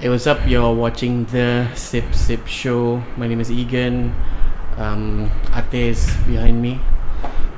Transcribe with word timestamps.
Hey, 0.00 0.08
what's 0.08 0.24
up? 0.24 0.48
You're 0.48 0.72
watching 0.72 1.28
the 1.28 1.68
Sip 1.76 2.16
Sip 2.16 2.48
Show. 2.48 3.04
My 3.20 3.28
name 3.28 3.36
is 3.44 3.52
Egan. 3.52 4.16
Um, 4.80 5.28
Ates 5.52 6.16
behind 6.24 6.56
me. 6.56 6.80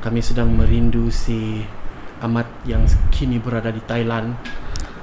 Kami 0.02 0.18
sedang 0.18 0.50
merindu 0.50 1.06
si 1.14 1.62
Amat 2.18 2.50
yang 2.66 2.82
kini 3.14 3.38
berada 3.38 3.70
di 3.70 3.78
Thailand. 3.86 4.34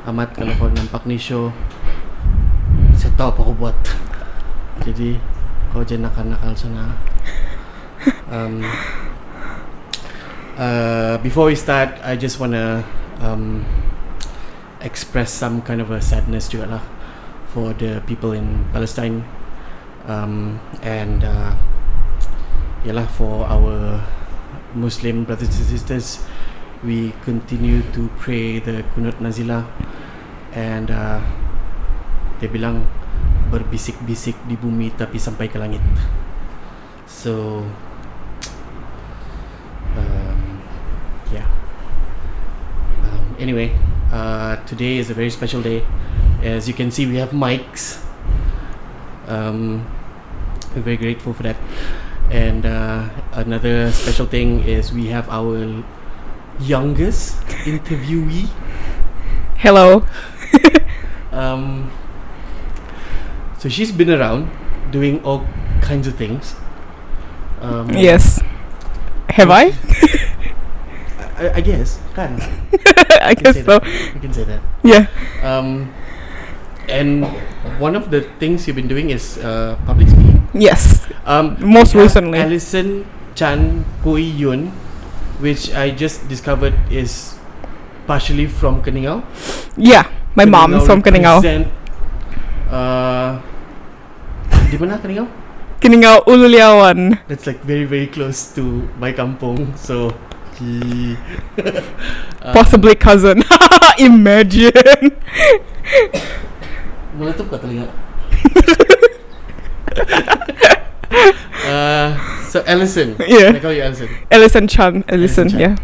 Amat 0.04 0.36
kalau 0.36 0.52
kau 0.60 0.68
nampak 0.68 1.08
ni 1.08 1.16
show, 1.16 1.56
saya 3.00 3.16
tahu 3.16 3.32
apa 3.32 3.40
kau 3.48 3.56
buat. 3.56 3.78
Jadi 4.84 5.16
kau 5.72 5.80
jangan 5.88 6.12
nakal-nakal 6.12 6.52
sana. 6.60 6.92
Um, 8.28 8.68
uh, 10.60 11.16
before 11.24 11.48
we 11.48 11.56
start, 11.56 12.04
I 12.04 12.20
just 12.20 12.36
wanna 12.36 12.84
um, 13.24 13.64
express 14.84 15.32
some 15.32 15.64
kind 15.64 15.80
of 15.80 15.88
a 15.88 16.04
sadness 16.04 16.52
juga 16.52 16.76
lah 16.76 16.99
for 17.54 17.74
the 17.74 18.02
people 18.06 18.32
in 18.34 18.66
Palestine. 18.72 19.26
Um, 20.10 20.60
and 20.82 21.24
uh, 21.24 21.54
yalah 22.86 23.06
for 23.14 23.46
our 23.46 24.02
Muslim 24.74 25.26
brothers 25.26 25.54
and 25.54 25.68
sisters 25.68 26.24
we 26.82 27.12
continue 27.22 27.84
to 27.92 28.08
pray 28.18 28.60
the 28.60 28.86
kunut 28.96 29.18
nazilah. 29.20 29.66
And 30.54 30.90
uh, 30.90 31.22
dia 32.40 32.50
bilang 32.50 32.88
berbisik-bisik 33.50 34.38
di 34.48 34.56
bumi 34.56 34.94
tapi 34.94 35.18
sampai 35.20 35.50
ke 35.50 35.58
langit. 35.58 35.82
So 37.10 37.66
um, 39.98 40.40
yeah. 41.34 41.46
Um, 43.06 43.36
anyway 43.42 43.74
uh, 44.14 44.62
today 44.70 45.02
is 45.02 45.10
a 45.10 45.18
very 45.18 45.34
special 45.34 45.62
day 45.62 45.82
as 46.42 46.68
you 46.68 46.74
can 46.74 46.92
see, 46.92 47.06
we 47.06 47.18
have 47.18 47.32
mics. 47.32 48.04
Um, 49.28 49.86
we're 50.76 50.82
very 50.82 50.98
grateful 50.98 51.34
for 51.34 51.44
that. 51.44 51.58
And 52.32 52.66
uh, 52.66 53.10
another 53.34 53.92
special 53.92 54.26
thing 54.26 54.64
is 54.64 54.92
we 54.94 55.08
have 55.08 55.30
our 55.30 55.84
youngest 56.60 57.42
interviewee. 57.66 58.50
Hello. 59.58 60.06
Um, 61.32 61.92
so 63.60 63.70
she's 63.70 63.92
been 63.92 64.10
around 64.10 64.50
doing 64.92 65.24
all 65.24 65.46
kinds 65.80 66.08
of 66.08 66.16
things. 66.16 66.56
Um, 67.62 67.88
Yes. 67.92 68.42
Have 69.30 69.52
I? 69.52 69.72
I, 71.38 71.52
I 71.56 71.62
guess. 71.62 72.00
Can. 72.16 72.42
I 73.22 73.36
guess 73.36 73.56
so. 73.64 73.78
that. 73.78 73.84
We 74.16 74.20
can 74.20 74.34
say 74.34 74.44
that. 74.46 74.62
Yeah. 74.84 75.06
Um, 75.44 75.94
and 76.90 77.24
one 77.80 77.96
of 77.96 78.10
the 78.12 78.22
things 78.42 78.68
you've 78.68 78.76
been 78.76 78.90
doing 78.90 79.10
is 79.14 79.38
uh, 79.40 79.78
public 79.86 80.10
speaking. 80.10 80.44
Yes. 80.54 81.08
Um, 81.26 81.56
Most 81.62 81.94
recently. 81.96 82.40
Allison 82.40 83.06
Chan 83.36 83.86
Pui 84.04 84.26
Yun, 84.38 84.68
which 85.40 85.72
I 85.74 85.92
just 85.92 86.28
discovered 86.28 86.74
is 86.92 87.38
partially 88.08 88.48
from 88.50 88.82
Keningau. 88.82 89.24
Yeah. 89.78 90.10
My 90.36 90.46
mom 90.46 90.74
is 90.74 90.86
from 90.86 91.02
Keningau. 91.02 91.42
Uh, 92.70 93.42
di 94.70 94.78
mana 94.78 94.98
Keningau? 95.02 95.26
Keningau 95.82 96.26
Ululiawan. 96.28 97.18
That's 97.28 97.48
like 97.48 97.62
very 97.64 97.86
very 97.86 98.08
close 98.08 98.52
to 98.58 98.86
my 99.00 99.14
kampung. 99.14 99.74
So, 99.80 100.12
uh, 100.60 102.54
Possibly 102.54 102.94
cousin. 102.96 103.42
Imagine. 103.98 105.16
Meletup 107.20 107.52
kat 107.52 107.60
telinga. 107.60 107.88
uh, 111.68 112.10
so 112.52 112.64
Allison, 112.66 113.16
Yeah. 113.28 113.52
I 113.54 113.60
call 113.60 113.74
you 113.76 113.84
Allison. 113.84 114.08
Ellison 114.32 114.66
Chan. 114.72 115.04
Ellison. 115.12 115.50
Chan. 115.52 115.60
Yeah. 115.60 115.76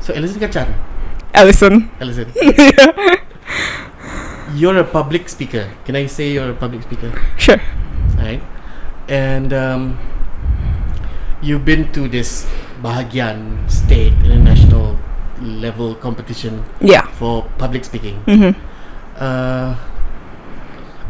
So 0.00 0.14
Allison 0.14 0.38
kan 0.38 0.50
Chan, 0.54 0.68
Ellison. 1.34 1.90
Allison. 1.98 2.30
yeah. 2.38 3.18
You're 4.54 4.78
a 4.78 4.86
public 4.86 5.28
speaker. 5.28 5.66
Can 5.84 5.96
I 5.98 6.06
say 6.06 6.30
you're 6.32 6.50
a 6.50 6.54
public 6.56 6.86
speaker? 6.86 7.10
Sure. 7.36 7.58
alright 8.16 8.40
And 9.10 9.52
um, 9.52 9.98
you've 11.42 11.64
been 11.66 11.90
to 11.92 12.06
this 12.08 12.46
Bahagian 12.82 13.66
state 13.70 14.14
international 14.22 14.94
level 15.42 15.94
competition 15.98 16.62
Yeah. 16.80 17.06
for 17.18 17.44
public 17.58 17.84
speaking. 17.84 18.22
Mm-hmm. 18.30 18.54
Uh, 19.18 19.74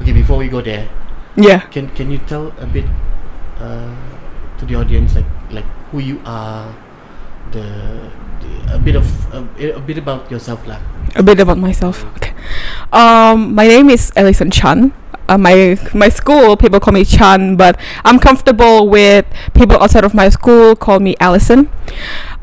okay, 0.03 0.13
before 0.13 0.39
we 0.39 0.49
go 0.49 0.61
there, 0.61 0.89
Yeah. 1.37 1.61
can 1.69 1.89
can 1.93 2.11
you 2.11 2.19
tell 2.25 2.53
a 2.61 2.67
bit 2.67 2.85
uh, 3.61 3.93
to 4.59 4.65
the 4.65 4.75
audience 4.77 5.15
like 5.15 5.29
like 5.53 5.69
who 5.93 6.01
you 6.01 6.17
are, 6.25 6.73
the, 7.53 7.65
the 8.41 8.75
a 8.75 8.79
bit 8.81 8.97
of 8.97 9.05
a, 9.37 9.45
a 9.77 9.81
bit 9.81 9.99
about 9.99 10.31
yourself 10.31 10.65
lah. 10.67 10.81
a 11.17 11.23
bit 11.23 11.41
about 11.41 11.59
myself. 11.61 12.05
Okay. 12.17 12.33
Um, 12.93 13.55
my 13.55 13.67
name 13.69 13.91
is 13.91 14.13
Ellison 14.17 14.51
Chan. 14.51 14.93
Uh, 15.29 15.37
my 15.37 15.75
my 15.93 16.07
school 16.09 16.55
people 16.57 16.79
call 16.79 16.95
me 16.95 17.03
Chan, 17.05 17.57
but 17.59 17.75
I'm 18.07 18.19
comfortable 18.23 18.87
with 18.89 19.27
people 19.59 19.75
outside 19.83 20.05
of 20.07 20.15
my 20.15 20.29
school 20.31 20.77
call 20.79 21.01
me 21.03 21.17
Allison. 21.19 21.67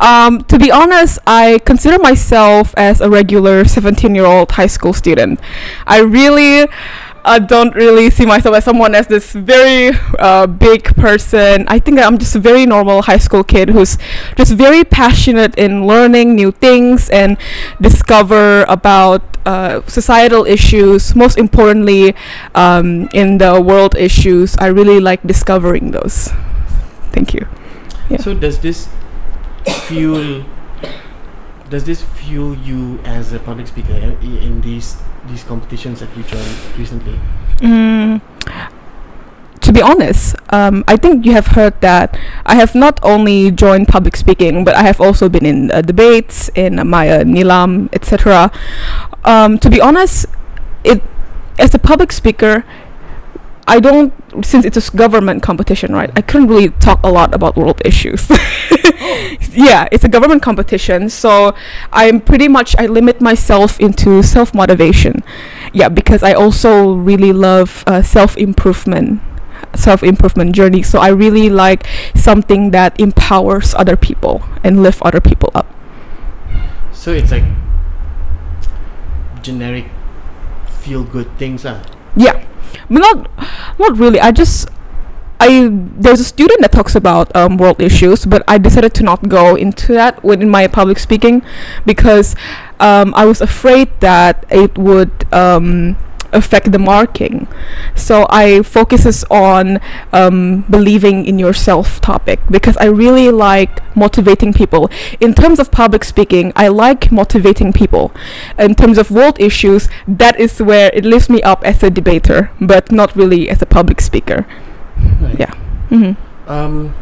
Um, 0.03 0.43
to 0.51 0.59
be 0.59 0.67
honest, 0.69 1.15
I 1.25 1.63
consider 1.63 1.95
myself 1.97 2.73
as 2.75 2.99
a 2.99 3.07
regular 3.09 3.63
17 3.63 4.13
year 4.13 4.25
old 4.27 4.51
high 4.51 4.67
school 4.67 4.91
student. 4.91 5.39
I 5.87 6.01
really 6.03 6.67
uh, 7.25 7.39
don't 7.39 7.73
really 7.75 8.09
see 8.09 8.25
myself 8.25 8.55
as 8.55 8.63
someone 8.63 8.95
as 8.95 9.07
this 9.07 9.33
very 9.33 9.97
uh, 10.19 10.47
big 10.47 10.83
person. 10.95 11.65
I 11.67 11.79
think 11.79 11.99
I'm 11.99 12.17
just 12.17 12.35
a 12.35 12.39
very 12.39 12.65
normal 12.65 13.03
high 13.03 13.17
school 13.17 13.43
kid 13.43 13.69
who's 13.69 13.97
just 14.35 14.53
very 14.53 14.83
passionate 14.83 15.55
in 15.57 15.87
learning 15.87 16.35
new 16.35 16.51
things 16.51 17.09
and 17.09 17.37
discover 17.79 18.63
about 18.67 19.21
uh, 19.45 19.81
societal 19.87 20.45
issues. 20.45 21.15
Most 21.15 21.37
importantly, 21.37 22.15
um, 22.55 23.09
in 23.13 23.37
the 23.37 23.61
world 23.61 23.95
issues, 23.95 24.55
I 24.57 24.67
really 24.67 24.99
like 24.99 25.23
discovering 25.23 25.91
those. 25.91 26.29
Thank 27.11 27.33
you. 27.33 27.47
Yeah. 28.09 28.17
So 28.17 28.33
does 28.33 28.59
this 28.59 28.89
fuel? 29.87 30.45
Does 31.69 31.85
this 31.85 32.01
fuel 32.01 32.55
you 32.55 32.99
as 33.05 33.33
a 33.33 33.39
public 33.39 33.67
speaker 33.67 33.93
uh, 33.93 34.21
in 34.21 34.61
these 34.61 34.97
these 35.27 35.43
competitions 35.43 35.99
that 35.99 36.15
you 36.15 36.23
joined 36.23 36.57
recently? 36.77 37.19
Mm, 37.57 38.21
to 39.61 39.71
be 39.71 39.81
honest, 39.81 40.35
um, 40.49 40.83
I 40.87 40.97
think 40.97 41.25
you 41.25 41.31
have 41.33 41.47
heard 41.47 41.79
that 41.81 42.17
I 42.45 42.55
have 42.55 42.75
not 42.75 42.99
only 43.03 43.51
joined 43.51 43.87
public 43.87 44.15
speaking, 44.15 44.63
but 44.63 44.75
I 44.75 44.83
have 44.83 44.99
also 44.99 45.29
been 45.29 45.45
in 45.45 45.71
uh, 45.71 45.81
debates, 45.81 46.49
in 46.55 46.75
Maya 46.87 47.23
Nilam, 47.23 47.89
etc. 47.93 48.51
Um, 49.23 49.57
to 49.59 49.69
be 49.69 49.79
honest, 49.79 50.25
it 50.83 51.01
as 51.57 51.73
a 51.73 51.79
public 51.79 52.11
speaker, 52.11 52.65
I 53.67 53.79
don't 53.79 54.13
since 54.43 54.65
it's 54.65 54.77
a 54.77 54.95
government 54.95 55.41
competition, 55.41 55.93
right? 55.93 56.11
I 56.15 56.21
couldn't 56.21 56.47
really 56.47 56.69
talk 56.69 56.99
a 57.03 57.09
lot 57.11 57.33
about 57.33 57.55
world 57.55 57.81
issues. 57.85 58.29
yeah, 59.51 59.87
it's 59.91 60.03
a 60.03 60.09
government 60.09 60.41
competition, 60.41 61.09
so 61.09 61.55
I'm 61.91 62.19
pretty 62.19 62.47
much 62.47 62.75
I 62.77 62.87
limit 62.87 63.21
myself 63.21 63.79
into 63.79 64.21
self 64.23 64.53
motivation 64.53 65.23
yeah 65.73 65.89
because 65.89 66.21
i 66.23 66.31
also 66.33 66.93
really 66.93 67.33
love 67.33 67.83
uh, 67.87 68.01
self-improvement 68.01 69.19
self-improvement 69.75 70.53
journey 70.55 70.83
so 70.83 70.99
i 70.99 71.09
really 71.09 71.49
like 71.49 71.85
something 72.15 72.69
that 72.71 72.97
empowers 72.99 73.73
other 73.73 73.97
people 73.97 74.43
and 74.63 74.81
lift 74.83 75.01
other 75.01 75.19
people 75.19 75.49
up 75.55 75.67
So 76.93 77.11
it's 77.11 77.31
like 77.31 77.43
generic 79.41 79.91
feel 80.79 81.03
good 81.03 81.27
things 81.37 81.65
lah. 81.65 81.83
yeah 82.15 82.39
but 82.89 82.99
not 82.99 83.29
not 83.79 83.97
really. 83.97 84.19
I 84.19 84.31
just 84.31 84.69
I 85.39 85.69
there's 85.71 86.19
a 86.19 86.23
student 86.23 86.61
that 86.61 86.71
talks 86.71 86.95
about 86.95 87.33
um, 87.35 87.57
world 87.57 87.81
issues, 87.81 88.25
but 88.25 88.43
I 88.47 88.57
decided 88.57 88.93
to 88.95 89.03
not 89.03 89.27
go 89.27 89.55
into 89.55 89.93
that 89.93 90.23
within 90.23 90.49
my 90.49 90.67
public 90.67 90.99
speaking 90.99 91.43
because 91.85 92.35
um, 92.79 93.13
I 93.15 93.25
was 93.25 93.41
afraid 93.41 93.89
that 93.99 94.45
it 94.49 94.77
would 94.77 95.11
um, 95.33 95.97
affect 96.33 96.71
the 96.71 96.79
marking. 96.79 97.47
So 97.95 98.25
I 98.29 98.61
focuses 98.63 99.23
on 99.29 99.79
um, 100.11 100.61
believing 100.69 101.25
in 101.25 101.39
yourself 101.39 102.01
topic 102.01 102.39
because 102.49 102.77
I 102.77 102.85
really 102.85 103.29
like 103.31 103.79
motivating 103.95 104.53
people. 104.53 104.89
In 105.19 105.33
terms 105.33 105.59
of 105.59 105.71
public 105.71 106.03
speaking, 106.03 106.51
I 106.55 106.67
like 106.67 107.11
motivating 107.11 107.73
people. 107.73 108.11
In 108.57 108.75
terms 108.75 108.97
of 108.97 109.11
world 109.11 109.39
issues, 109.39 109.87
that 110.07 110.39
is 110.39 110.61
where 110.61 110.89
it 110.93 111.05
lifts 111.05 111.29
me 111.29 111.41
up 111.43 111.63
as 111.63 111.83
a 111.83 111.89
debater, 111.89 112.51
but 112.59 112.91
not 112.91 113.15
really 113.15 113.49
as 113.49 113.61
a 113.61 113.65
public 113.65 114.01
speaker. 114.01 114.45
Right. 115.21 115.39
Yeah. 115.39 115.53
hmm 115.89 116.11
Um, 116.47 116.93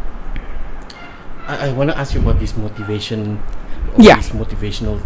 I, 1.48 1.69
I 1.69 1.74
want 1.74 1.89
to 1.89 1.98
ask 1.98 2.13
you 2.13 2.22
about 2.22 2.39
this 2.39 2.56
motivation. 2.56 3.42
Yeah. 3.98 4.16
These 4.16 4.30
motivational 4.30 5.01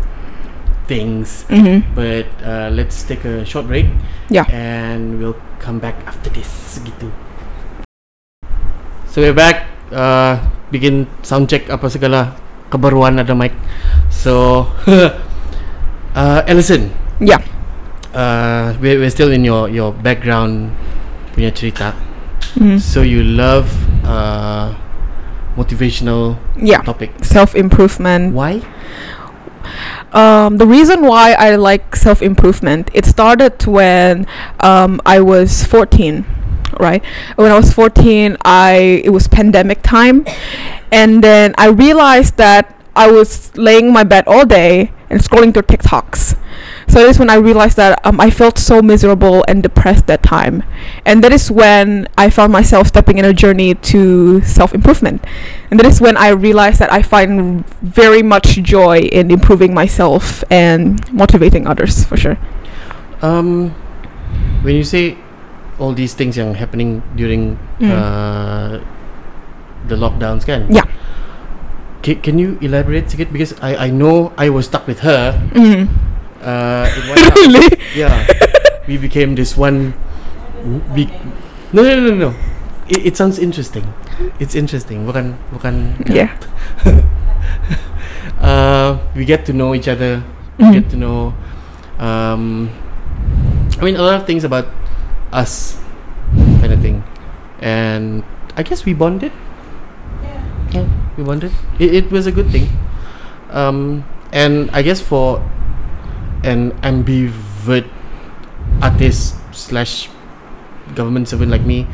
things. 0.88 1.46
Mm-hmm. 1.50 1.94
But 1.94 2.28
uh, 2.42 2.70
let's 2.74 3.04
take 3.04 3.26
a 3.26 3.46
short 3.46 3.68
break. 3.68 3.86
Yeah. 4.30 4.46
And 4.50 5.20
we'll 5.20 5.38
come 5.60 5.80
back 5.80 5.96
after 6.08 6.30
this. 6.30 6.80
Gitu. 6.82 7.12
So 9.10 9.22
we're 9.22 9.36
back. 9.38 9.70
Uh, 9.94 10.42
bikin 10.74 11.08
sound 11.22 11.48
check 11.48 11.70
apa 11.70 11.88
segala 11.88 12.36
kebaruan 12.74 13.22
ada 13.22 13.32
mic. 13.38 13.54
So, 14.10 14.66
uh, 16.18 16.42
Ellison. 16.50 16.92
Yeah. 17.22 17.40
Uh, 18.16 18.76
we're, 18.80 19.00
we're 19.00 19.12
still 19.12 19.32
in 19.32 19.44
your 19.44 19.68
your 19.68 19.92
background 19.92 20.72
punya 21.36 21.52
cerita. 21.52 21.92
Mm. 22.56 22.80
So 22.80 23.04
you 23.04 23.24
love 23.24 23.68
uh, 24.08 24.72
motivational 25.60 26.40
Yeah. 26.56 26.80
topic. 26.84 27.12
Self 27.24 27.56
improvement. 27.56 28.32
Why? 28.32 28.64
Um, 30.14 30.58
the 30.58 30.68
reason 30.68 31.02
why 31.02 31.34
I 31.34 31.56
like 31.56 31.96
self 31.96 32.22
improvement, 32.22 32.90
it 32.94 33.06
started 33.06 33.66
when 33.66 34.28
um, 34.60 35.02
I 35.06 35.22
was 35.22 35.64
14, 35.64 36.26
right? 36.80 37.04
When 37.36 37.52
I 37.52 37.56
was 37.56 37.74
14, 37.74 38.38
I 38.44 39.02
it 39.04 39.10
was 39.10 39.28
pandemic 39.28 39.82
time, 39.84 40.26
and 40.92 41.24
then 41.24 41.54
I 41.58 41.68
realized 41.68 42.38
that 42.38 42.72
I 42.96 43.12
was 43.12 43.56
laying 43.58 43.88
in 43.88 43.94
my 43.94 44.04
bed 44.04 44.24
all 44.28 44.46
day 44.46 44.92
and 45.10 45.20
scrolling 45.20 45.54
through 45.54 45.64
TikToks. 45.64 46.38
So 46.88 47.02
that 47.02 47.10
is 47.10 47.18
when 47.20 47.30
I 47.30 47.36
realized 47.36 47.78
that 47.78 48.00
um, 48.06 48.22
I 48.22 48.30
felt 48.30 48.58
so 48.58 48.82
miserable 48.82 49.44
and 49.48 49.64
depressed 49.64 50.06
that 50.08 50.22
time, 50.24 50.64
and 51.06 51.24
that 51.24 51.34
is 51.34 51.50
when 51.50 52.08
I 52.18 52.30
found 52.30 52.54
myself 52.54 52.88
stepping 52.88 53.18
in 53.18 53.26
a 53.26 53.34
journey 53.34 53.74
to 53.92 54.42
self 54.46 54.74
improvement, 54.74 55.26
and 55.72 55.80
that 55.80 55.86
is 55.88 56.00
when 56.00 56.16
I 56.16 56.30
realized 56.30 56.80
that 56.80 56.92
I 56.94 57.02
find 57.02 57.66
very 57.82 58.22
much 58.22 58.62
joy 58.62 59.00
in 59.12 59.32
improving 59.32 59.74
myself 59.74 60.44
and 60.50 61.02
motivating 61.12 61.66
others 61.68 62.06
for 62.06 62.16
sure. 62.18 62.38
Um, 63.22 63.72
when 64.62 64.76
you 64.76 64.84
say 64.84 65.18
all 65.80 65.92
these 65.94 66.14
things 66.14 66.38
yang 66.38 66.54
happening 66.56 67.02
during 67.18 67.58
Mm. 67.82 67.92
uh, 67.92 68.80
the 69.90 69.96
lockdowns, 70.00 70.46
kan? 70.48 70.72
Yeah. 70.72 70.86
Ca- 72.06 72.22
can 72.24 72.38
you 72.40 72.56
elaborate 72.62 73.10
sikit 73.12 73.34
because 73.34 73.52
I 73.60 73.76
I 73.76 73.90
know 73.92 74.32
I 74.40 74.48
was 74.54 74.70
stuck 74.72 74.88
with 74.88 75.02
her. 75.04 75.36
Mm. 75.52 75.90
Uh, 76.42 76.86
in 76.92 77.04
one 77.10 77.18
house. 77.26 77.36
really? 77.48 77.70
yeah, 77.96 78.28
we 78.88 78.98
became 78.98 79.36
this 79.36 79.56
one. 79.58 79.94
w- 80.62 80.82
Big. 80.94 81.10
No 81.74 81.82
no 81.84 81.96
no 82.00 82.12
no. 82.16 82.32
It, 82.88 83.14
it 83.14 83.18
sounds 83.18 83.40
interesting. 83.40 83.84
It's 84.40 84.54
interesting. 84.56 85.06
Bukan 85.08 85.36
bukan. 85.52 85.96
Yeah. 86.06 86.32
uh, 88.42 88.98
we 89.16 89.26
get 89.26 89.46
to 89.48 89.54
know 89.54 89.74
each 89.74 89.88
other. 89.88 90.24
Mhm. 90.60 90.62
We 90.62 90.68
get 90.80 90.88
to 90.92 90.98
know. 90.98 91.34
Um, 92.00 92.70
I 93.80 93.84
mean, 93.84 93.96
a 93.96 94.04
lot 94.04 94.16
of 94.20 94.28
things 94.28 94.44
about 94.44 94.68
us, 95.32 95.80
kind 96.62 96.72
of 96.72 96.80
thing, 96.80 97.04
and 97.60 98.24
I 98.56 98.64
guess 98.64 98.86
we 98.86 98.94
bonded. 98.94 99.32
Yeah, 100.72 100.88
we 101.18 101.24
bonded. 101.24 101.52
It, 101.80 101.94
it 101.94 102.12
was 102.12 102.28
a 102.28 102.32
good 102.32 102.52
thing. 102.52 102.68
Um, 103.52 104.04
and 104.32 104.70
I 104.72 104.82
guess 104.82 105.00
for 105.00 105.40
an 106.46 106.72
ambivert 106.86 107.90
artist 108.82 109.36
slash 109.52 110.10
government 110.94 111.28
servant 111.28 111.52
like 111.52 111.66
me, 111.66 111.88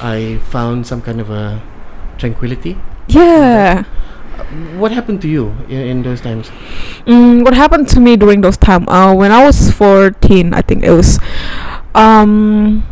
I 0.00 0.38
found 0.50 0.86
some 0.86 1.02
kind 1.02 1.20
of 1.20 1.30
a 1.30 1.60
tranquility. 2.16 2.78
Yeah. 3.08 3.82
What 4.78 4.92
happened 4.92 5.20
to 5.22 5.28
you 5.28 5.50
in, 5.68 5.98
in 5.98 6.02
those 6.02 6.20
times? 6.20 6.50
Mm, 7.06 7.44
what 7.44 7.54
happened 7.54 7.88
to 7.88 8.00
me 8.00 8.16
during 8.16 8.40
those 8.40 8.56
time? 8.56 8.88
Uh, 8.88 9.12
when 9.14 9.32
I 9.32 9.44
was 9.44 9.72
14, 9.72 10.54
I 10.54 10.62
think 10.62 10.84
it 10.84 10.90
was. 10.90 11.18
Um, 11.94 12.86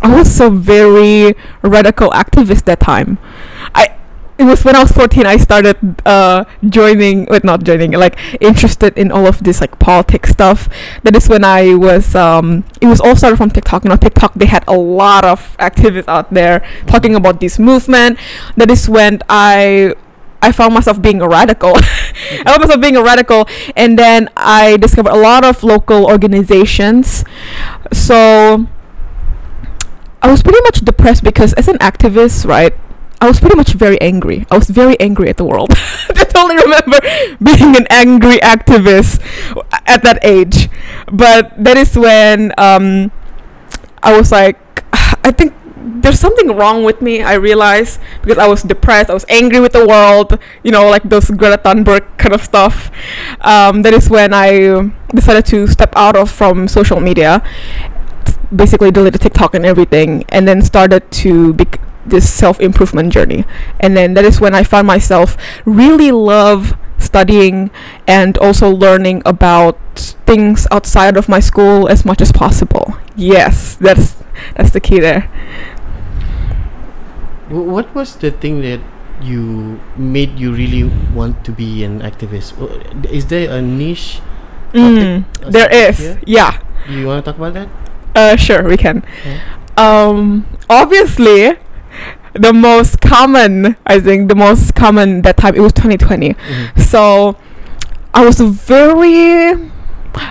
I 0.00 0.16
was 0.16 0.40
a 0.40 0.48
very 0.48 1.36
radical 1.62 2.10
activist 2.10 2.64
that 2.64 2.80
time. 2.80 3.18
It 4.40 4.44
was 4.44 4.64
when 4.64 4.74
I 4.74 4.80
was 4.80 4.90
14 4.92 5.26
I 5.26 5.36
started 5.36 5.76
uh, 6.06 6.46
joining, 6.66 7.26
wait, 7.26 7.44
not 7.44 7.62
joining, 7.62 7.92
like 7.92 8.16
interested 8.40 8.96
in 8.96 9.12
all 9.12 9.26
of 9.26 9.44
this 9.44 9.60
like 9.60 9.78
politics 9.78 10.30
stuff. 10.30 10.66
That 11.02 11.14
is 11.14 11.28
when 11.28 11.44
I 11.44 11.74
was, 11.74 12.14
um, 12.14 12.64
it 12.80 12.86
was 12.86 13.02
all 13.02 13.14
started 13.16 13.36
from 13.36 13.50
TikTok. 13.50 13.84
You 13.84 13.90
know, 13.90 13.96
TikTok, 13.96 14.32
they 14.32 14.46
had 14.46 14.64
a 14.66 14.72
lot 14.72 15.26
of 15.26 15.54
activists 15.58 16.08
out 16.08 16.32
there 16.32 16.66
talking 16.86 17.14
about 17.14 17.40
this 17.40 17.58
movement. 17.58 18.18
That 18.56 18.70
is 18.70 18.88
when 18.88 19.20
I 19.28 19.94
I 20.40 20.52
found 20.52 20.72
myself 20.72 21.02
being 21.02 21.20
a 21.20 21.28
radical. 21.28 21.72
I 21.76 22.42
found 22.46 22.62
myself 22.62 22.80
being 22.80 22.96
a 22.96 23.02
radical, 23.02 23.46
and 23.76 23.98
then 23.98 24.30
I 24.38 24.78
discovered 24.78 25.12
a 25.12 25.20
lot 25.20 25.44
of 25.44 25.62
local 25.62 26.06
organizations. 26.06 27.24
So 27.92 28.66
I 30.22 30.30
was 30.30 30.42
pretty 30.42 30.62
much 30.62 30.80
depressed 30.80 31.24
because, 31.24 31.52
as 31.60 31.68
an 31.68 31.76
activist, 31.78 32.46
right, 32.46 32.72
I 33.20 33.28
was 33.28 33.38
pretty 33.38 33.56
much 33.56 33.74
very 33.74 34.00
angry. 34.00 34.46
I 34.50 34.56
was 34.56 34.70
very 34.70 34.98
angry 34.98 35.28
at 35.28 35.36
the 35.36 35.44
world. 35.44 35.70
I 36.08 36.24
totally 36.24 36.56
remember 36.56 36.98
being 37.42 37.76
an 37.76 37.86
angry 37.90 38.38
activist 38.38 39.20
at 39.86 40.02
that 40.02 40.24
age. 40.24 40.70
But 41.12 41.52
that 41.62 41.76
is 41.76 41.96
when 41.96 42.54
um, 42.56 43.12
I 44.02 44.16
was 44.16 44.32
like, 44.32 44.56
I 45.22 45.32
think 45.32 45.52
there's 45.76 46.18
something 46.18 46.56
wrong 46.56 46.82
with 46.82 47.02
me. 47.02 47.22
I 47.22 47.34
realized 47.34 48.00
because 48.22 48.38
I 48.38 48.46
was 48.48 48.62
depressed, 48.62 49.10
I 49.10 49.14
was 49.14 49.26
angry 49.28 49.60
with 49.60 49.72
the 49.72 49.86
world, 49.86 50.38
you 50.62 50.72
know, 50.72 50.88
like 50.88 51.02
those 51.02 51.28
Greta 51.30 51.58
Thunberg 51.58 52.16
kind 52.16 52.34
of 52.34 52.42
stuff. 52.42 52.90
Um, 53.42 53.82
that 53.82 53.92
is 53.92 54.08
when 54.08 54.32
I 54.32 54.90
decided 55.14 55.44
to 55.46 55.66
step 55.66 55.92
out 55.94 56.16
of 56.16 56.30
from 56.30 56.68
social 56.68 57.00
media, 57.00 57.42
basically 58.54 58.90
deleted 58.90 59.20
TikTok 59.20 59.54
and 59.54 59.66
everything, 59.66 60.24
and 60.30 60.48
then 60.48 60.62
started 60.62 61.10
to 61.24 61.52
be 61.52 61.66
this 62.10 62.30
self 62.32 62.60
improvement 62.60 63.12
journey. 63.12 63.44
And 63.78 63.96
then 63.96 64.14
that 64.14 64.24
is 64.24 64.40
when 64.40 64.54
I 64.54 64.62
found 64.62 64.86
myself 64.86 65.36
really 65.64 66.10
love 66.12 66.76
studying 66.98 67.70
and 68.06 68.36
also 68.38 68.68
learning 68.68 69.22
about 69.24 69.78
things 70.26 70.66
outside 70.70 71.16
of 71.16 71.28
my 71.28 71.40
school 71.40 71.88
as 71.88 72.04
much 72.04 72.20
as 72.20 72.30
possible. 72.30 72.94
Yes, 73.16 73.74
that's 73.76 74.16
that's 74.56 74.70
the 74.70 74.80
key 74.80 75.00
there. 75.00 75.26
What 77.48 77.92
was 77.94 78.14
the 78.14 78.30
thing 78.30 78.62
that 78.62 78.80
you 79.20 79.80
made 79.96 80.38
you 80.38 80.52
really 80.52 80.84
want 81.12 81.44
to 81.44 81.52
be 81.52 81.84
an 81.84 82.00
activist? 82.00 82.54
Is 83.10 83.26
there 83.26 83.50
a 83.50 83.60
niche? 83.60 84.20
Mm, 84.72 85.26
there 85.50 85.68
here? 85.92 86.20
yeah. 86.26 86.62
You 86.88 87.06
want 87.06 87.24
to 87.24 87.30
talk 87.30 87.38
about 87.38 87.54
that? 87.54 87.68
Uh, 88.14 88.36
sure, 88.36 88.62
we 88.62 88.76
can. 88.76 89.02
Um, 89.76 90.46
obviously, 90.68 91.58
the 92.34 92.52
most 92.52 93.00
common, 93.00 93.76
I 93.86 94.00
think, 94.00 94.28
the 94.28 94.34
most 94.34 94.74
common 94.74 95.22
that 95.22 95.36
time 95.36 95.54
it 95.54 95.60
was 95.60 95.72
2020. 95.72 96.34
Mhm. 96.34 96.78
So, 96.80 97.36
I 98.14 98.24
was 98.24 98.40
a 98.40 98.46
very, 98.46 99.52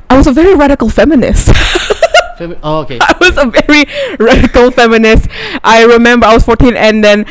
I 0.10 0.18
was 0.18 0.28
a 0.28 0.32
very 0.32 0.56
radical 0.56 0.90
feminist. 0.90 1.48
Femi- 2.40 2.58
oh, 2.64 2.80
okay. 2.82 2.98
I 3.02 3.16
was 3.20 3.38
a 3.38 3.46
very 3.52 3.86
radical 4.18 4.72
feminist. 4.72 5.28
I 5.64 5.84
remember 5.84 6.26
I 6.26 6.34
was 6.34 6.44
14 6.46 6.76
and 6.78 7.04
then 7.04 7.26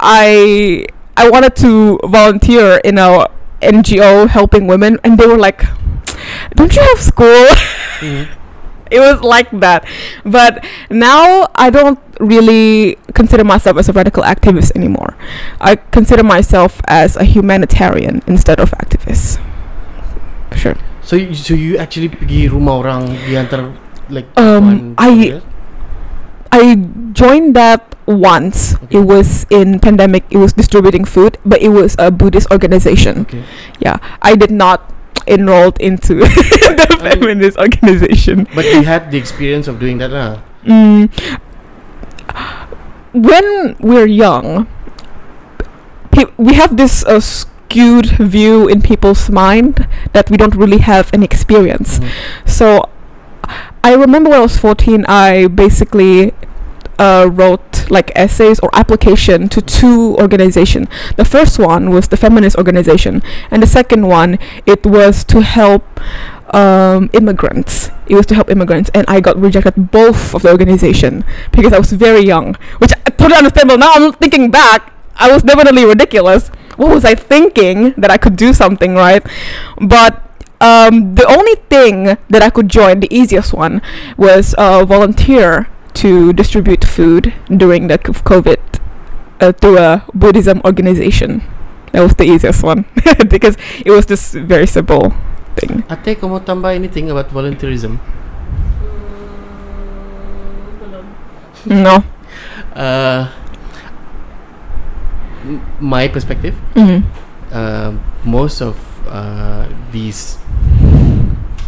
I 0.00 0.86
I 1.16 1.30
wanted 1.30 1.54
to 1.56 2.00
volunteer 2.04 2.80
in 2.84 2.98
a 2.98 3.28
NGO 3.62 4.28
helping 4.28 4.66
women 4.66 4.98
and 5.04 5.16
they 5.18 5.26
were 5.26 5.38
like, 5.38 5.62
"Don't 6.56 6.74
you 6.74 6.82
have 6.82 7.00
school?" 7.00 7.46
Mhm. 8.00 8.26
It 8.94 9.02
was 9.02 9.18
like 9.20 9.50
that. 9.58 9.82
But 10.22 10.62
now 10.88 11.50
I 11.58 11.68
don't 11.74 11.98
really 12.22 12.94
consider 13.12 13.42
myself 13.42 13.76
as 13.82 13.90
a 13.90 13.92
radical 13.92 14.22
activist 14.22 14.70
anymore. 14.78 15.18
I 15.60 15.74
consider 15.90 16.22
myself 16.22 16.78
as 16.86 17.18
a 17.18 17.26
humanitarian 17.26 18.22
instead 18.30 18.62
of 18.62 18.70
activist. 18.78 19.42
Sure. 20.54 20.78
So 21.02 21.16
you, 21.18 21.34
so 21.34 21.52
you 21.58 21.76
actually 21.76 22.08
pergi 22.08 22.46
rumah 22.48 22.78
orang 22.86 23.02
diantar 23.26 23.74
like 24.08 24.30
Um, 24.38 24.94
I- 24.96 25.42
I 26.54 26.78
joined 27.10 27.58
that 27.58 27.82
once. 28.06 28.78
Okay. 28.86 28.98
It 28.98 29.02
was 29.02 29.42
in 29.50 29.82
pandemic. 29.82 30.22
It 30.30 30.38
was 30.38 30.54
distributing 30.54 31.02
food, 31.02 31.34
but 31.42 31.58
it 31.58 31.74
was 31.74 31.98
a 31.98 32.14
Buddhist 32.14 32.46
organization. 32.54 33.26
Okay. 33.26 33.42
Yeah, 33.82 33.98
I 34.22 34.38
did 34.38 34.54
not 34.54 34.93
enrolled 35.26 35.80
into 35.80 36.14
the 36.24 36.86
I 37.00 37.02
mean- 37.02 37.20
feminist 37.20 37.58
organization. 37.58 38.46
But 38.54 38.64
you 38.66 38.82
had 38.82 39.10
the 39.10 39.18
experience 39.18 39.68
of 39.68 39.78
doing 39.78 39.98
that 39.98 40.10
lah. 40.10 40.40
Mm, 40.64 41.08
when 43.12 43.76
we're 43.80 44.06
young, 44.06 44.66
we 46.36 46.54
have 46.54 46.76
this 46.76 47.04
uh, 47.04 47.20
skewed 47.20 48.06
view 48.18 48.68
in 48.68 48.82
people's 48.82 49.30
mind 49.30 49.86
that 50.12 50.30
we 50.30 50.36
don't 50.36 50.54
really 50.54 50.78
have 50.78 51.10
any 51.12 51.24
experience. 51.24 51.98
Mhm. 51.98 52.08
So 52.46 52.88
I 53.82 53.94
remember 53.94 54.30
when 54.30 54.38
I 54.38 54.42
was 54.42 54.56
14, 54.56 55.04
I 55.06 55.46
basically 55.48 56.32
uh, 56.98 57.28
wrote 57.30 57.90
like 57.90 58.10
essays 58.14 58.58
or 58.60 58.70
application 58.72 59.48
to 59.48 59.60
two 59.60 60.16
organization. 60.16 60.88
The 61.16 61.24
first 61.24 61.58
one 61.58 61.90
was 61.90 62.08
the 62.08 62.16
feminist 62.16 62.56
organization, 62.56 63.22
and 63.50 63.62
the 63.62 63.66
second 63.66 64.06
one 64.06 64.38
it 64.66 64.84
was 64.86 65.24
to 65.24 65.42
help 65.42 65.84
um, 66.54 67.10
immigrants. 67.12 67.90
It 68.06 68.14
was 68.14 68.26
to 68.26 68.34
help 68.34 68.50
immigrants, 68.50 68.90
and 68.94 69.04
I 69.08 69.20
got 69.20 69.36
rejected 69.36 69.90
both 69.90 70.34
of 70.34 70.42
the 70.42 70.50
organization 70.50 71.24
because 71.52 71.72
I 71.72 71.78
was 71.78 71.92
very 71.92 72.20
young, 72.20 72.54
which 72.78 72.92
I 73.06 73.10
totally 73.10 73.36
understandable. 73.36 73.78
Now 73.78 73.92
I'm 73.94 74.12
thinking 74.12 74.50
back, 74.50 74.92
I 75.16 75.32
was 75.32 75.42
definitely 75.42 75.84
ridiculous. 75.84 76.48
What 76.76 76.90
was 76.90 77.04
I 77.04 77.14
thinking 77.14 77.94
that 77.96 78.10
I 78.10 78.16
could 78.16 78.36
do 78.36 78.52
something 78.52 78.94
right? 78.94 79.24
But 79.80 80.20
um, 80.60 81.14
the 81.14 81.26
only 81.26 81.54
thing 81.68 82.16
that 82.28 82.42
I 82.42 82.50
could 82.50 82.68
join, 82.68 83.00
the 83.00 83.12
easiest 83.14 83.52
one, 83.52 83.82
was 84.16 84.54
uh, 84.54 84.84
volunteer 84.84 85.68
to 85.94 86.32
distribute 86.32 86.84
food 86.84 87.32
during 87.48 87.86
the 87.88 87.98
COVID 87.98 88.60
uh, 89.40 89.52
to 89.52 89.68
a 89.76 90.04
Buddhism 90.14 90.60
organization. 90.64 91.42
That 91.92 92.02
was 92.02 92.14
the 92.14 92.24
easiest 92.24 92.62
one 92.62 92.84
because 93.28 93.56
it 93.84 93.90
was 93.90 94.06
just 94.06 94.34
very 94.34 94.66
simple 94.66 95.14
thing. 95.56 95.86
Ate, 95.86 96.18
kau 96.18 96.26
mau 96.26 96.42
tambah 96.42 96.74
anything 96.74 97.10
about 97.10 97.30
volunteerism? 97.30 97.98
No. 101.66 102.04
Uh, 102.74 103.30
my 105.80 106.08
perspective, 106.08 106.54
Mm-hmm. 106.74 107.06
uh, 107.52 107.92
most 108.24 108.60
of 108.60 108.76
uh, 109.06 109.68
these 109.92 110.36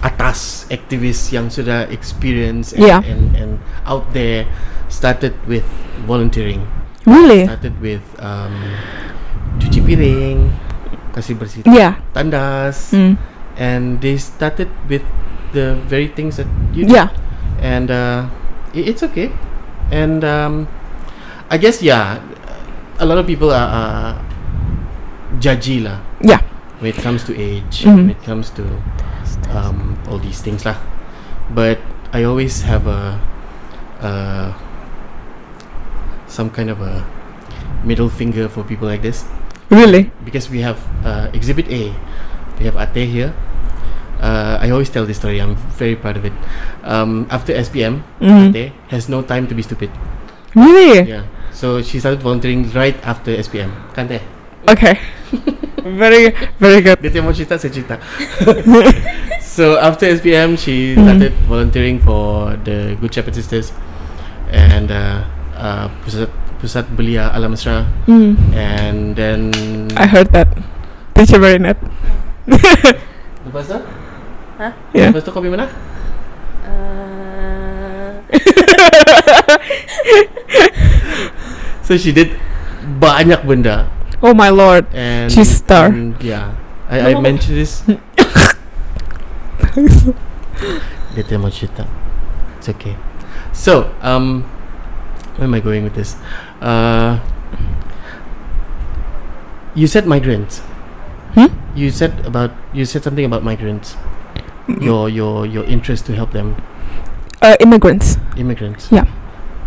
atas 0.05 0.67
activists 0.69 1.33
yang 1.33 1.49
sudah 1.49 1.89
experience 1.89 2.73
and, 2.77 2.85
Yeah. 2.85 3.01
and, 3.05 3.33
and 3.37 3.51
out 3.89 4.05
there 4.13 4.45
started 4.93 5.33
with 5.49 5.65
volunteering. 6.05 6.65
Really? 7.07 7.47
Started 7.49 7.79
with 7.81 8.03
um, 8.19 8.53
cuci 9.63 9.81
piring, 9.81 10.53
kasih 11.17 11.35
bersih 11.39 11.63
Yeah. 11.65 11.97
tandas, 12.13 12.93
Mm. 12.93 13.17
and 13.57 14.03
they 14.05 14.19
started 14.21 14.69
with 14.91 15.03
the 15.57 15.79
very 15.89 16.11
things 16.13 16.37
that 16.37 16.49
you 16.77 16.85
do. 16.85 16.93
Yeah. 16.93 17.09
and 17.57 17.89
uh, 17.89 18.29
it's 18.77 19.01
okay. 19.01 19.33
And 19.89 20.21
um, 20.29 20.69
I 21.49 21.57
guess 21.57 21.81
yeah, 21.81 22.21
a 23.01 23.07
lot 23.09 23.17
of 23.17 23.25
people 23.25 23.49
are, 23.49 23.65
are 23.65 24.13
judgy 25.41 25.81
lah 25.81 26.01
Yeah. 26.21 26.45
when 26.81 26.93
it 26.93 26.99
comes 27.01 27.25
to 27.25 27.33
age, 27.33 27.85
Mhm. 27.89 27.97
when 27.97 28.11
it 28.13 28.21
comes 28.29 28.53
to 28.61 28.65
um, 29.53 29.99
all 30.09 30.19
these 30.19 30.41
things 30.41 30.65
lah. 30.65 30.77
But 31.51 31.79
I 32.13 32.25
always 32.25 32.63
have 32.63 32.87
a, 32.87 33.21
uh, 34.01 34.53
some 36.27 36.51
kind 36.51 36.71
of 36.71 36.81
a 36.81 37.05
middle 37.85 38.09
finger 38.09 38.49
for 38.49 38.65
people 38.65 38.89
like 38.89 39.03
this 39.03 39.25
Really? 39.71 40.11
because 40.25 40.51
we 40.51 40.61
have 40.63 40.79
uh, 41.05 41.31
Exhibit 41.33 41.67
A. 41.71 41.91
We 42.59 42.65
have 42.67 42.77
Ate 42.79 43.07
here. 43.07 43.35
Uh, 44.21 44.59
I 44.63 44.71
always 44.71 44.89
tell 44.89 45.05
this 45.05 45.19
story. 45.19 45.41
I'm 45.43 45.57
very 45.77 45.95
proud 45.97 46.17
of 46.17 46.25
it. 46.25 46.33
Um, 46.85 47.27
after 47.31 47.53
SPM, 47.53 48.03
Mhm. 48.23 48.55
Ate 48.55 48.73
has 48.89 49.09
no 49.11 49.23
time 49.23 49.47
to 49.51 49.55
be 49.55 49.63
stupid. 49.63 49.91
Really? 50.55 51.05
Yeah. 51.11 51.25
So 51.53 51.83
she 51.83 51.99
started 52.01 52.23
volunteering 52.23 52.71
right 52.73 52.97
after 53.05 53.35
SPM. 53.35 53.75
Kan 53.93 54.09
Teh? 54.09 54.23
Okay. 54.67 54.99
very, 55.85 56.35
very 56.59 56.81
good. 56.83 56.99
Dia 56.99 57.11
tiap 57.15 57.23
mau 57.23 57.35
cerita, 57.35 57.55
saya 57.55 57.71
cerita. 57.71 58.03
so 59.57 59.79
after 59.79 60.11
SPM, 60.11 60.59
she 60.59 60.99
started 60.99 61.31
volunteering 61.47 62.03
for 62.03 62.59
the 62.67 62.99
Good 62.99 63.15
Shepherd 63.15 63.39
Sisters 63.39 63.71
and 64.51 64.91
uh, 64.91 65.23
uh, 65.55 65.87
pusat 66.03 66.31
pusat 66.59 66.85
belia 66.99 67.31
Alam 67.31 67.55
Mesra. 67.55 67.87
Mm. 68.11 68.33
And 68.55 69.15
then 69.15 69.41
I 69.95 70.11
heard 70.11 70.35
that. 70.35 70.51
Teacher 71.15 71.39
very 71.39 71.63
net. 71.63 71.79
lepas 73.47 73.71
tu? 73.71 73.79
Hah? 74.59 74.73
Yeah. 74.91 75.15
Lepas 75.15 75.23
tu 75.23 75.31
pergi 75.31 75.51
mana? 75.51 75.67
Uh, 76.67 78.11
So 81.87 81.95
she 81.95 82.11
did 82.11 82.35
banyak 82.99 83.47
benda 83.47 83.96
oh 84.23 84.35
my 84.35 84.51
lord. 84.51 84.87
and 84.93 85.33
She's 85.33 85.49
star. 85.57 85.87
and 85.87 86.21
yeah. 86.23 86.55
I, 86.89 87.15
I 87.15 87.21
mentioned 87.21 87.59
this. 87.59 87.83
Dia 91.17 91.25
tak 91.25 91.89
it's 92.61 92.69
okay. 92.69 92.97
So 93.53 93.93
um 94.05 94.45
where 95.37 95.49
am 95.49 95.55
I 95.55 95.61
going 95.61 95.85
with 95.85 95.95
this? 95.95 96.17
Uh 96.61 97.19
you 99.77 99.87
said 99.87 100.07
migrants. 100.07 100.61
Hmm? 101.37 101.53
you 101.77 101.93
said 101.93 102.25
about 102.25 102.51
you 102.73 102.89
said 102.89 103.05
something 103.05 103.25
about 103.25 103.45
migrants. 103.45 103.97
Your 104.81 105.09
your 105.09 105.47
your 105.47 105.63
interest 105.65 106.07
to 106.07 106.17
help 106.17 106.33
them. 106.33 106.57
Uh, 107.45 107.55
immigrants. 107.61 108.17
immigrants. 108.37 108.91
Yeah. 108.91 109.05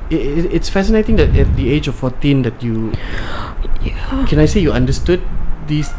I 0.10 0.18
i 0.18 0.50
it's 0.50 0.68
fascinating 0.68 1.16
that 1.22 1.38
at 1.38 1.56
the 1.56 1.70
age 1.70 1.88
of 1.88 1.96
14 1.96 2.42
that 2.42 2.58
you 2.66 2.92
Yeah. 3.82 4.26
can 4.28 4.40
I 4.40 4.46
say 4.46 4.60
you 4.60 4.72
understood 4.72 5.22
these 5.68 5.90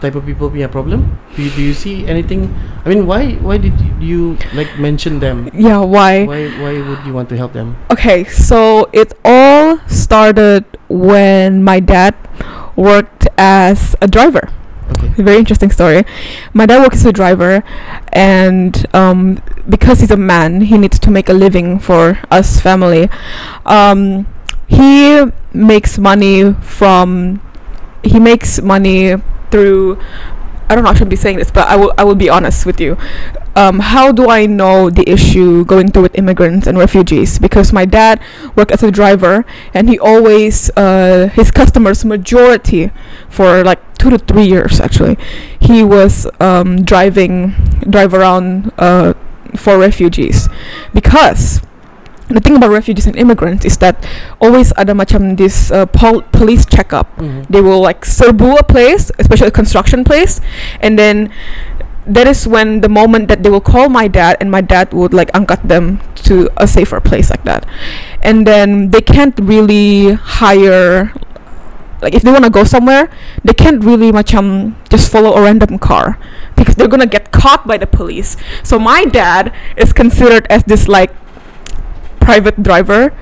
type 0.00 0.14
of 0.14 0.24
people 0.24 0.48
be 0.48 0.62
a 0.62 0.68
problem 0.68 1.18
do 1.36 1.42
you, 1.42 1.50
do 1.50 1.60
you 1.62 1.74
see 1.74 2.06
anything 2.06 2.54
I 2.84 2.88
mean 2.88 3.06
why 3.06 3.34
why 3.44 3.58
did 3.58 3.74
you 4.00 4.38
like 4.54 4.78
mention 4.78 5.20
them 5.20 5.50
Yeah. 5.52 5.78
Why? 5.84 6.24
why 6.24 6.48
why 6.58 6.72
would 6.80 7.04
you 7.04 7.12
want 7.12 7.28
to 7.30 7.36
help 7.36 7.52
them 7.52 7.76
Okay, 7.90 8.24
so 8.24 8.88
it 8.92 9.12
all 9.24 9.78
started 9.86 10.64
when 10.88 11.62
my 11.62 11.80
dad 11.80 12.14
worked 12.76 13.28
as 13.36 13.94
a 14.00 14.08
driver. 14.08 14.48
okay 14.96 15.12
A 15.18 15.22
very 15.22 15.38
interesting 15.38 15.70
story. 15.70 16.02
My 16.56 16.64
dad 16.66 16.80
works 16.82 17.04
as 17.04 17.06
a 17.06 17.12
driver, 17.12 17.62
and 18.12 18.72
um, 18.96 19.38
because 19.68 20.00
he's 20.00 20.10
a 20.10 20.16
man, 20.16 20.62
he 20.66 20.78
needs 20.78 20.98
to 21.04 21.10
make 21.12 21.28
a 21.28 21.36
living 21.36 21.78
for 21.78 22.18
us 22.30 22.58
family. 22.60 23.08
Um, 23.66 24.26
he 24.66 25.20
makes 25.52 25.98
money 25.98 26.52
from 26.54 27.40
he 28.02 28.18
makes 28.18 28.60
money 28.62 29.16
through. 29.50 29.98
I 30.68 30.76
don't 30.76 30.84
know. 30.84 30.90
I 30.90 30.94
shouldn't 30.94 31.10
be 31.10 31.16
saying 31.16 31.38
this, 31.38 31.50
but 31.50 31.66
I 31.66 31.76
will. 31.76 31.92
I 31.98 32.04
will 32.04 32.14
be 32.14 32.30
honest 32.30 32.64
with 32.64 32.80
you. 32.80 32.96
Um, 33.56 33.80
how 33.80 34.12
do 34.12 34.30
I 34.30 34.46
know 34.46 34.88
the 34.88 35.08
issue 35.10 35.64
going 35.64 35.90
through 35.90 36.02
with 36.02 36.16
immigrants 36.16 36.68
and 36.68 36.78
refugees? 36.78 37.40
Because 37.40 37.72
my 37.72 37.84
dad 37.84 38.22
worked 38.54 38.70
as 38.70 38.82
a 38.84 38.90
driver, 38.92 39.44
and 39.74 39.88
he 39.88 39.98
always 39.98 40.70
uh, 40.76 41.28
his 41.34 41.50
customers 41.50 42.04
majority 42.04 42.92
for 43.28 43.64
like 43.64 43.80
two 44.00 44.08
to 44.08 44.16
three 44.16 44.46
years 44.46 44.80
actually 44.80 45.18
he 45.60 45.84
was 45.84 46.26
um, 46.40 46.82
driving 46.82 47.52
drive 47.90 48.14
around 48.14 48.72
uh, 48.78 49.12
for 49.54 49.78
refugees 49.78 50.48
because 50.94 51.60
the 52.30 52.40
thing 52.40 52.54
about 52.56 52.70
refugees 52.70 53.06
and 53.06 53.16
immigrants 53.18 53.64
is 53.66 53.76
that 53.78 53.98
always 54.40 54.72
ada 54.78 54.94
macam 54.94 55.36
this 55.36 55.70
uh, 55.74 55.84
pol- 55.90 56.22
police 56.30 56.62
checkup 56.64 57.10
Mhm. 57.18 57.44
they 57.50 57.60
will 57.60 57.82
like 57.82 58.06
serbu 58.06 58.54
a 58.58 58.62
place 58.64 59.10
especially 59.18 59.50
a 59.50 59.54
construction 59.54 60.04
place 60.06 60.38
and 60.80 60.94
then 60.98 61.28
that 62.06 62.26
is 62.26 62.46
when 62.48 62.80
the 62.80 62.88
moment 62.88 63.28
that 63.28 63.42
they 63.44 63.50
will 63.50 63.60
call 63.62 63.88
my 63.92 64.08
dad 64.08 64.34
and 64.40 64.50
my 64.50 64.60
dad 64.64 64.90
would 64.94 65.12
like 65.14 65.30
angkat 65.36 65.62
them 65.68 66.00
to 66.26 66.48
a 66.56 66.66
safer 66.66 66.98
place 66.98 67.30
like 67.30 67.44
that. 67.44 67.62
And 68.24 68.46
then 68.48 68.90
they 68.90 69.04
can't 69.04 69.36
really 69.38 70.14
hire 70.18 71.12
like 72.00 72.16
if 72.16 72.24
they 72.24 72.32
want 72.32 72.44
to 72.48 72.50
go 72.50 72.64
somewhere 72.64 73.12
they 73.44 73.52
can't 73.52 73.84
really 73.84 74.10
macam 74.10 74.74
just 74.88 75.12
follow 75.12 75.36
a 75.36 75.42
random 75.44 75.78
car 75.78 76.16
because 76.56 76.74
they're 76.74 76.88
gonna 76.88 77.06
get 77.06 77.30
caught 77.30 77.68
by 77.68 77.76
the 77.76 77.86
police. 77.86 78.34
So 78.64 78.78
my 78.80 79.04
dad 79.04 79.52
is 79.76 79.92
considered 79.92 80.48
as 80.48 80.64
this 80.64 80.88
like 80.88 81.12
private 82.20 82.62
driver 82.62 83.12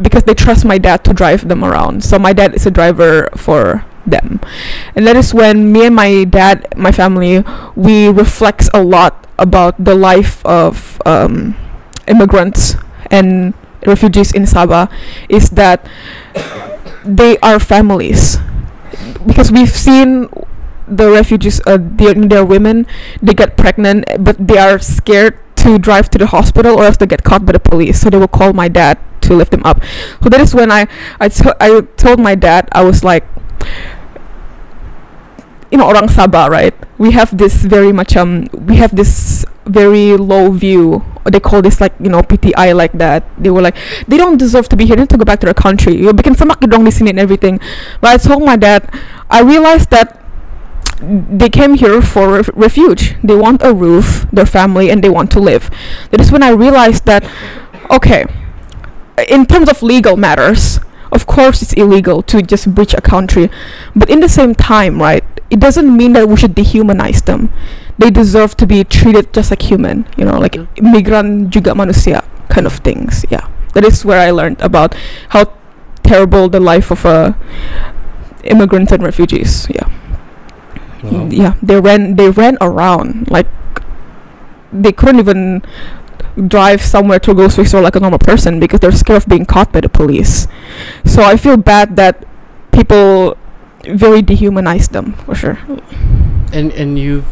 because 0.00 0.24
they 0.24 0.34
trust 0.34 0.64
my 0.64 0.78
dad 0.78 1.04
to 1.04 1.12
drive 1.12 1.48
them 1.48 1.64
around. 1.64 2.04
So 2.04 2.18
my 2.18 2.32
dad 2.32 2.54
is 2.54 2.66
a 2.66 2.70
driver 2.70 3.28
for 3.36 3.84
them. 4.06 4.40
And 4.94 5.06
that 5.06 5.16
is 5.16 5.34
when 5.34 5.72
me 5.72 5.86
and 5.86 5.94
my 5.94 6.24
dad 6.24 6.66
my 6.76 6.92
family 6.92 7.44
we 7.76 8.08
reflect 8.08 8.68
a 8.72 8.82
lot 8.82 9.26
about 9.38 9.76
the 9.82 9.94
life 9.94 10.44
of 10.46 11.00
um, 11.04 11.56
immigrants 12.06 12.74
and 13.10 13.54
refugees 13.86 14.32
in 14.32 14.42
Sabah 14.42 14.90
is 15.28 15.50
that 15.50 15.86
they 17.04 17.38
are 17.38 17.60
families. 17.60 18.38
Because 19.26 19.52
we've 19.52 19.70
seen 19.70 20.28
the 20.88 21.10
refugees 21.10 21.60
uh, 21.66 21.76
they're, 21.78 22.14
they're 22.14 22.44
women 22.44 22.86
they 23.20 23.34
get 23.34 23.56
pregnant 23.58 24.08
but 24.18 24.40
they 24.40 24.56
are 24.56 24.78
scared 24.78 25.38
to 25.64 25.78
drive 25.78 26.08
to 26.10 26.18
the 26.18 26.26
hospital 26.26 26.78
or 26.78 26.84
else 26.84 26.96
they 26.96 27.06
get 27.06 27.22
caught 27.24 27.44
by 27.44 27.52
the 27.52 27.60
police 27.60 28.00
so 28.00 28.10
they 28.10 28.18
will 28.18 28.28
call 28.28 28.52
my 28.52 28.68
dad 28.68 28.98
to 29.20 29.34
lift 29.34 29.50
them 29.50 29.62
up 29.64 29.82
so 30.22 30.28
that 30.28 30.40
is 30.40 30.54
when 30.54 30.70
i 30.70 30.86
i, 31.20 31.28
to- 31.28 31.56
I 31.60 31.80
told 31.96 32.20
my 32.20 32.34
dad 32.34 32.68
i 32.72 32.82
was 32.82 33.02
like 33.04 33.24
you 35.70 35.76
know 35.76 35.84
orang 35.86 36.08
Sabah 36.08 36.48
right 36.48 36.74
we 36.96 37.12
have 37.12 37.36
this 37.36 37.64
very 37.64 37.92
much 37.92 38.16
um 38.16 38.48
we 38.52 38.76
have 38.76 38.96
this 38.96 39.44
very 39.68 40.16
low 40.16 40.50
view 40.50 41.04
they 41.30 41.40
call 41.40 41.62
this 41.62 41.80
like 41.80 41.92
you 42.00 42.08
know 42.08 42.22
PTI 42.22 42.74
like 42.74 42.92
that. 42.92 43.24
They 43.38 43.50
were 43.50 43.60
like 43.60 43.76
they 44.06 44.16
don't 44.16 44.36
deserve 44.38 44.68
to 44.70 44.76
be 44.76 44.86
here. 44.86 44.96
They 44.96 45.02
need 45.02 45.10
to 45.10 45.18
go 45.18 45.24
back 45.24 45.40
to 45.40 45.46
their 45.46 45.54
country. 45.54 45.96
You 45.96 46.12
bikin 46.12 46.34
semak 46.36 46.60
dong 46.68 46.84
di 46.84 46.90
sini 46.90 47.10
and 47.10 47.20
everything. 47.20 47.60
But 48.00 48.10
I 48.10 48.16
told 48.16 48.42
my 48.42 48.56
dad, 48.56 48.88
I 49.30 49.42
realized 49.42 49.90
that 49.90 50.16
they 51.00 51.48
came 51.48 51.74
here 51.74 52.02
for 52.02 52.32
ref- 52.32 52.50
refuge. 52.54 53.14
They 53.22 53.34
want 53.36 53.62
a 53.62 53.72
roof, 53.72 54.26
their 54.32 54.46
family, 54.46 54.90
and 54.90 55.02
they 55.02 55.08
want 55.08 55.30
to 55.32 55.40
live. 55.40 55.70
That 56.10 56.20
is 56.20 56.32
when 56.32 56.42
I 56.42 56.50
realized 56.50 57.04
that, 57.06 57.24
okay, 57.90 58.26
in 59.28 59.46
terms 59.46 59.68
of 59.68 59.82
legal 59.82 60.16
matters, 60.16 60.80
of 61.12 61.26
course 61.26 61.62
it's 61.62 61.72
illegal 61.74 62.22
to 62.22 62.42
just 62.42 62.74
breach 62.74 62.94
a 62.94 63.00
country, 63.00 63.50
but 63.94 64.10
in 64.10 64.20
the 64.20 64.28
same 64.28 64.54
time, 64.54 65.00
right, 65.00 65.24
it 65.50 65.60
doesn't 65.60 65.96
mean 65.96 66.12
that 66.12 66.28
we 66.28 66.36
should 66.36 66.54
dehumanize 66.54 67.24
them. 67.24 67.50
They 67.98 68.10
deserve 68.10 68.56
to 68.58 68.66
be 68.66 68.84
treated 68.84 69.32
just 69.32 69.50
like 69.50 69.62
human, 69.62 70.06
you 70.16 70.24
know, 70.24 70.38
like 70.38 70.54
Yeah. 70.56 70.66
migran 70.82 71.50
juga 71.50 71.74
manusia 71.74 72.22
kind 72.48 72.66
of 72.66 72.74
things. 72.84 73.24
Yeah, 73.30 73.46
that 73.74 73.84
is 73.84 74.04
where 74.04 74.20
I 74.20 74.30
learned 74.30 74.60
about 74.60 74.94
how 75.30 75.52
terrible 76.02 76.48
the 76.48 76.60
life 76.60 76.90
of 76.90 77.04
uh, 77.06 77.32
immigrants 78.44 78.92
and 78.92 79.02
refugees. 79.02 79.66
Yeah 79.70 79.86
Wow. 81.02 81.28
yeah 81.30 81.54
they 81.62 81.78
ran 81.80 82.16
they 82.16 82.28
ran 82.30 82.58
around 82.60 83.30
like 83.30 83.46
they 84.72 84.92
couldn't 84.92 85.18
even 85.20 85.62
drive 86.46 86.82
somewhere 86.82 87.18
to 87.18 87.30
a 87.32 87.34
grocery 87.34 87.64
store 87.64 87.80
like 87.80 87.96
a 87.96 88.00
normal 88.00 88.18
person 88.18 88.60
because 88.60 88.80
they're 88.80 88.92
scared 88.92 89.22
of 89.22 89.28
being 89.28 89.44
caught 89.44 89.72
by 89.72 89.80
the 89.80 89.88
police. 89.88 90.46
So 91.04 91.22
i 91.22 91.36
feel 91.36 91.56
bad 91.56 91.96
that 91.96 92.24
people 92.72 93.36
very 93.84 94.22
dehumanize 94.22 94.90
them 94.90 95.14
for 95.24 95.34
sure. 95.34 95.58
And 96.52 96.72
and 96.72 96.98
you've 96.98 97.26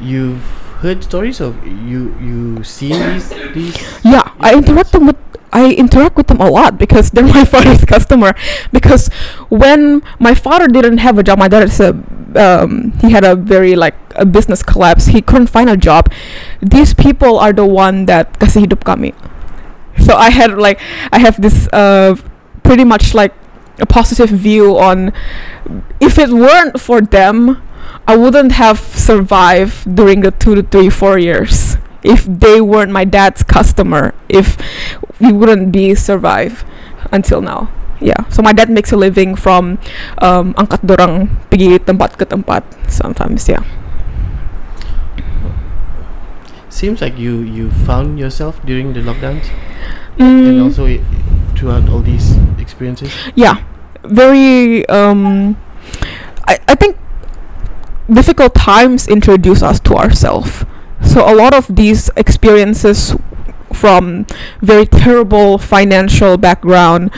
you've 0.00 0.42
heard 0.82 1.02
stories 1.02 1.40
of 1.40 1.58
you 1.66 2.14
you 2.22 2.62
seen 2.62 2.94
these 2.94 3.30
these 3.52 3.74
yeah 4.04 4.22
i 4.38 4.54
interact 4.54 4.92
them 4.92 5.06
with 5.10 5.16
i 5.52 5.72
interact 5.74 6.14
with 6.14 6.28
them 6.28 6.40
a 6.40 6.48
lot 6.48 6.78
because 6.78 7.10
they're 7.14 7.26
my 7.26 7.44
father's 7.44 7.84
customer. 7.84 8.34
Because 8.72 9.08
when 9.48 10.02
my 10.18 10.34
father 10.34 10.66
didn't 10.66 10.98
have 10.98 11.18
a 11.18 11.22
job 11.22 11.38
my 11.38 11.48
dad 11.48 11.64
is 11.64 11.80
a 11.80 11.94
um, 12.36 12.92
he 13.00 13.10
had 13.10 13.24
a 13.24 13.34
very 13.36 13.76
like 13.76 13.94
a 14.16 14.26
business 14.26 14.62
collapse. 14.62 15.06
He 15.06 15.22
couldn't 15.22 15.48
find 15.48 15.70
a 15.70 15.76
job. 15.76 16.12
These 16.60 16.94
people 16.94 17.38
are 17.38 17.52
the 17.52 17.66
one 17.66 18.06
that 18.06 18.38
kasih 18.38 18.60
hidup 18.68 18.84
kami. 18.84 19.14
So 19.98 20.14
i 20.16 20.30
had 20.30 20.56
like 20.58 20.80
i 21.12 21.18
have 21.18 21.40
this 21.40 21.68
uh 21.72 22.14
pretty 22.62 22.84
much 22.84 23.14
like 23.14 23.34
a 23.78 23.86
positive 23.86 24.30
view 24.30 24.78
on 24.78 25.12
if 26.00 26.18
it 26.18 26.30
weren't 26.30 26.80
for 26.80 27.00
them 27.00 27.62
i 28.06 28.16
wouldn't 28.16 28.52
have 28.52 28.78
survived 28.78 29.94
during 29.94 30.20
the 30.20 30.30
two 30.30 30.54
to 30.54 30.62
three 30.62 30.90
four 30.90 31.18
years. 31.18 31.76
If 32.02 32.24
they 32.24 32.60
weren't 32.60 32.92
my 32.92 33.04
dad's 33.04 33.42
customer 33.42 34.14
if 34.28 34.56
we 35.20 35.32
wouldn't 35.32 35.72
be 35.72 35.96
survive 35.96 36.64
until 37.10 37.42
now 37.42 37.68
yeah. 38.00 38.18
So 38.28 38.42
my 38.42 38.52
dad 38.52 38.70
makes 38.70 38.92
a 38.92 38.96
living 38.96 39.34
from 39.34 39.78
um, 40.22 40.54
angkat 40.54 40.82
dorang 40.86 41.28
pergi 41.50 41.78
tempat 41.82 42.14
ke 42.18 42.24
tempat 42.26 42.62
sometimes 42.88 43.46
yeah. 43.48 43.62
Seems 46.68 47.00
like 47.00 47.18
you 47.18 47.40
you 47.42 47.70
found 47.88 48.18
yourself 48.20 48.60
during 48.64 48.92
the 48.92 49.00
lockdowns? 49.00 49.48
And 50.18 50.58
Mm, 50.58 50.62
also 50.66 50.86
i- 50.86 51.02
throughout 51.56 51.88
all 51.88 52.02
these 52.02 52.34
experiences? 52.58 53.10
Yeah. 53.34 53.62
Very 54.04 54.86
um 54.88 55.56
I, 56.46 56.58
I 56.68 56.74
think 56.74 56.96
difficult 58.10 58.54
times 58.54 59.06
introduce 59.08 59.62
us 59.62 59.78
to 59.84 59.92
ourselves 59.94 60.64
so 61.04 61.20
a 61.28 61.34
lot 61.36 61.52
of 61.52 61.68
these 61.68 62.08
experiences 62.16 63.14
from 63.72 64.24
very 64.62 64.86
terrible 64.86 65.58
financial 65.58 66.38
background 66.40 67.12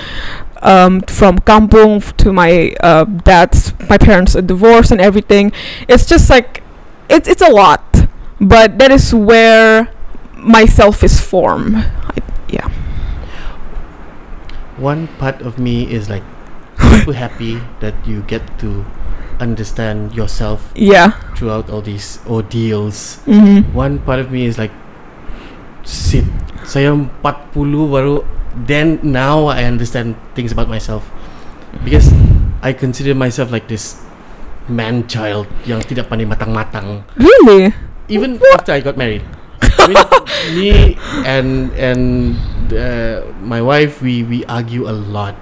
um, 0.63 1.01
from 1.03 1.39
kampung 1.41 2.01
to 2.17 2.33
my 2.33 2.75
uh, 2.81 3.05
dad's 3.05 3.73
my 3.89 3.99
parents 3.99 4.35
divorce 4.35 4.91
and 4.91 5.01
everything 5.01 5.53
it's 5.89 6.07
just 6.07 6.31
like 6.31 6.63
it's 7.09 7.29
it's 7.29 7.43
a 7.43 7.51
lot 7.51 8.09
but 8.41 8.79
that 8.79 8.91
is 8.91 9.13
where 9.15 9.93
myself 10.41 11.05
is 11.05 11.21
formed. 11.21 11.77
I, 11.77 12.17
yeah. 12.49 12.69
One 14.77 15.09
part 15.21 15.43
of 15.43 15.59
me 15.59 15.93
is 15.93 16.09
like 16.09 16.25
super 16.81 17.13
happy 17.13 17.61
that 17.81 17.95
you 18.07 18.23
get 18.23 18.43
to 18.61 18.85
understand 19.39 20.15
yourself 20.15 20.73
yeah. 20.75 21.13
throughout 21.37 21.69
all 21.71 21.83
these 21.83 22.19
ordeals. 22.27 23.21
Mm-hmm. 23.25 23.73
one 23.73 23.99
part 24.01 24.19
of 24.19 24.31
me 24.31 24.45
is 24.45 24.59
like 24.59 24.73
shit 25.85 26.25
saya 26.69 26.93
40 27.25 27.89
baru 27.89 28.21
then 28.55 28.99
now 29.03 29.47
I 29.47 29.65
understand 29.65 30.17
things 30.35 30.53
about 30.53 30.69
myself. 30.69 31.07
Because 31.85 32.11
I 32.63 32.73
consider 32.73 33.15
myself 33.15 33.51
like 33.51 33.69
this 33.69 33.97
man 34.69 35.07
child 35.07 35.47
yang 35.67 35.83
tidak 35.83 36.11
pandai 36.11 36.27
matang-matang. 36.27 37.07
Really? 37.19 37.75
Even 38.11 38.39
after 38.55 38.75
I 38.75 38.81
got 38.83 38.99
married. 38.99 39.23
I 39.63 39.87
mean, 39.87 40.07
me 40.59 40.71
and 41.25 41.71
and 41.79 42.03
uh, 42.75 43.23
my 43.41 43.63
wife 43.63 44.03
we 44.03 44.23
we 44.27 44.45
argue 44.51 44.87
a 44.91 44.95
lot. 44.95 45.39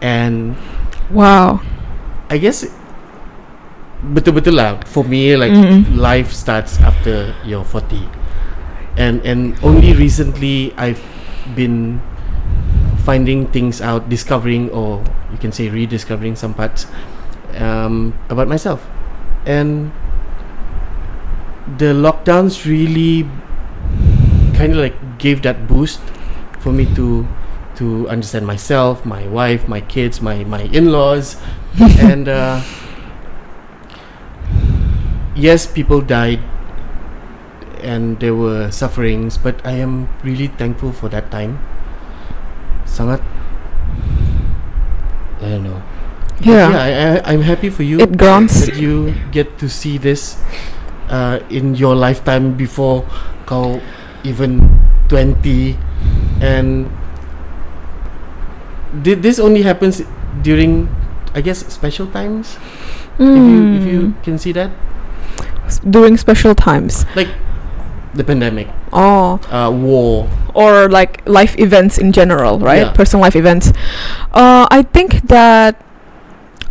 And 0.00 0.56
wow. 1.12 1.60
I 2.28 2.36
guess 2.36 2.64
betul-betul 3.98 4.54
lah 4.54 4.78
for 4.86 5.02
me 5.02 5.34
like 5.34 5.50
Mm. 5.50 5.98
life 5.98 6.30
starts 6.30 6.78
after 6.78 7.34
you're 7.42 7.66
40 7.66 8.06
and 8.94 9.18
and 9.26 9.58
only 9.58 9.90
recently 9.90 10.70
I've 10.78 11.02
been 11.58 11.98
finding 13.08 13.48
things 13.48 13.80
out 13.80 14.12
discovering 14.12 14.68
or 14.68 15.00
you 15.32 15.38
can 15.40 15.50
say 15.50 15.70
rediscovering 15.72 16.36
some 16.36 16.52
parts 16.52 16.84
um, 17.56 18.12
about 18.28 18.46
myself. 18.46 18.84
And 19.46 19.92
the 21.80 21.96
lockdowns 21.96 22.68
really 22.68 23.24
kind 24.52 24.76
of 24.76 24.84
like 24.84 25.16
gave 25.16 25.40
that 25.40 25.66
boost 25.66 26.04
for 26.60 26.68
me 26.68 26.84
to 27.00 27.26
to 27.76 28.08
understand 28.10 28.44
myself 28.44 29.06
my 29.06 29.24
wife 29.28 29.68
my 29.68 29.80
kids 29.80 30.20
my 30.20 30.44
my 30.44 30.68
in-laws. 30.68 31.40
And 31.80 32.28
uh, 32.28 32.60
yes 35.34 35.64
people 35.64 36.02
died 36.02 36.44
and 37.80 38.18
there 38.20 38.34
were 38.34 38.72
sufferings 38.74 39.38
but 39.38 39.54
i 39.64 39.70
am 39.70 40.10
really 40.26 40.48
thankful 40.48 40.90
for 40.90 41.08
that 41.08 41.30
time 41.30 41.62
sangat. 42.88 43.20
I 45.38 45.54
don't 45.54 45.64
know. 45.64 45.78
Yeah, 46.38 46.70
yeah 46.70 47.22
I, 47.26 47.34
i'm 47.34 47.42
happy 47.42 47.66
for 47.66 47.82
you 47.82 47.98
it 47.98 48.14
grounds. 48.14 48.62
that 48.70 48.78
you 48.78 49.10
get 49.34 49.58
to 49.58 49.66
see 49.66 49.98
this 49.98 50.38
uh, 51.10 51.42
in 51.50 51.74
your 51.74 51.98
lifetime 51.98 52.54
before 52.54 53.02
kau 53.42 53.82
even 54.22 54.62
20 55.10 55.74
and 56.38 56.86
did 59.02 59.26
this 59.26 59.42
only 59.42 59.66
happens 59.66 59.98
during 60.46 60.86
i 61.34 61.40
guess 61.42 61.66
special 61.66 62.06
times? 62.06 62.54
If 63.18 63.26
you 63.26 63.58
if 63.74 63.82
you 63.90 64.00
Mm. 64.14 64.22
can 64.22 64.38
see 64.38 64.54
that? 64.54 64.70
S- 65.66 65.82
during 65.82 66.14
special 66.14 66.54
times. 66.54 67.02
Like 67.18 67.34
the 68.14 68.22
pandemic 68.22 68.70
oh. 68.92 69.40
Uh, 69.50 69.70
war. 69.70 70.28
Or 70.54 70.88
like 70.88 71.26
life 71.28 71.58
events 71.58 71.98
in 71.98 72.12
general 72.12 72.58
right? 72.58 72.86
Yeah. 72.86 72.92
personal 72.92 73.22
life 73.22 73.36
events. 73.36 73.72
Uh, 74.32 74.66
i 74.70 74.82
think 74.82 75.28
that 75.28 75.84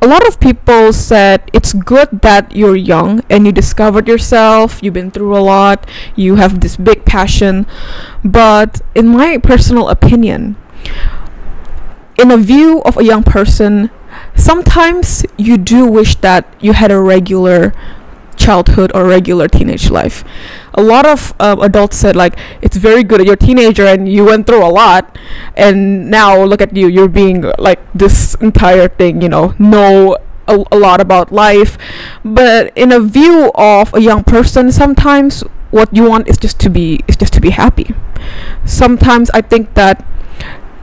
a 0.01 0.07
lot 0.07 0.27
of 0.27 0.39
people 0.39 0.93
said 0.93 1.41
it's 1.53 1.73
good 1.73 2.21
that 2.21 2.55
you're 2.55 2.75
young 2.75 3.21
and 3.29 3.45
you 3.45 3.51
discovered 3.51 4.07
yourself 4.07 4.79
you've 4.83 4.93
been 4.93 5.09
through 5.09 5.35
a 5.35 5.41
lot 5.41 5.89
you 6.15 6.35
have 6.35 6.61
this 6.61 6.77
big 6.77 7.03
passion. 7.05 7.65
But 8.23 8.81
in 8.93 9.07
my 9.07 9.37
personal 9.37 9.89
opinion 9.89 10.55
in 12.17 12.31
a 12.31 12.37
view 12.37 12.81
of 12.83 12.97
a 12.97 13.03
young 13.03 13.23
person 13.23 13.89
sometimes 14.35 15.25
you 15.37 15.57
do 15.57 15.85
wish 15.85 16.15
that 16.17 16.45
you 16.59 16.73
had 16.73 16.91
a 16.91 16.99
regular 16.99 17.73
childhood 18.37 18.91
or 18.95 19.05
regular 19.05 19.47
teenage 19.47 19.89
life. 19.89 20.23
A 20.73 20.81
lot 20.83 21.05
of 21.05 21.33
uh, 21.39 21.55
adults 21.61 21.97
said 21.97 22.15
like 22.15 22.37
it's 22.61 22.77
very 22.77 23.03
good 23.03 23.25
you're 23.25 23.33
a 23.33 23.37
teenager 23.37 23.85
and 23.85 24.07
you 24.07 24.25
went 24.25 24.47
through 24.47 24.63
a 24.63 24.69
lot 24.69 25.17
and 25.55 26.09
now 26.09 26.43
look 26.43 26.61
at 26.61 26.75
you 26.75 26.87
you're 26.87 27.07
being 27.09 27.51
like 27.57 27.79
this 27.93 28.35
entire 28.35 28.87
thing 28.87 29.21
you 29.21 29.29
know 29.29 29.53
know 29.59 30.17
a, 30.47 30.63
a 30.71 30.77
lot 30.77 31.01
about 31.01 31.31
life. 31.31 31.77
But 32.23 32.71
in 32.75 32.91
a 32.91 32.99
view 32.99 33.51
of 33.55 33.93
a 33.93 34.01
young 34.01 34.23
person 34.23 34.71
sometimes 34.71 35.41
what 35.71 35.93
you 35.93 36.07
want 36.07 36.29
is 36.29 36.37
just 36.37 36.59
to 36.61 36.69
be 36.69 37.01
is 37.07 37.17
just 37.17 37.33
to 37.33 37.41
be 37.41 37.49
happy. 37.51 37.93
Sometimes 38.65 39.29
i 39.31 39.41
think 39.41 39.73
that 39.73 40.05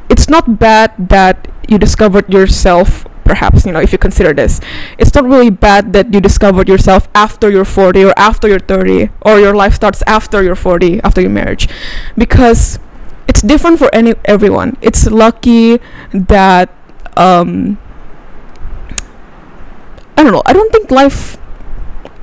it's 0.08 0.28
not 0.28 0.58
bad 0.58 0.92
that 0.98 1.48
you 1.68 1.78
discovered 1.78 2.32
yourself 2.32 3.06
perhaps 3.24 3.64
you 3.66 3.72
know 3.72 3.80
if 3.80 3.92
you 3.92 3.98
consider 3.98 4.32
this. 4.32 4.60
It's 4.98 5.14
not 5.14 5.24
really 5.24 5.50
bad 5.50 5.92
that 5.92 6.12
you 6.12 6.20
discovered 6.20 6.68
yourself 6.68 7.08
after 7.14 7.50
you're 7.50 7.64
40 7.64 8.04
or 8.04 8.14
after 8.16 8.48
you're 8.48 8.58
30 8.60 9.10
or 9.22 9.40
your 9.40 9.54
life 9.54 9.74
starts 9.74 10.02
after 10.06 10.42
you're 10.42 10.54
40 10.56 11.00
after 11.02 11.20
your 11.20 11.30
marriage. 11.30 11.68
Because 12.16 12.78
it's 13.26 13.40
different 13.42 13.78
for 13.78 13.88
any 13.94 14.14
everyone. 14.24 14.76
It's 14.82 15.06
lucky 15.06 15.80
that 16.12 16.68
um 17.16 17.78
i 20.16 20.22
don't 20.22 20.32
know. 20.32 20.42
I 20.46 20.52
don't 20.52 20.70
think 20.72 20.90
life 20.90 21.36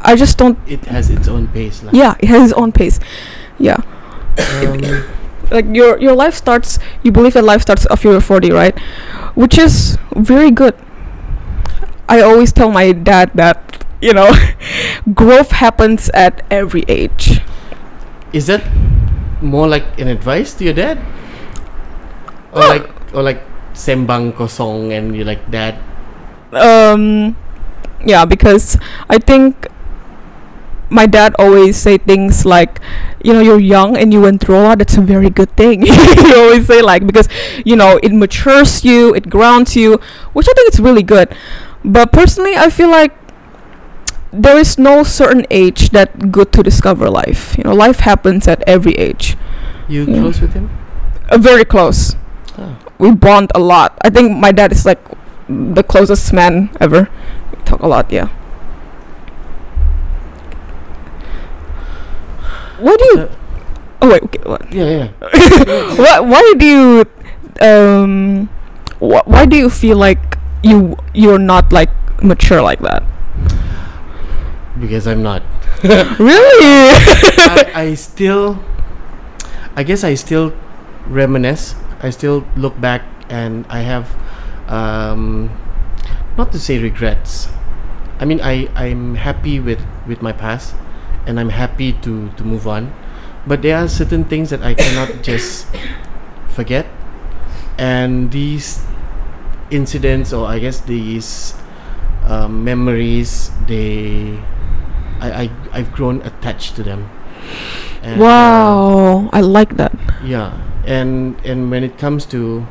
i 0.01 0.15
just 0.15 0.37
don't 0.37 0.57
It 0.67 0.85
has 0.85 1.09
its 1.09 1.27
own 1.27 1.47
pace. 1.49 1.83
lah. 1.83 1.91
yeah 1.93 2.15
it 2.19 2.27
has 2.29 2.51
its 2.51 2.53
own 2.57 2.71
pace. 2.71 2.99
Yeah. 3.59 3.77
Um, 4.63 4.81
like 5.51 5.65
your 5.75 5.99
your 5.99 6.15
life 6.15 6.33
starts 6.35 6.79
you 7.03 7.11
believe 7.11 7.33
that 7.33 7.43
life 7.43 7.61
starts 7.61 7.85
after 7.91 8.11
you're 8.11 8.21
40 8.21 8.51
right? 8.51 8.77
Which 9.35 9.57
is 9.57 9.97
very 10.15 10.51
good 10.51 10.75
i 12.09 12.21
always 12.21 12.51
tell 12.51 12.71
my 12.71 12.91
dad 12.91 13.31
that 13.35 13.83
you 14.01 14.13
know 14.13 14.31
growth 15.13 15.51
happens 15.51 16.09
at 16.13 16.43
every 16.49 16.83
age. 16.87 17.41
Is 18.33 18.47
that 18.47 18.63
more 19.41 19.67
like 19.67 19.85
an 19.99 20.07
advice 20.07 20.53
to 20.55 20.63
your 20.63 20.73
dad, 20.73 20.97
or 22.53 22.61
like 22.61 22.87
or 23.13 23.21
like 23.21 23.43
sembang 23.73 24.33
kosong 24.33 24.91
and 24.95 25.15
you're 25.15 25.25
like 25.27 25.43
dad? 25.51 25.77
um 26.53 27.35
yeah 28.05 28.25
because 28.25 28.77
i 29.09 29.17
think 29.17 29.67
my 30.89 31.05
dad 31.05 31.33
always 31.39 31.77
say 31.77 31.97
things 31.97 32.45
like 32.45 32.81
you 33.23 33.31
know 33.31 33.39
you're 33.39 33.59
young 33.59 33.95
and 33.95 34.11
you 34.11 34.19
went 34.19 34.41
through 34.41 34.57
a 34.57 34.63
lot 34.63 34.77
that's 34.77 34.97
a 34.97 35.01
very 35.01 35.29
good 35.29 35.49
thing. 35.55 35.81
He 35.85 36.33
always 36.35 36.67
say 36.67 36.81
like 36.81 37.07
because 37.07 37.29
you 37.63 37.75
know 37.75 37.99
it 38.03 38.11
matures 38.11 38.83
you 38.83 39.15
it 39.15 39.29
grounds 39.29 39.75
you 39.75 39.99
which 40.33 40.47
i 40.49 40.53
think 40.53 40.67
it's 40.67 40.79
really 40.79 41.03
good 41.03 41.33
but 41.83 42.11
personally 42.11 42.55
i 42.55 42.69
feel 42.69 42.89
like 42.89 43.13
there 44.31 44.57
is 44.57 44.77
no 44.77 45.03
certain 45.03 45.45
age 45.51 45.89
that 45.91 46.31
good 46.31 46.51
to 46.53 46.63
discover 46.63 47.09
life 47.09 47.57
you 47.57 47.63
know 47.63 47.73
life 47.73 47.99
happens 48.01 48.47
at 48.47 48.63
every 48.67 48.93
age 48.95 49.35
You 49.91 50.05
Yeah. 50.07 50.21
close 50.23 50.39
with 50.39 50.53
him? 50.53 50.69
uh, 51.29 51.37
very 51.37 51.65
close 51.65 52.15
Oh. 52.57 52.75
we 52.99 53.11
bond 53.11 53.51
a 53.55 53.59
lot. 53.59 53.95
I 54.03 54.09
think 54.11 54.35
my 54.37 54.51
dad 54.51 54.71
is 54.71 54.85
like 54.85 54.99
the 55.47 55.83
closest 55.83 56.31
man 56.35 56.69
ever. 56.83 57.07
We 57.51 57.63
talk 57.63 57.79
a 57.79 57.87
lot, 57.87 58.11
yeah. 58.11 58.27
Why 62.79 62.95
do 62.97 63.05
you? 63.13 63.17
Uh, 63.21 63.29
Oh 64.03 64.09
wait, 64.09 64.23
okay. 64.23 64.41
What? 64.49 64.61
yeah, 64.73 64.89
yeah. 64.89 65.07
Why? 66.01 66.19
Why 66.19 66.43
do 66.57 66.65
you? 66.65 66.85
Um. 67.61 68.49
Wh- 68.97 69.21
why 69.29 69.45
do 69.45 69.55
you 69.55 69.69
feel 69.69 69.97
like 69.97 70.40
you 70.63 70.97
you're 71.13 71.39
not 71.39 71.71
like 71.71 71.89
mature 72.24 72.62
like 72.62 72.80
that? 72.80 73.04
Because 74.80 75.08
I'm 75.08 75.24
not. 75.24 75.43
Really? 76.19 76.93
I, 77.50 77.71
I 77.74 77.93
still, 77.97 78.60
I 79.76 79.84
guess 79.84 80.04
I 80.04 80.13
still 80.13 80.54
reminisce. 81.08 81.76
I 82.02 82.10
still 82.10 82.45
look 82.56 82.80
back 82.80 83.02
and 83.30 83.65
I 83.69 83.82
have, 83.82 84.10
um, 84.67 85.50
not 86.38 86.52
to 86.52 86.60
say 86.60 86.78
regrets. 86.78 87.50
I 88.19 88.26
mean, 88.26 88.41
I 88.41 88.69
I'm 88.76 89.15
happy 89.15 89.60
with 89.60 89.82
with 90.06 90.21
my 90.21 90.32
past, 90.32 90.76
and 91.26 91.39
I'm 91.39 91.50
happy 91.50 91.93
to 92.06 92.30
to 92.38 92.43
move 92.43 92.67
on. 92.67 92.93
But 93.47 93.65
there 93.65 93.78
are 93.78 93.89
certain 93.89 94.26
things 94.26 94.54
that 94.54 94.62
I 94.62 94.78
cannot 94.78 95.26
just 95.26 95.65
forget, 96.54 96.86
and 97.78 98.30
these 98.30 98.86
incidents, 99.71 100.34
or 100.34 100.45
I 100.47 100.60
guess 100.60 100.79
these 100.81 101.55
um, 102.25 102.63
memories, 102.63 103.49
they. 103.67 104.38
I, 105.21 105.43
I, 105.45 105.49
I've 105.71 105.91
grown 105.91 106.21
attached 106.23 106.75
to 106.77 106.84
them. 106.84 107.10
And, 108.01 108.19
uh, 108.19 108.23
wow, 108.25 109.29
I 109.34 109.41
like 109.41 109.77
that. 109.77 109.93
yeah, 110.23 110.57
and 110.86 111.38
and 111.45 111.69
when 111.69 111.84
it 111.84 111.97
comes 111.97 112.25
to 112.34 112.65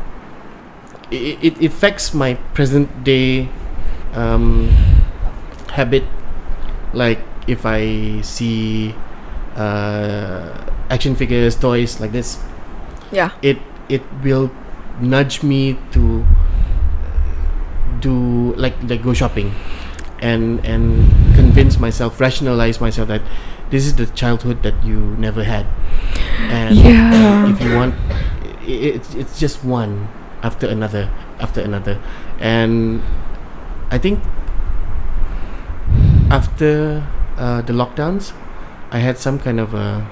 it, 1.10 1.38
it 1.42 1.62
affects 1.64 2.12
my 2.14 2.34
present 2.54 3.04
day 3.04 3.48
um, 4.14 4.68
habit. 5.70 6.04
Like 6.92 7.20
if 7.46 7.64
I 7.64 8.20
see 8.22 8.94
uh, 9.54 10.50
action 10.90 11.14
figures, 11.14 11.54
toys 11.54 12.00
like 12.00 12.10
this, 12.12 12.38
Yeah. 13.12 13.30
it 13.42 13.58
it 13.88 14.02
will 14.22 14.50
nudge 15.00 15.42
me 15.42 15.78
to 15.92 16.26
do 18.00 18.54
like 18.56 18.74
like 18.88 19.02
go 19.02 19.12
shopping 19.12 19.52
and 20.20 20.64
and 20.66 21.08
convince 21.34 21.78
myself 21.78 22.20
rationalize 22.20 22.80
myself 22.80 23.08
that 23.08 23.22
this 23.70 23.86
is 23.86 23.94
the 23.96 24.06
childhood 24.06 24.62
that 24.62 24.74
you 24.84 24.98
never 25.16 25.44
had 25.44 25.64
and, 26.50 26.76
Yeah. 26.76 27.44
and 27.46 27.54
if 27.54 27.62
you 27.62 27.74
want 27.74 27.94
it's 28.66 29.14
it's 29.14 29.38
just 29.38 29.64
one 29.64 30.08
after 30.42 30.66
another 30.68 31.08
after 31.38 31.60
another 31.60 32.00
and 32.40 33.00
i 33.90 33.98
think 33.98 34.20
after 36.30 37.02
uh, 37.38 37.60
the 37.62 37.72
lockdowns 37.72 38.32
i 38.90 38.98
had 38.98 39.18
some 39.18 39.38
kind 39.38 39.58
of 39.60 39.74
a 39.74 40.06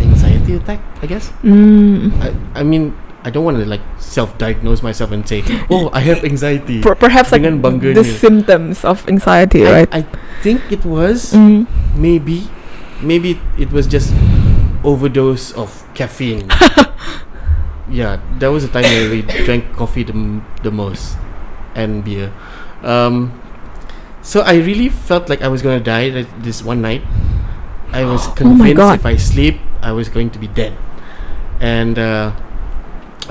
anxiety 0.00 0.54
attack 0.56 0.80
i 1.02 1.06
guess 1.06 1.30
Mm. 1.42 2.12
I, 2.22 2.60
I 2.60 2.62
mean 2.62 2.94
I 3.26 3.30
don't 3.34 3.42
want 3.42 3.58
to 3.58 3.66
like 3.66 3.82
self-diagnose 3.98 4.86
myself 4.86 5.10
and 5.10 5.26
say, 5.26 5.42
"Oh, 5.70 5.90
I 5.90 5.98
have 6.06 6.22
anxiety." 6.22 6.78
Per- 6.80 6.94
perhaps 6.94 7.34
like 7.34 7.42
the 7.42 8.06
symptoms 8.06 8.86
of 8.86 9.02
anxiety, 9.10 9.66
I, 9.66 9.72
right? 9.82 9.88
I 9.90 10.02
think 10.46 10.62
it 10.70 10.86
was 10.86 11.34
Mm. 11.34 11.66
maybe, 11.98 12.46
maybe 13.02 13.42
it 13.58 13.74
was 13.74 13.90
just 13.90 14.14
overdose 14.86 15.50
of 15.58 15.82
caffeine. 15.98 16.46
yeah, 17.90 18.22
that 18.38 18.48
was 18.54 18.62
the 18.62 18.70
time 18.70 18.86
where 18.86 19.10
we 19.10 19.22
drank 19.44 19.74
coffee 19.74 20.02
the, 20.06 20.14
m- 20.14 20.46
the 20.62 20.70
most 20.70 21.18
and 21.74 22.04
beer. 22.04 22.32
Um, 22.86 23.34
so 24.22 24.40
I 24.46 24.54
really 24.62 24.88
felt 24.88 25.28
like 25.28 25.42
I 25.42 25.48
was 25.48 25.62
gonna 25.62 25.82
die 25.82 26.08
like, 26.14 26.30
this 26.42 26.62
one 26.62 26.80
night. 26.82 27.02
I 27.90 28.04
was 28.04 28.26
Oh 28.30 28.32
convinced 28.38 28.76
God. 28.76 28.98
if 28.98 29.06
I 29.06 29.16
sleep, 29.16 29.58
I 29.82 29.92
was 29.92 30.08
going 30.08 30.30
to 30.30 30.38
be 30.38 30.46
dead. 30.46 30.76
And 31.60 31.98
uh, 31.98 32.32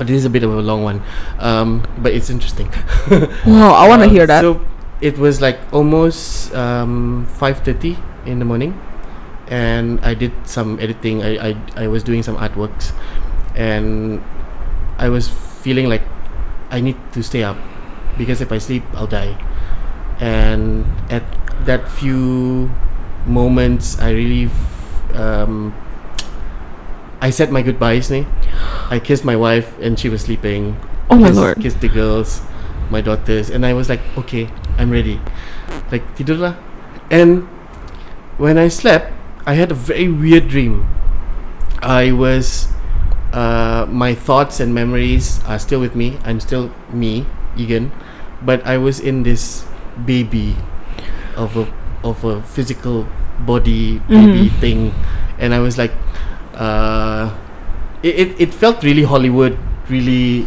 oh, 0.00 0.04
this 0.04 0.16
is 0.16 0.24
a 0.24 0.30
bit 0.30 0.42
of 0.42 0.52
a 0.54 0.60
long 0.62 0.82
one, 0.82 1.02
um, 1.38 1.84
but 1.98 2.12
it's 2.12 2.30
interesting. 2.30 2.68
Wow, 3.46 3.72
I 3.74 3.88
want 3.88 4.02
to 4.02 4.08
Uh, 4.08 4.10
hear 4.10 4.26
that. 4.26 4.40
So 4.42 4.60
it 5.00 5.18
was 5.18 5.40
like 5.40 5.58
almost 5.72 6.52
um, 6.54 7.26
five 7.36 7.60
thirty 7.60 7.96
in 8.24 8.38
the 8.38 8.44
morning, 8.44 8.74
and 9.48 10.00
I 10.04 10.14
did 10.14 10.32
some 10.44 10.78
editing. 10.80 11.22
I, 11.22 11.50
I 11.50 11.56
I 11.76 11.86
was 11.88 12.02
doing 12.02 12.22
some 12.22 12.36
artworks, 12.36 12.92
and 13.54 14.22
I 14.98 15.08
was 15.08 15.28
feeling 15.62 15.88
like 15.88 16.02
I 16.70 16.80
need 16.80 16.96
to 17.12 17.22
stay 17.22 17.42
up 17.44 17.56
because 18.18 18.40
if 18.40 18.50
I 18.52 18.58
sleep, 18.58 18.82
I'll 18.94 19.06
die. 19.10 19.36
And 20.20 20.86
at 21.10 21.22
that 21.66 21.88
few 21.90 22.70
moments, 23.26 23.98
I 24.00 24.10
really. 24.12 24.46
F- 24.46 24.72
um, 25.16 25.72
I 27.20 27.30
said 27.30 27.50
my 27.50 27.62
goodbyes, 27.62 28.10
ni. 28.10 28.26
I 28.90 28.98
kissed 29.00 29.24
my 29.24 29.36
wife, 29.36 29.72
and 29.80 29.98
she 29.98 30.08
was 30.08 30.22
sleeping 30.22 30.76
oh 31.10 31.16
my 31.16 31.30
lord. 31.30 31.58
Kissed 31.60 31.80
the 31.80 31.88
girls, 31.88 32.42
my 32.90 33.00
daughters, 33.00 33.50
and 33.50 33.64
I 33.64 33.72
was 33.72 33.88
like, 33.88 34.00
okay, 34.18 34.48
I'm 34.78 34.90
ready. 34.90 35.20
Like 35.90 36.04
tidur 36.14 36.38
lah. 36.38 36.54
And 37.10 37.46
when 38.38 38.58
I 38.58 38.68
slept, 38.68 39.12
I 39.46 39.54
had 39.54 39.70
a 39.70 39.78
very 39.78 40.08
weird 40.10 40.48
dream. 40.48 40.84
I 41.80 42.10
was, 42.12 42.68
uh, 43.32 43.86
my 43.88 44.14
thoughts 44.14 44.60
and 44.60 44.74
memories 44.74 45.40
are 45.46 45.58
still 45.58 45.80
with 45.80 45.94
me. 45.94 46.18
I'm 46.24 46.40
still 46.40 46.74
me, 46.92 47.26
Egan, 47.56 47.92
but 48.42 48.60
I 48.66 48.76
was 48.76 48.98
in 49.00 49.22
this 49.22 49.64
baby 50.04 50.56
of 51.36 51.56
a 51.56 51.64
of 52.04 52.22
a 52.24 52.42
physical 52.42 53.06
body 53.46 53.98
baby 54.08 54.48
Mhm. 54.48 54.60
thing, 54.60 54.80
and 55.38 55.54
I 55.54 55.60
was 55.60 55.76
like, 55.78 55.92
uh, 56.56 57.30
it, 58.02 58.14
it, 58.16 58.30
it 58.48 58.50
felt 58.54 58.82
really 58.82 59.02
Hollywood, 59.04 59.56
really 59.88 60.46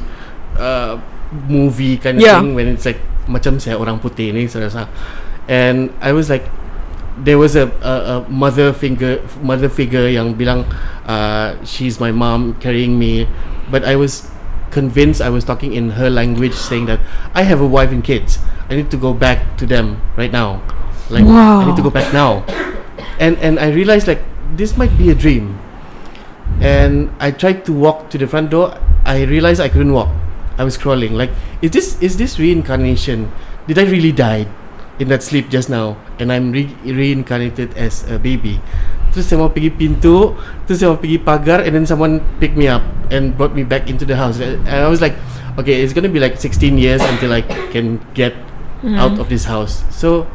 uh, 0.58 1.00
movie 1.48 1.98
kind 1.98 2.17
of 2.17 2.24
Yeah. 2.24 2.41
thing 2.41 2.56
when 2.56 2.67
it's 2.67 2.86
like 2.86 3.00
macam 3.30 3.62
saya 3.62 3.78
orang 3.78 4.02
putih 4.02 4.34
ni 4.34 4.50
saya 4.50 4.65
rasa. 4.67 4.89
And 5.50 5.93
I 6.02 6.13
was 6.13 6.30
like 6.30 6.45
there 7.19 7.38
was 7.38 7.56
a, 7.56 7.67
a, 7.84 7.93
a 7.93 8.15
mother 8.30 8.72
figure 8.72 9.19
mother 9.43 9.67
figure 9.69 10.08
yang 10.08 10.34
bilang 10.34 10.65
uh, 11.06 11.58
she's 11.65 12.00
my 12.00 12.12
mom 12.12 12.58
carrying 12.58 12.98
me. 12.98 13.30
But 13.69 13.86
I 13.86 13.95
was 13.95 14.26
convinced 14.74 15.22
I 15.22 15.30
was 15.30 15.45
talking 15.45 15.74
in 15.74 15.98
her 15.98 16.10
language 16.10 16.54
saying 16.54 16.86
that 16.89 17.02
I 17.34 17.43
have 17.45 17.62
a 17.62 17.67
wife 17.69 17.93
and 17.93 18.02
kids. 18.02 18.38
I 18.69 18.78
need 18.78 18.89
to 18.93 18.98
go 18.98 19.13
back 19.13 19.58
to 19.62 19.65
them 19.65 20.02
right 20.17 20.32
now. 20.34 20.62
Like 21.10 21.26
I 21.26 21.65
need 21.65 21.78
to 21.78 21.86
go 21.86 21.89
back 21.93 22.13
now. 22.13 22.45
And 23.22 23.38
and 23.41 23.58
I 23.62 23.69
realized 23.74 24.06
like 24.10 24.22
this 24.58 24.78
might 24.78 24.93
be 24.98 25.10
a 25.10 25.17
dream 25.17 25.58
and 26.60 27.10
I 27.19 27.32
tried 27.32 27.65
to 27.65 27.74
walk 27.74 28.10
to 28.12 28.17
the 28.17 28.28
front 28.28 28.52
door 28.52 28.78
I 29.06 29.24
realized 29.24 29.60
I 29.60 29.69
couldn't 29.69 29.93
walk 29.93 30.10
I 30.60 30.67
was 30.67 30.76
crawling. 30.76 31.15
like, 31.15 31.32
is 31.63 31.72
this 31.72 31.95
is 32.04 32.19
this 32.19 32.36
reincarnation? 32.36 33.32
Did 33.72 33.80
I 33.80 33.88
really 33.88 34.12
die 34.12 34.43
in 35.00 35.08
that 35.08 35.24
sleep 35.24 35.48
just 35.48 35.72
now? 35.72 35.95
And 36.19 36.36
I'm 36.36 36.52
re- 36.52 36.76
reincarnated 36.84 37.80
as 37.80 38.04
a 38.12 38.19
baby. 38.19 38.60
Terus 39.15 39.32
saya 39.32 39.39
mau 39.39 39.50
pergi 39.50 39.72
pintu, 39.72 40.36
terus 40.67 40.84
saya 40.84 40.91
mau 40.91 41.00
pergi 41.00 41.17
pagar, 41.24 41.63
and 41.63 41.72
then 41.72 41.88
someone 41.88 42.19
picked 42.43 42.60
me 42.60 42.67
up 42.67 42.84
and 43.08 43.34
brought 43.39 43.56
me 43.56 43.63
back 43.63 43.88
into 43.88 44.04
the 44.04 44.19
house. 44.19 44.43
And 44.43 44.60
I 44.67 44.91
was 44.91 45.00
like, 45.00 45.15
okay, 45.56 45.80
it's 45.80 45.95
gonna 45.95 46.12
be 46.12 46.19
like 46.19 46.36
16 46.36 46.76
years 46.76 47.00
until 47.08 47.32
I 47.32 47.41
can 47.72 48.04
get 48.12 48.36
mm-hmm. 48.84 49.00
out 49.00 49.15
of 49.15 49.32
this 49.32 49.48
house. 49.48 49.88
So, 49.88 50.28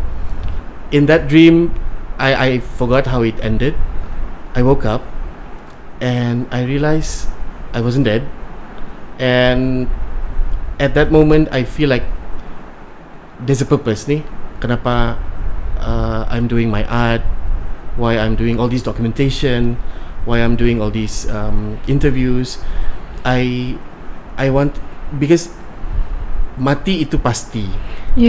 in 0.88 1.04
that 1.12 1.28
dream, 1.28 1.76
I 2.16 2.32
I 2.32 2.50
forgot 2.64 3.12
how 3.12 3.20
it 3.20 3.36
ended. 3.44 3.76
I 4.56 4.64
woke 4.64 4.88
up, 4.88 5.04
and 6.04 6.44
I 6.52 6.68
realized 6.68 7.32
I 7.72 7.80
wasn't 7.80 8.04
dead. 8.04 8.28
And 9.16 9.88
at 10.76 10.92
that 10.92 11.08
moment, 11.08 11.48
I 11.48 11.64
feel 11.64 11.88
like 11.88 12.04
there's 13.40 13.64
a 13.64 13.66
purpose 13.66 14.04
ni. 14.04 14.20
Kenapa 14.60 15.16
uh, 15.80 16.28
I'm 16.28 16.44
doing 16.44 16.68
my 16.68 16.84
art, 16.84 17.24
why 17.96 18.20
I'm 18.20 18.36
doing 18.36 18.60
all 18.60 18.68
this 18.68 18.84
documentation, 18.84 19.80
why 20.28 20.44
I'm 20.44 20.60
doing 20.60 20.84
all 20.84 20.92
these 20.92 21.24
um, 21.32 21.80
interviews. 21.88 22.60
I 23.24 23.74
I 24.36 24.52
want 24.52 24.76
because 25.16 25.48
mati 26.60 27.00
itu 27.00 27.16
pasti. 27.16 27.64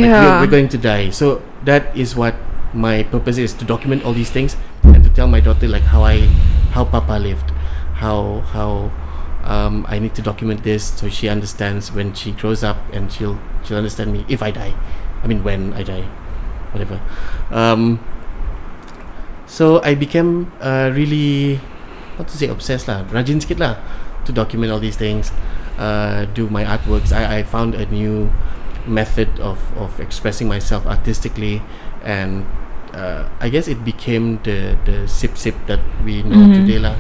Like 0.07 0.15
we're, 0.15 0.35
we're 0.47 0.53
going 0.63 0.71
to 0.71 0.79
die. 0.79 1.11
So 1.11 1.43
that 1.67 1.91
is 1.91 2.15
what 2.15 2.39
my 2.73 3.03
purpose 3.11 3.37
is 3.37 3.53
to 3.59 3.63
document 3.63 4.03
all 4.03 4.11
these 4.15 4.31
things 4.31 4.57
and 4.83 5.03
to 5.03 5.09
tell 5.11 5.27
my 5.27 5.39
daughter 5.39 5.67
like 5.67 5.83
how 5.83 6.03
I 6.03 6.27
how 6.75 6.83
Papa 6.83 7.15
lived, 7.15 7.54
how 8.01 8.41
how 8.51 8.91
um, 9.45 9.85
I 9.87 9.99
need 9.99 10.15
to 10.15 10.21
document 10.21 10.63
this 10.63 10.83
so 10.97 11.07
she 11.09 11.29
understands 11.29 11.91
when 11.91 12.13
she 12.13 12.31
grows 12.33 12.63
up 12.63 12.77
and 12.91 13.11
she'll 13.11 13.37
she'll 13.63 13.77
understand 13.77 14.11
me 14.11 14.25
if 14.27 14.41
I 14.43 14.51
die. 14.51 14.73
I 15.23 15.27
mean 15.27 15.43
when 15.43 15.73
I 15.73 15.83
die, 15.83 16.05
whatever. 16.73 16.99
Um, 17.49 17.99
so 19.45 19.81
I 19.83 19.95
became 19.95 20.51
uh, 20.61 20.91
really 20.93 21.59
not 22.17 22.27
to 22.29 22.37
say 22.37 22.47
obsessed 22.47 22.87
lah, 22.87 23.03
rajin 23.11 23.41
sikit 23.41 23.59
lah 23.59 23.77
to 24.25 24.33
document 24.33 24.71
all 24.73 24.79
these 24.81 24.97
things, 24.97 25.29
uh, 25.77 26.25
do 26.33 26.49
my 26.49 26.65
artworks. 26.65 27.13
I, 27.13 27.39
I 27.39 27.43
found 27.43 27.75
a 27.75 27.85
new 27.87 28.31
method 28.87 29.29
of, 29.39 29.59
of 29.77 29.99
expressing 29.99 30.47
myself 30.47 30.85
artistically 30.85 31.61
and 32.03 32.45
uh, 32.93 33.29
I 33.39 33.49
guess 33.49 33.67
it 33.67 33.83
became 33.85 34.41
the 34.45 34.77
the 34.85 35.05
sip 35.07 35.37
sip 35.37 35.53
that 35.67 35.81
we 36.05 36.23
know 36.23 36.49
Mhm. 36.49 36.53
today 36.65 36.79
lah. 36.81 36.95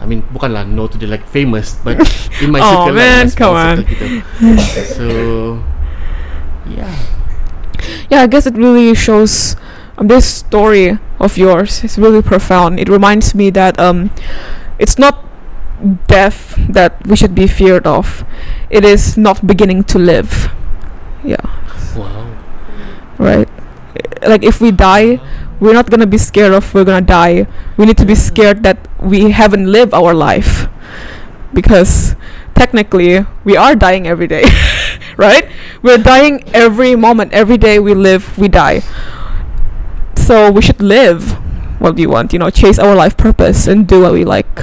I 0.00 0.06
mean 0.06 0.22
bukan 0.30 0.54
lah 0.54 0.62
know 0.64 0.86
today 0.86 1.06
like 1.10 1.26
famous 1.26 1.74
but 1.82 1.98
in 2.42 2.50
my 2.54 2.60
Oh, 2.62 2.86
circle 2.86 2.94
man, 2.94 3.26
small 3.28 3.34
come 3.34 3.54
on. 3.56 3.76
circle 3.82 4.10
so 4.96 5.06
yeah. 6.68 6.94
yeah, 8.10 8.20
I 8.22 8.26
guess 8.26 8.46
it 8.46 8.54
really 8.54 8.94
shows 8.94 9.56
um, 9.96 10.08
this 10.08 10.26
story 10.26 10.98
of 11.18 11.36
yours 11.36 11.82
is 11.84 11.98
really 11.98 12.22
profound. 12.22 12.78
It 12.78 12.88
reminds 12.88 13.34
me 13.34 13.50
that 13.50 13.78
um, 13.80 14.10
it's 14.78 14.98
not 14.98 15.24
death 16.06 16.54
that 16.68 17.00
we 17.06 17.16
should 17.16 17.34
be 17.34 17.46
feared 17.46 17.86
of. 17.86 18.24
It 18.70 18.84
is 18.84 19.16
not 19.16 19.46
beginning 19.46 19.84
to 19.84 19.98
live. 19.98 20.50
Yeah, 21.24 21.42
Wow. 21.96 22.30
right. 23.18 23.48
Like 24.22 24.42
if 24.44 24.60
we 24.60 24.70
die, 24.70 25.20
we're 25.60 25.74
not 25.74 25.90
gonna 25.90 26.06
be 26.06 26.18
scared 26.18 26.52
of 26.52 26.72
we're 26.74 26.84
gonna 26.84 27.04
die. 27.04 27.46
We 27.76 27.86
need 27.86 27.98
to 27.98 28.06
be 28.06 28.14
scared 28.14 28.62
that 28.62 28.78
we 29.00 29.30
haven't 29.30 29.70
lived 29.70 29.94
our 29.94 30.14
life, 30.14 30.68
because 31.52 32.14
technically 32.54 33.24
we 33.44 33.56
are 33.56 33.74
dying 33.74 34.06
every 34.06 34.26
day, 34.26 34.44
right? 35.16 35.48
We're 35.82 35.98
dying 35.98 36.42
every 36.54 36.96
moment, 36.96 37.32
every 37.32 37.56
day 37.56 37.78
we 37.78 37.94
live, 37.94 38.36
we 38.38 38.48
die. 38.48 38.82
So 40.16 40.50
we 40.50 40.60
should 40.62 40.80
live 40.80 41.38
what 41.80 41.94
we 41.94 42.06
want, 42.06 42.32
you 42.32 42.38
know, 42.38 42.50
chase 42.50 42.78
our 42.78 42.94
life 42.94 43.16
purpose 43.16 43.66
and 43.66 43.86
do 43.86 44.02
what 44.02 44.12
we 44.12 44.24
like. 44.24 44.54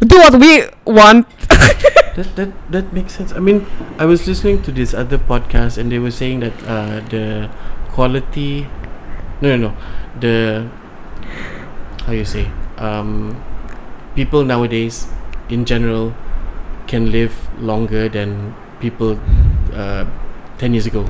Do 0.00 0.16
what 0.18 0.40
we 0.40 0.64
want. 0.86 1.26
That, 2.10 2.34
that 2.34 2.50
that 2.74 2.92
makes 2.92 3.14
sense. 3.14 3.32
I 3.32 3.38
mean, 3.38 3.64
I 3.96 4.04
was 4.04 4.26
listening 4.26 4.66
to 4.66 4.72
this 4.74 4.92
other 4.92 5.16
podcast 5.16 5.78
and 5.78 5.92
they 5.94 6.00
were 6.02 6.10
saying 6.10 6.40
that 6.40 6.52
uh, 6.66 7.00
the 7.06 7.48
quality, 7.94 8.66
no, 9.40 9.54
no, 9.54 9.70
no, 9.70 9.76
the 10.18 10.68
how 12.06 12.12
you 12.12 12.24
say, 12.24 12.50
um, 12.78 13.36
people 14.14 14.44
nowadays, 14.44 15.06
in 15.48 15.64
general, 15.64 16.14
can 16.86 17.10
live 17.12 17.34
longer 17.60 18.08
than 18.08 18.54
people 18.80 19.18
uh, 19.74 20.04
ten 20.58 20.72
years 20.74 20.86
ago. 20.86 21.04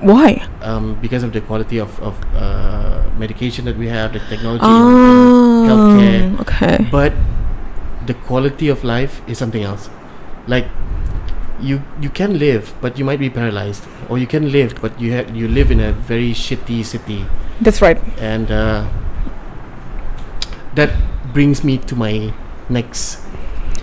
Why? 0.00 0.44
Um, 0.62 0.94
because 1.00 1.22
of 1.22 1.32
the 1.32 1.40
quality 1.40 1.78
of 1.78 1.98
of 2.00 2.16
uh, 2.34 3.02
medication 3.18 3.64
that 3.66 3.76
we 3.76 3.88
have, 3.88 4.12
the 4.12 4.20
technology, 4.28 4.64
in 4.64 5.68
healthcare, 5.68 6.40
Okay. 6.40 6.86
but 6.90 7.12
the 8.06 8.14
quality 8.14 8.68
of 8.68 8.84
life 8.84 9.20
is 9.28 9.36
something 9.36 9.62
else 9.62 9.90
like 10.46 10.64
you 11.60 11.82
you 12.00 12.08
can 12.08 12.38
live 12.38 12.72
but 12.80 12.96
you 12.98 13.04
might 13.04 13.18
be 13.20 13.28
paralyzed 13.28 13.84
or 14.08 14.16
you 14.16 14.26
can 14.26 14.50
live 14.50 14.72
but 14.80 14.98
you 14.98 15.12
have 15.12 15.28
you 15.36 15.46
live 15.46 15.70
in 15.70 15.78
a 15.80 15.92
very 15.92 16.32
shitty 16.32 16.82
city 16.84 17.26
That's 17.60 17.82
right. 17.82 17.98
and 18.22 18.50
uh, 18.50 18.86
that 20.74 20.90
brings 21.34 21.64
me 21.64 21.78
to 21.90 21.96
my 21.96 22.32
next 22.70 23.18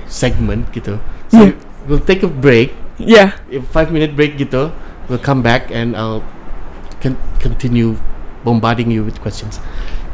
segment 0.08 0.72
gitu 0.72 0.96
so 1.28 1.44
Yeah. 1.44 1.52
we'll 1.90 2.04
take 2.04 2.24
a 2.24 2.32
break 2.32 2.72
Yeah. 2.96 3.36
a 3.52 3.60
five 3.76 3.92
minute 3.92 4.16
break 4.16 4.40
gitu 4.40 4.72
we'll 5.12 5.22
come 5.22 5.44
back 5.44 5.68
and 5.70 5.94
I'll 5.94 6.24
con- 7.04 7.20
continue 7.44 8.00
bombarding 8.48 8.90
you 8.96 9.04
with 9.04 9.20
questions 9.20 9.60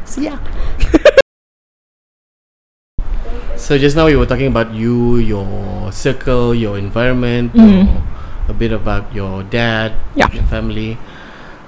see 0.03 0.25
ya 0.25 0.41
so 3.55 3.77
just 3.77 3.93
now 3.95 4.09
we 4.09 4.17
were 4.17 4.25
talking 4.25 4.49
about 4.49 4.73
you 4.73 5.21
your 5.21 5.45
circle 5.93 6.57
your 6.57 6.81
environment 6.81 7.53
Mhm. 7.53 7.85
a 8.49 8.53
bit 8.55 8.73
about 8.73 9.05
your 9.13 9.45
dad 9.45 9.93
Yeah. 10.17 10.27
your 10.33 10.43
family 10.49 10.97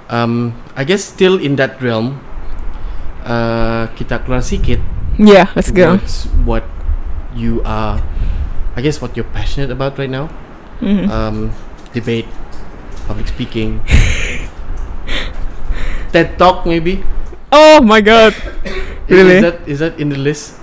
um, 0.08 0.56
I 0.74 0.84
guess 0.84 1.04
still 1.04 1.38
in 1.38 1.56
that 1.56 1.80
realm 1.80 2.20
uh, 3.24 3.86
kita 3.94 4.24
keluar 4.24 4.40
sikit 4.40 4.80
Yeah. 5.14 5.46
Let's 5.54 5.70
go. 5.70 5.94
what 6.42 6.66
you 7.32 7.62
are 7.62 8.02
I 8.74 8.82
guess 8.82 8.98
what 8.98 9.14
you're 9.14 9.28
passionate 9.30 9.70
about 9.70 9.94
right 9.96 10.10
now 10.10 10.26
Mhm. 10.82 11.06
um, 11.06 11.36
debate, 11.94 12.26
public 13.06 13.30
speaking, 13.30 13.78
TED 16.12 16.34
Talk 16.34 16.66
maybe. 16.66 17.06
oh 17.54 17.78
my 17.78 18.02
God. 18.02 18.34
Is- 18.66 18.82
Really? 19.06 19.38
Is 19.38 19.42
that 19.44 19.56
is 19.68 19.78
that 19.84 19.94
in 20.00 20.08
the 20.10 20.18
list? 20.18 20.58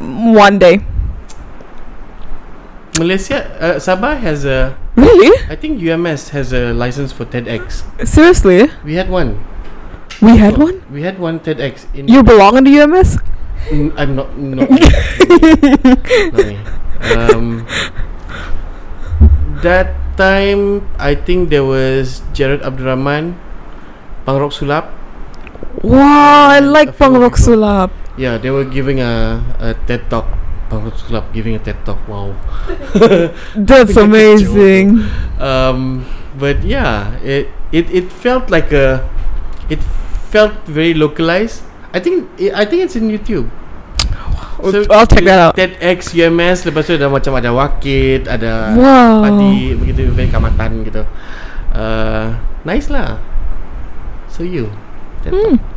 One 0.00 0.56
day. 0.62 0.80
Malaysia, 2.98 3.42
uh, 3.58 3.76
Sabah 3.82 4.14
has 4.18 4.46
a. 4.46 4.78
Really? 4.96 5.32
I 5.48 5.56
think 5.56 5.80
UMS 5.80 6.30
has 6.30 6.52
a 6.52 6.72
license 6.72 7.12
for 7.12 7.24
TEDx. 7.24 7.84
Seriously? 8.06 8.68
We 8.84 8.94
had 8.94 9.08
one. 9.08 9.40
We 10.20 10.36
had 10.36 10.58
one. 10.58 10.82
We 10.92 11.02
had 11.02 11.18
one 11.18 11.40
TEDx 11.40 11.86
in. 11.94 12.08
You 12.08 12.22
belong 12.22 12.58
in 12.58 12.64
the 12.64 12.80
UMS? 12.80 13.16
Mm, 13.72 13.92
I'm 13.96 14.16
not. 14.16 14.36
No. 14.36 14.66
Um, 17.02 17.66
that 19.66 19.90
time, 20.14 20.86
I 21.02 21.18
think 21.18 21.50
there 21.50 21.66
was 21.66 22.22
Jared 22.32 22.62
Abdurrahman, 22.62 23.34
Pangrok 24.22 24.54
Sulap. 24.54 24.86
Wow, 25.82 26.54
I 26.54 26.60
like 26.60 26.88
a 26.88 26.92
few 26.92 26.98
Pang 27.02 27.12
more 27.18 27.26
Rock. 27.26 27.34
Sulap. 27.34 27.90
Yeah, 28.16 28.38
they 28.38 28.50
were 28.54 28.64
giving 28.64 29.00
a, 29.00 29.42
a 29.58 29.74
TED 29.90 30.06
talk. 30.10 30.30
Pangrok 30.72 30.96
Sulap 30.96 31.28
giving 31.36 31.52
a 31.52 31.60
TED 31.60 31.76
talk. 31.84 32.00
Wow. 32.08 32.32
That's 33.52 33.92
Think 33.92 33.92
it's 33.92 33.92
a 33.92 33.94
joke. 34.00 34.08
amazing. 34.08 35.04
um, 35.36 36.08
but 36.40 36.64
yeah, 36.64 37.12
it, 37.20 37.52
it 37.68 37.92
it 37.92 38.06
felt 38.08 38.48
like 38.48 38.72
a, 38.72 39.04
it 39.68 39.84
felt 40.32 40.56
very 40.64 40.96
localized. 40.96 41.60
I 41.92 42.00
think 42.00 42.24
I 42.56 42.64
think 42.64 42.88
it's 42.88 42.96
in 42.96 43.12
YouTube. 43.12 43.52
So 44.64 44.80
I'll 44.88 45.04
check 45.04 45.26
that 45.28 45.40
out. 45.42 45.52
TEDx 45.58 46.16
UMS 46.16 46.64
lepas 46.64 46.86
tu 46.88 46.96
ada 46.96 47.10
macam 47.12 47.36
ada 47.36 47.50
wakit, 47.52 48.24
ada 48.24 48.72
Wow. 48.72 49.20
padi 49.28 49.76
begitu 49.76 50.08
very 50.08 50.32
Kaamatan 50.32 50.88
gitu. 50.88 51.04
Uh, 51.68 52.32
nice 52.64 52.88
lah. 52.88 53.20
So 54.32 54.40
you, 54.40 54.72
TED 55.20 55.36
Hmm. 55.36 55.60
Talk. 55.60 55.68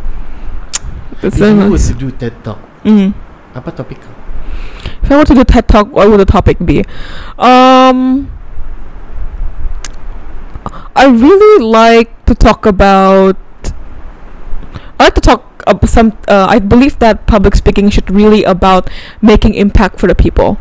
That's 1.19 1.35
If 1.35 1.43
very 1.43 1.51
you 1.57 1.67
were 1.67 1.75
nice. 1.75 1.91
to 1.91 1.95
do 1.99 2.07
TED 2.15 2.35
Talk, 2.39 2.59
Mm. 2.87 3.11
apa 3.51 3.69
topik 3.75 3.99
kau? 3.99 4.14
If 5.05 5.11
I 5.11 5.17
were 5.17 5.25
to 5.25 5.35
do 5.35 5.43
TED 5.43 5.67
Talk, 5.67 5.91
what 5.91 6.09
would 6.09 6.19
the 6.19 6.25
topic 6.25 6.57
be? 6.65 6.83
Um, 7.37 8.31
I 10.95 11.05
really 11.05 11.63
like 11.63 12.25
to 12.25 12.33
talk 12.33 12.65
about. 12.65 13.37
I 14.97 15.03
like 15.03 15.13
to 15.13 15.21
talk 15.21 15.61
about 15.67 15.87
some. 15.87 16.17
Uh, 16.27 16.47
I 16.49 16.57
believe 16.57 16.97
that 17.05 17.27
public 17.27 17.53
speaking 17.53 17.91
should 17.91 18.09
really 18.09 18.43
about 18.45 18.89
making 19.21 19.53
impact 19.53 19.99
for 19.99 20.07
the 20.07 20.15
people. 20.15 20.57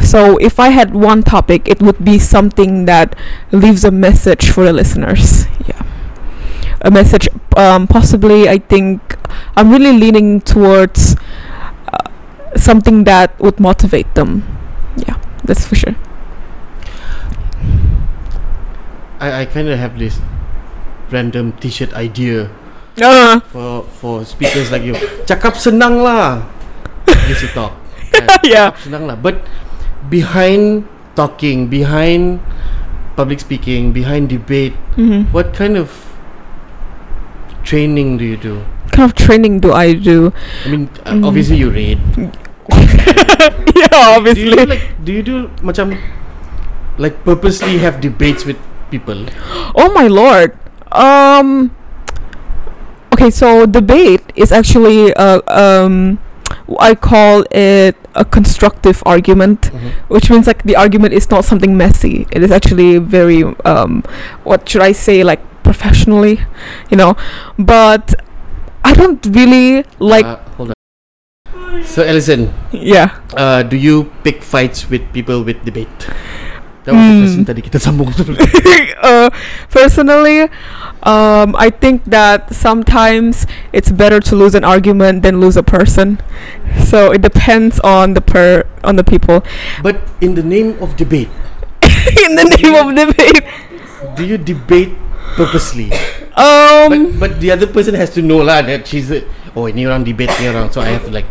So 0.00 0.38
if 0.38 0.58
I 0.58 0.70
had 0.70 0.94
one 0.94 1.22
topic, 1.22 1.68
it 1.68 1.82
would 1.82 2.02
be 2.02 2.18
something 2.18 2.86
that 2.86 3.14
leaves 3.52 3.84
a 3.84 3.90
message 3.90 4.48
for 4.48 4.64
the 4.64 4.72
listeners. 4.72 5.44
Yeah, 5.68 5.84
a 6.80 6.90
message. 6.90 7.28
Um, 7.54 7.86
possibly, 7.86 8.48
I 8.48 8.58
think 8.58 9.18
I'm 9.56 9.70
really 9.70 9.92
leaning 9.92 10.40
towards 10.40 11.16
something 12.56 13.04
that 13.04 13.34
would 13.40 13.58
motivate 13.60 14.08
them. 14.14 14.42
Yeah, 14.96 15.18
that's 15.44 15.66
for 15.66 15.74
sure. 15.74 15.94
I, 19.20 19.42
I 19.42 19.44
kind 19.46 19.68
of 19.68 19.78
have 19.78 19.98
this 19.98 20.18
random 21.10 21.52
t-shirt 21.60 21.92
idea 21.94 22.50
Uh, 22.94 23.40
for 23.50 23.82
for 23.98 24.22
speakers 24.22 24.70
like 24.70 24.86
you. 24.86 24.94
Cakap 25.26 25.58
senang 25.58 26.06
lah. 26.06 26.46
Easy 27.26 27.50
talk. 27.50 27.74
Yeah. 28.46 28.70
Cakap 28.70 28.78
senang 28.86 29.10
lah. 29.10 29.18
But 29.18 29.42
behind 30.06 30.86
talking, 31.18 31.66
behind 31.66 32.38
public 33.18 33.42
speaking, 33.42 33.90
behind 33.90 34.30
debate, 34.30 34.78
hmm 34.94 35.26
what 35.34 35.50
kind 35.50 35.74
of 35.74 35.90
training 37.66 38.14
do 38.14 38.22
you 38.22 38.38
do? 38.38 38.62
What 38.62 38.92
kind 38.94 39.06
of 39.10 39.14
training 39.18 39.58
do 39.58 39.74
I 39.74 39.98
do? 39.98 40.30
I 40.62 40.66
mean, 40.70 40.86
Mm. 41.02 41.26
obviously 41.26 41.58
you 41.58 41.74
read. 41.74 41.98
yeah, 43.76 44.16
obviously. 44.16 44.44
Do 44.44 44.50
you 44.50 44.56
do 44.56 44.66
like 44.66 44.84
do 45.04 45.10
you 45.12 45.22
do 45.22 45.36
macam 45.62 45.98
like 46.98 47.24
purposely 47.24 47.78
have 47.78 48.00
debates 48.00 48.44
with 48.44 48.56
people? 48.90 49.26
Oh 49.74 49.92
my 49.92 50.06
lord. 50.06 50.56
Um 50.92 51.70
Okay, 53.14 53.30
so 53.30 53.64
debate 53.64 54.22
is 54.34 54.50
actually 54.50 55.14
uh, 55.14 55.38
um 55.46 56.18
I 56.80 56.94
call 56.94 57.44
it 57.50 57.94
a 58.14 58.24
constructive 58.24 59.02
argument, 59.06 59.70
which 60.08 60.30
means 60.30 60.46
like 60.46 60.62
the 60.64 60.74
argument 60.76 61.14
is 61.14 61.30
not 61.30 61.44
something 61.44 61.76
messy. 61.76 62.26
It 62.32 62.42
is 62.42 62.50
actually 62.50 62.98
very 62.98 63.44
um 63.64 64.02
what 64.42 64.68
should 64.68 64.82
I 64.82 64.92
say 64.92 65.22
like 65.22 65.40
professionally, 65.62 66.40
you 66.90 66.96
know. 66.96 67.16
But 67.58 68.14
I 68.84 68.94
don't 68.94 69.24
really 69.26 69.84
like 69.98 70.26
uh, 70.26 70.36
hold 70.58 70.68
on. 70.70 70.73
So 71.94 72.02
Allison, 72.02 72.50
yeah. 72.74 73.22
uh, 73.38 73.62
do 73.62 73.76
you 73.78 74.10
pick 74.26 74.42
fights 74.42 74.90
with 74.90 75.06
people 75.14 75.46
with 75.46 75.62
debate? 75.64 75.86
That 76.84 76.92
was 76.92 77.06
the 77.06 77.14
Hmm. 77.14 77.20
question 77.22 77.44
tadi 77.46 77.60
kita 77.62 77.78
sambung 77.80 78.10
uh, 79.00 79.30
personally, 79.70 80.50
um, 81.06 81.54
I 81.56 81.70
think 81.70 82.02
that 82.10 82.50
sometimes 82.52 83.46
it's 83.72 83.88
better 83.94 84.18
to 84.20 84.32
lose 84.34 84.58
an 84.58 84.66
argument 84.66 85.22
than 85.22 85.38
lose 85.38 85.54
a 85.56 85.62
person. 85.62 86.18
So 86.84 87.14
it 87.14 87.22
depends 87.22 87.78
on 87.86 88.18
the 88.18 88.20
per 88.20 88.66
on 88.82 88.98
the 88.98 89.06
people. 89.06 89.46
But 89.80 90.02
in 90.20 90.34
the 90.34 90.42
name 90.44 90.74
of 90.82 90.98
debate, 90.98 91.30
In 92.26 92.34
the 92.36 92.44
name 92.58 92.74
of 92.74 92.90
debate, 92.92 93.46
do 94.18 94.26
you 94.26 94.36
debate 94.36 94.92
purposely? 95.38 95.88
um, 96.34 96.90
but 97.16 97.30
but 97.30 97.32
the 97.40 97.54
other 97.54 97.70
person 97.70 97.94
has 97.94 98.10
to 98.12 98.20
know 98.20 98.42
lah 98.42 98.60
that 98.60 98.84
she's 98.84 99.08
a, 99.14 99.22
oh 99.56 99.70
ini 99.70 99.86
orang 99.86 100.02
debate 100.02 100.34
ni 100.42 100.50
orang 100.50 100.68
so 100.68 100.82
I 100.82 100.90
have 100.92 101.06
to 101.06 101.12
like 101.14 101.30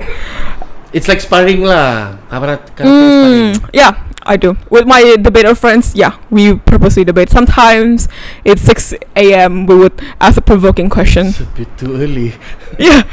it's 0.93 1.07
like 1.09 1.19
sparring 1.21 1.61
lah. 1.65 2.17
Kabarat 2.29 2.77
kabarat 2.77 2.93
sparring. 2.93 3.53
mm, 3.57 3.69
yeah, 3.73 3.97
I 4.23 4.37
do 4.37 4.55
with 4.69 4.85
my 4.87 5.17
debater 5.19 5.53
friends. 5.55 5.93
Yeah, 5.97 6.17
we 6.29 6.55
purposely 6.55 7.03
debate. 7.03 7.29
Sometimes 7.29 8.07
it's 8.45 8.61
six 8.61 8.93
a.m. 9.17 9.65
We 9.65 9.75
would 9.75 9.97
ask 10.21 10.37
a 10.37 10.45
provoking 10.45 10.87
question. 10.89 11.33
It's 11.33 11.41
a 11.41 11.49
bit 11.57 11.69
too 11.77 11.95
early. 11.97 12.33
Yeah, 12.81 13.05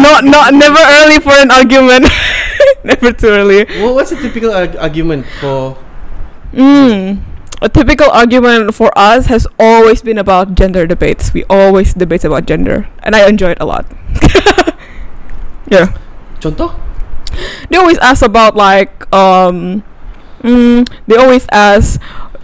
not 0.00 0.24
not 0.24 0.56
never 0.56 0.80
early 0.80 1.20
for 1.20 1.36
an 1.36 1.52
argument. 1.52 2.08
never 2.88 3.12
too 3.12 3.28
early. 3.28 3.68
Well, 3.84 3.92
what's 3.92 4.12
a 4.12 4.16
typical 4.16 4.48
arg- 4.48 4.80
argument 4.80 5.28
for? 5.40 5.76
Mm. 6.56 7.20
A 7.60 7.68
typical 7.68 8.08
argument 8.10 8.74
for 8.74 8.88
us 8.96 9.26
has 9.28 9.46
always 9.60 10.00
been 10.00 10.16
about 10.16 10.56
gender 10.56 10.86
debates. 10.88 11.36
We 11.36 11.44
always 11.52 11.92
debate 11.92 12.24
about 12.24 12.48
gender, 12.48 12.88
and 13.04 13.14
I 13.14 13.28
enjoy 13.28 13.52
it 13.52 13.60
a 13.60 13.68
lot. 13.68 13.84
yeah, 15.68 15.92
Contoh? 16.42 16.74
they 17.70 17.78
always 17.78 17.98
ask 17.98 18.22
about 18.22 18.56
like 18.56 18.92
um, 19.14 19.82
mm, 20.42 20.86
they 21.06 21.16
always 21.16 21.46
ask 21.50 22.00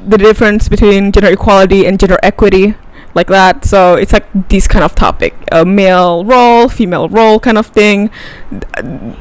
the 0.06 0.16
difference 0.16 0.68
between 0.68 1.12
gender 1.12 1.30
equality 1.30 1.86
and 1.86 1.98
gender 2.00 2.18
equity, 2.22 2.74
like 3.14 3.26
that. 3.28 3.64
So 3.64 3.94
it's 3.94 4.12
like 4.12 4.26
this 4.48 4.66
kind 4.66 4.84
of 4.84 4.94
topic, 4.94 5.34
a 5.52 5.64
male 5.64 6.24
role, 6.24 6.68
female 6.68 7.08
role 7.08 7.38
kind 7.40 7.58
of 7.58 7.66
thing. 7.66 8.10
You 8.52 8.60
don't 8.80 9.16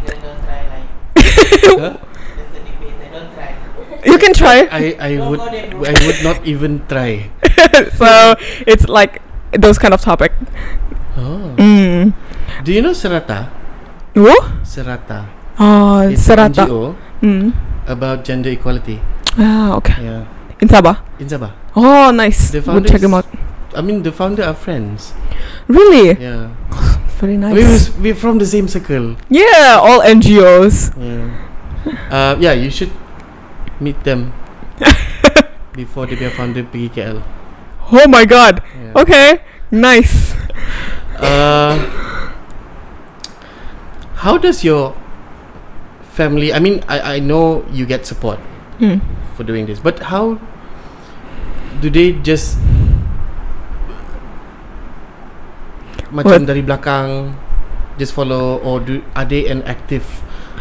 try 0.46 0.64
Huh? 1.18 1.98
that's 1.98 2.54
the 2.54 2.60
debate. 2.62 2.94
I 3.02 3.10
don't 3.12 3.34
try. 3.34 3.56
You 4.06 4.18
can 4.18 4.34
try. 4.34 4.68
I 4.72 4.96
I 5.00 5.12
would 5.28 5.40
go 5.40 5.50
there, 5.52 5.72
bro. 5.72 5.84
I 5.84 5.94
would 6.06 6.22
not 6.24 6.46
even 6.46 6.86
try. 6.88 7.30
so 7.98 8.36
it's 8.66 8.88
like 8.88 9.22
those 9.52 9.78
kind 9.78 9.94
of 9.94 10.02
topic. 10.02 10.32
Oh. 11.18 11.56
Mm. 11.58 12.14
Do 12.64 12.72
you 12.72 12.82
know 12.82 12.92
Serata? 12.94 13.50
Who? 14.18 14.34
Serata. 14.66 15.30
Oh, 15.62 16.10
It's 16.10 16.26
Serata. 16.26 16.66
NGO 16.66 16.96
Mm. 17.22 17.54
about 17.86 18.26
gender 18.26 18.50
equality. 18.50 18.98
Ah, 19.38 19.78
okay. 19.78 19.94
Yeah. 20.02 20.26
In 20.58 20.66
Sabah. 20.70 21.02
In 21.22 21.30
Sabah. 21.30 21.54
Oh, 21.78 22.10
nice. 22.10 22.50
The 22.50 22.62
We'll 22.66 22.82
check 22.82 23.02
them 23.02 23.14
out. 23.14 23.26
I 23.78 23.82
mean, 23.86 24.02
the 24.02 24.10
founder 24.14 24.42
are 24.42 24.58
friends. 24.58 25.14
Really? 25.70 26.18
Yeah. 26.18 26.50
Very 27.22 27.38
nice. 27.38 27.54
was, 27.58 27.94
we're 28.02 28.18
from 28.18 28.38
the 28.42 28.46
same 28.50 28.66
circle. 28.70 29.18
yeah, 29.30 29.78
all 29.78 30.02
NGOs. 30.02 30.94
Yeah. 30.98 31.30
Uh, 32.10 32.34
yeah, 32.42 32.54
you 32.58 32.70
should 32.74 32.90
meet 33.80 33.98
them 34.06 34.34
before 35.78 36.06
they 36.10 36.18
be 36.18 36.26
founder 36.34 36.66
pergi 36.66 36.90
KL. 36.90 37.22
Oh 37.94 38.06
my 38.10 38.26
god. 38.26 38.62
Yeah. 38.78 38.98
Okay. 39.02 39.28
Nice. 39.70 40.34
Uh, 41.18 41.78
how 44.28 44.36
does 44.36 44.60
your 44.60 44.92
family? 46.12 46.52
I 46.52 46.60
mean, 46.60 46.84
I 46.92 47.16
I 47.16 47.18
know 47.24 47.64
you 47.72 47.88
get 47.88 48.04
support 48.04 48.44
Mm. 48.84 49.00
for 49.40 49.48
doing 49.48 49.64
this, 49.72 49.80
but 49.80 50.12
how 50.12 50.36
do 51.80 51.88
they 51.88 52.12
just 52.28 52.60
macam 56.12 56.44
What? 56.44 56.48
dari 56.48 56.60
belakang 56.64 57.36
just 58.00 58.12
follow 58.12 58.60
or 58.64 58.80
do 58.84 59.00
are 59.16 59.24
they 59.28 59.48
an 59.48 59.64
active 59.68 60.04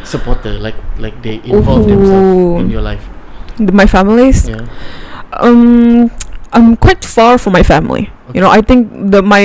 supporter 0.06 0.54
like 0.58 0.74
like 0.98 1.14
they 1.26 1.38
involve 1.46 1.86
themselves 1.90 2.62
in 2.62 2.70
your 2.70 2.82
life? 2.82 3.02
The- 3.58 3.74
My 3.74 3.86
families. 3.90 4.46
Yeah. 4.46 4.62
Um, 5.42 6.06
I'm 6.54 6.76
quite 6.78 7.02
far 7.04 7.36
from 7.36 7.52
my 7.52 7.66
family. 7.66 8.08
You 8.32 8.40
know, 8.40 8.48
I 8.52 8.62
think 8.62 8.88
that 9.10 9.26
my 9.26 9.42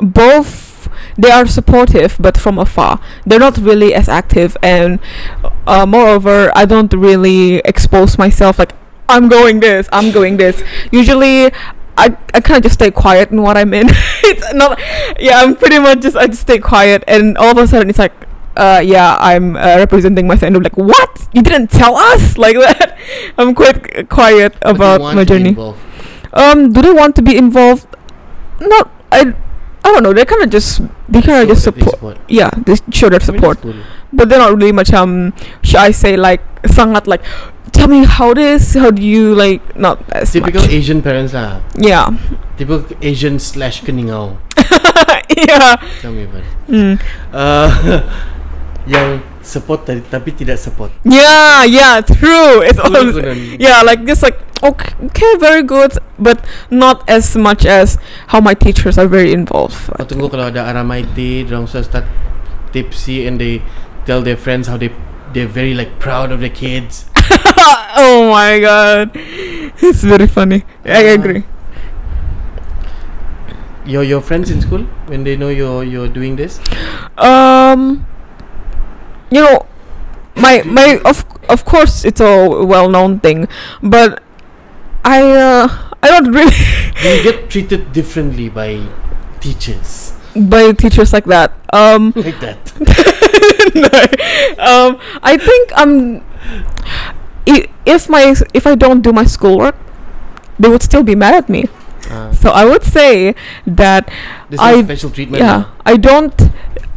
both 0.00 0.71
they 1.16 1.30
are 1.30 1.46
supportive, 1.46 2.16
but 2.18 2.36
from 2.36 2.58
afar. 2.58 3.00
They're 3.26 3.38
not 3.38 3.58
really 3.58 3.94
as 3.94 4.08
active, 4.08 4.56
and 4.62 4.98
uh, 5.66 5.86
moreover, 5.86 6.50
I 6.54 6.64
don't 6.64 6.92
really 6.92 7.58
expose 7.64 8.18
myself 8.18 8.58
like 8.58 8.72
I'm 9.08 9.28
going 9.28 9.60
this, 9.60 9.88
I'm 9.92 10.10
going 10.10 10.36
this. 10.36 10.62
Usually. 10.90 11.52
I, 11.94 12.16
I 12.32 12.40
kind 12.40 12.56
of 12.56 12.62
just 12.62 12.76
stay 12.76 12.90
quiet 12.90 13.32
in 13.32 13.42
what 13.42 13.58
I'm 13.58 13.74
in. 13.74 13.86
it's 14.24 14.54
not, 14.54 14.80
yeah. 15.20 15.40
I'm 15.40 15.54
pretty 15.54 15.78
much 15.78 16.00
just 16.00 16.16
I 16.16 16.26
just 16.26 16.40
stay 16.40 16.58
quiet, 16.58 17.04
and 17.06 17.36
all 17.36 17.50
of 17.50 17.58
a 17.58 17.66
sudden 17.66 17.90
it's 17.90 17.98
like, 17.98 18.14
uh, 18.56 18.82
yeah, 18.84 19.16
I'm 19.20 19.56
uh, 19.56 19.76
representing 19.76 20.26
myself. 20.26 20.44
And 20.44 20.56
they're 20.56 20.62
like, 20.62 20.76
what? 20.76 21.28
You 21.32 21.42
didn't 21.42 21.68
tell 21.70 21.96
us 21.96 22.38
like 22.44 22.56
that. 22.56 22.98
I'm 23.38 23.54
quite 23.54 24.08
quiet 24.08 24.56
about 24.62 25.00
my 25.00 25.24
journey. 25.24 25.56
Um, 26.32 26.72
do 26.72 26.80
they 26.82 26.92
want 26.92 27.16
to 27.16 27.22
be 27.22 27.36
involved? 27.36 27.86
Not. 28.60 28.90
I. 29.10 29.34
I 29.84 29.90
don't 29.90 30.02
know. 30.02 30.12
They 30.12 30.24
kind 30.24 30.42
of 30.42 30.50
just. 30.50 30.80
They 31.08 31.20
kind 31.22 31.42
of 31.42 31.48
just 31.48 31.64
they 31.64 31.82
support. 31.82 32.18
Yeah, 32.28 32.50
they 32.66 32.76
show 32.90 33.08
their 33.10 33.20
I 33.20 33.26
mean, 33.26 33.34
support, 33.34 33.60
cool. 33.60 33.74
but 34.12 34.28
they're 34.28 34.38
not 34.38 34.54
really 34.56 34.72
much. 34.72 34.92
Um, 34.92 35.34
should 35.62 35.80
I 35.82 35.90
say 35.90 36.16
like 36.16 36.40
sangat 36.62 37.06
like, 37.06 37.22
tell 37.72 37.88
me 37.88 38.04
how 38.04 38.32
this, 38.34 38.74
how 38.74 38.90
do 38.90 39.02
you 39.02 39.34
like 39.34 39.60
not 39.76 39.98
as 40.12 40.32
Typical 40.32 40.62
much. 40.62 40.70
Asian 40.70 41.02
parents 41.02 41.34
lah. 41.34 41.60
Yeah, 41.76 42.14
Typical 42.56 42.86
Asian 43.02 43.38
slash 43.38 43.82
keningau. 43.82 44.38
yeah. 45.36 45.76
Tell 46.00 46.12
me 46.12 46.24
about 46.24 46.46
it. 46.46 46.54
Mm. 46.70 46.94
Uh, 47.34 47.68
yang 48.86 49.22
support 49.42 49.84
tadi 49.86 50.00
tapi 50.06 50.32
tidak 50.32 50.58
support. 50.58 50.90
Yeah, 51.04 51.66
yeah, 51.66 52.00
true. 52.00 52.62
It's 52.62 52.78
all. 52.78 52.90
Cool, 52.94 53.12
good. 53.20 53.58
Yeah, 53.60 53.82
like 53.82 54.06
just 54.06 54.22
like 54.22 54.38
okay, 54.62 54.94
okay, 55.10 55.32
very 55.42 55.62
good, 55.66 55.98
but 56.18 56.38
not 56.70 57.02
as 57.10 57.34
much 57.34 57.66
as 57.66 57.98
how 58.30 58.38
my 58.40 58.54
teachers 58.54 58.96
are 58.96 59.10
very 59.10 59.34
involved. 59.34 59.76
Kau 59.98 60.06
tunggu 60.06 60.30
kalau 60.30 60.48
ada 60.50 60.62
RMIT, 60.70 61.50
dorang 61.50 61.66
sudah 61.66 61.82
start 61.82 62.06
tipsy 62.70 63.26
and 63.26 63.36
they 63.42 63.60
tell 64.06 64.22
their 64.22 64.38
friends 64.38 64.70
how 64.70 64.78
they 64.78 64.94
they're 65.34 65.50
very 65.50 65.74
like 65.74 65.98
proud 65.98 66.30
of 66.30 66.38
their 66.40 66.52
kids. 66.54 67.10
oh 67.98 68.30
my 68.30 68.58
god, 68.62 69.10
it's 69.82 70.02
very 70.06 70.26
funny. 70.30 70.62
I 70.86 71.10
Ah. 71.10 71.18
agree. 71.18 71.42
Your 73.82 74.06
your 74.06 74.22
friends 74.22 74.46
in 74.46 74.62
school 74.62 74.86
when 75.10 75.26
they 75.26 75.34
know 75.34 75.50
you're 75.50 75.82
you're 75.82 76.06
doing 76.06 76.38
this. 76.38 76.62
Um, 77.18 78.06
you 79.32 79.40
know, 79.40 79.64
my 80.36 80.62
my 80.68 81.00
of 81.04 81.24
of 81.48 81.64
course 81.64 82.04
it's 82.04 82.20
a 82.20 82.48
well 82.64 82.88
known 82.88 83.18
thing, 83.20 83.48
but 83.82 84.22
I 85.04 85.22
uh, 85.32 85.68
I 86.02 86.06
don't 86.12 86.30
really 86.32 86.52
you 87.02 87.22
get 87.24 87.48
treated 87.50 87.92
differently 87.92 88.48
by 88.48 88.84
teachers 89.40 90.12
by 90.36 90.72
teachers 90.72 91.12
like 91.12 91.24
that. 91.26 91.52
Um, 91.72 92.12
like 92.16 92.40
that? 92.40 92.60
no. 93.74 93.88
um, 94.62 94.98
I 95.22 95.36
think 95.36 95.72
um, 95.76 96.20
i- 97.48 97.68
if 97.84 98.08
my 98.08 98.34
if 98.54 98.66
I 98.66 98.74
don't 98.74 99.00
do 99.02 99.12
my 99.12 99.24
schoolwork, 99.24 99.76
they 100.58 100.68
would 100.68 100.82
still 100.82 101.02
be 101.02 101.14
mad 101.14 101.34
at 101.34 101.48
me. 101.48 101.66
Uh, 102.10 102.32
So 102.32 102.50
I 102.50 102.64
would 102.64 102.82
say 102.84 103.34
that 103.66 104.10
this 104.50 104.60
I- 104.60 104.82
special 104.84 105.10
treatment. 105.10 105.42
yeah, 105.42 105.64
I 105.86 105.96
don't. 105.96 106.34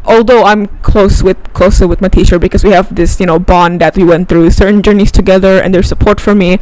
Although 0.06 0.44
I'm 0.44 0.68
close 0.82 1.24
with 1.24 1.38
closer 1.54 1.88
with 1.88 2.02
my 2.02 2.10
teacher 2.10 2.40
because 2.40 2.64
we 2.64 2.72
have 2.72 2.94
this 2.96 3.20
you 3.20 3.26
know 3.26 3.40
bond 3.40 3.82
that 3.82 3.96
we 3.96 4.04
went 4.04 4.30
through 4.30 4.52
certain 4.52 4.82
journeys 4.82 5.12
together 5.12 5.62
and 5.62 5.74
their 5.74 5.84
support 5.84 6.20
for 6.20 6.36
me, 6.36 6.60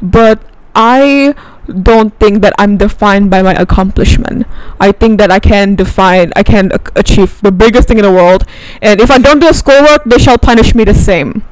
but 0.00 0.40
I 0.74 1.34
don't 1.82 2.16
think 2.20 2.42
that 2.42 2.52
I'm 2.58 2.76
defined 2.76 3.30
by 3.30 3.42
my 3.42 3.54
accomplishment. 3.54 4.46
I 4.78 4.92
think 4.92 5.18
that 5.18 5.30
I 5.30 5.38
can 5.38 5.74
define, 5.74 6.32
I 6.36 6.42
can 6.42 6.70
ac- 6.72 6.92
achieve 6.94 7.40
the 7.40 7.50
biggest 7.50 7.88
thing 7.88 7.98
in 7.98 8.04
the 8.04 8.12
world, 8.12 8.44
and 8.82 9.00
if 9.00 9.10
I 9.10 9.18
don't 9.18 9.40
do 9.40 9.52
schoolwork, 9.52 10.04
they 10.04 10.18
shall 10.18 10.38
punish 10.38 10.74
me 10.74 10.84
the 10.84 10.94
same. 10.94 11.44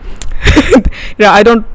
yeah, 1.18 1.32
I 1.32 1.42
don't 1.42 1.66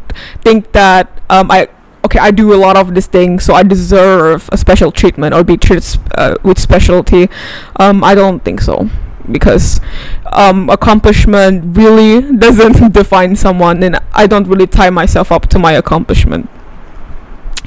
think 0.41 0.71
that 0.73 1.21
um, 1.29 1.51
I 1.51 1.67
okay. 2.05 2.19
I 2.19 2.31
do 2.31 2.53
a 2.53 2.59
lot 2.59 2.77
of 2.77 2.93
these 2.93 3.07
things, 3.07 3.43
so 3.43 3.53
I 3.53 3.63
deserve 3.63 4.47
a 4.51 4.57
special 4.57 4.91
treatment 4.91 5.33
or 5.33 5.43
be 5.43 5.57
treated 5.57 5.83
sp- 5.83 6.05
uh, 6.15 6.35
with 6.43 6.59
specialty. 6.59 7.29
Um, 7.77 8.03
I 8.03 8.15
don't 8.15 8.43
think 8.45 8.61
so 8.61 8.89
because 9.31 9.79
um, 10.27 10.69
accomplishment 10.69 11.77
really 11.77 12.21
doesn't 12.37 12.93
define 12.93 13.35
someone, 13.35 13.83
and 13.83 13.99
I 14.13 14.27
don't 14.27 14.47
really 14.47 14.67
tie 14.67 14.89
myself 14.89 15.31
up 15.31 15.47
to 15.49 15.59
my 15.59 15.73
accomplishment. 15.73 16.49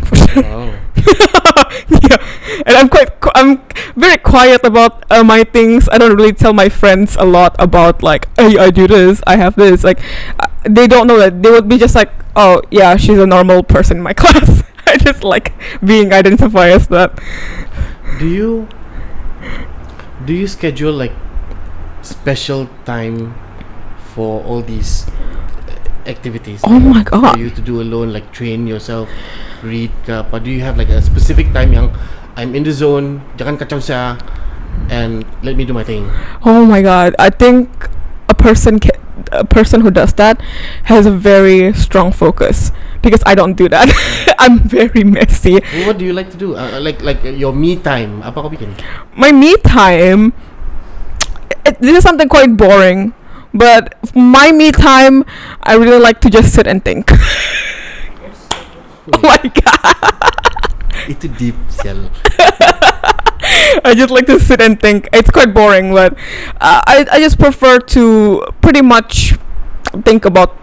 For 0.05 0.17
sure. 0.17 0.79
Yeah, 1.89 2.17
and 2.67 2.77
I'm 2.77 2.89
quite 2.89 3.21
qu- 3.21 3.33
I'm 3.35 3.61
very 3.97 4.19
quiet 4.19 4.65
about 4.65 5.05
uh, 5.11 5.25
my 5.25 5.45
things. 5.45 5.89
I 5.91 5.99
don't 5.99 6.15
really 6.17 6.33
tell 6.33 6.53
my 6.53 6.69
friends 6.69 7.17
a 7.17 7.25
lot 7.25 7.57
about 7.59 8.03
like, 8.03 8.29
hey, 8.39 8.59
I 8.59 8.71
do 8.71 8.87
this, 8.87 9.23
I 9.27 9.37
have 9.37 9.57
this. 9.57 9.85
Like, 9.85 10.01
uh, 10.39 10.47
they 10.69 10.87
don't 10.87 11.07
know 11.07 11.19
that. 11.19 11.43
They 11.43 11.51
would 11.51 11.69
be 11.69 11.79
just 11.79 11.95
like, 11.95 12.11
oh 12.37 12.63
yeah, 12.71 12.97
she's 12.97 13.19
a 13.19 13.27
normal 13.27 13.63
person 13.63 13.99
in 13.99 14.03
my 14.03 14.13
class. 14.13 14.63
I 14.87 14.97
just 14.97 15.25
like 15.25 15.53
being 15.85 16.13
identified 16.13 16.73
as 16.73 16.89
that. 16.89 17.19
Do 18.19 18.29
you 18.29 18.69
do 20.25 20.33
you 20.35 20.47
schedule 20.47 20.93
like 20.93 21.13
special 22.03 22.69
time 22.85 23.35
for 24.15 24.43
all 24.45 24.61
these 24.61 25.09
uh, 25.09 26.11
activities? 26.11 26.61
Oh 26.65 26.79
my 26.79 27.03
god 27.03 27.35
For 27.35 27.41
you 27.41 27.51
to 27.51 27.63
do 27.63 27.81
alone, 27.81 28.13
like 28.13 28.33
train 28.33 28.67
yourself, 28.67 29.09
read 29.63 29.91
ke 30.05 30.13
apa? 30.13 30.43
Do 30.43 30.51
you 30.51 30.61
have 30.63 30.77
like 30.77 30.91
a 30.91 31.01
specific 31.01 31.55
time 31.55 31.73
yang 31.73 31.91
I'm 32.37 32.55
in 32.55 32.65
the 32.65 32.73
zone, 32.73 33.21
jangan 33.37 33.61
kacau 33.61 33.77
saya, 33.81 34.17
and 34.89 35.25
let 35.45 35.57
me 35.57 35.65
do 35.65 35.73
my 35.73 35.85
thing. 35.85 36.09
Oh 36.45 36.65
my 36.65 36.81
god. 36.81 37.15
I 37.19 37.29
think 37.29 37.69
a 38.29 38.35
person 38.35 38.81
ca- 38.81 38.97
a 39.31 39.45
person 39.45 39.81
who 39.81 39.91
does 39.91 40.13
that 40.17 40.41
has 40.89 41.05
a 41.05 41.13
very 41.13 41.73
strong 41.77 42.13
focus 42.13 42.73
because 43.03 43.23
I 43.27 43.35
don't 43.35 43.55
do 43.55 43.69
that. 43.69 43.93
I'm 44.39 44.61
very 44.65 45.05
messy. 45.05 45.61
What 45.85 45.99
do 45.99 46.05
you 46.05 46.13
like 46.13 46.31
to 46.33 46.39
do? 46.41 46.57
Uh, 46.57 46.81
like 46.81 47.03
like 47.05 47.21
uh, 47.25 47.37
your 47.37 47.53
me 47.53 47.77
time. 47.77 48.25
Apa 48.25 48.41
kau 48.43 48.49
bikin? 48.49 48.73
my 49.13 49.31
me 49.33 49.57
time 49.61 50.33
it, 51.65 51.79
this 51.81 51.97
is 51.99 52.03
something 52.03 52.29
quite 52.29 52.57
boring 52.57 53.15
but 53.55 53.95
my 54.15 54.53
me 54.53 54.73
time 54.73 55.25
i 55.63 55.75
really 55.75 55.99
like 55.99 56.21
to 56.21 56.31
just 56.31 56.55
sit 56.55 56.67
and 56.67 56.85
think 56.85 57.11
oh 59.13 59.21
my 59.23 59.43
god 59.55 59.97
Itu 61.11 61.27
deep 61.35 61.59
sial. 61.67 62.07
i 63.85 63.91
just 63.91 64.15
like 64.15 64.27
to 64.31 64.39
sit 64.39 64.63
and 64.63 64.79
think 64.79 65.11
it's 65.11 65.31
quite 65.31 65.51
boring 65.51 65.91
but 65.91 66.15
uh, 66.63 66.79
I, 66.87 67.03
I 67.11 67.19
just 67.19 67.43
prefer 67.43 67.83
to 67.99 68.47
pretty 68.63 68.83
much 68.83 69.35
think 70.07 70.25
about 70.25 70.55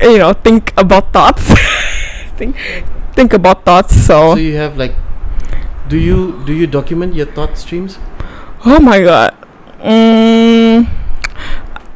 you 0.00 0.18
know 0.18 0.32
think 0.32 0.72
about 0.78 1.12
thoughts 1.12 1.50
think 2.38 2.54
think 3.18 3.34
about 3.34 3.64
thoughts 3.64 3.94
so, 3.94 4.34
So 4.34 4.38
you 4.38 4.54
have 4.56 4.78
like, 4.78 4.94
do 5.88 5.98
you 5.98 6.42
do 6.46 6.54
you 6.54 6.66
document 6.70 7.14
your 7.18 7.26
thought 7.26 7.58
streams? 7.58 7.98
Oh 8.64 8.78
my 8.78 9.02
god. 9.02 9.34
Mm, 9.78 10.88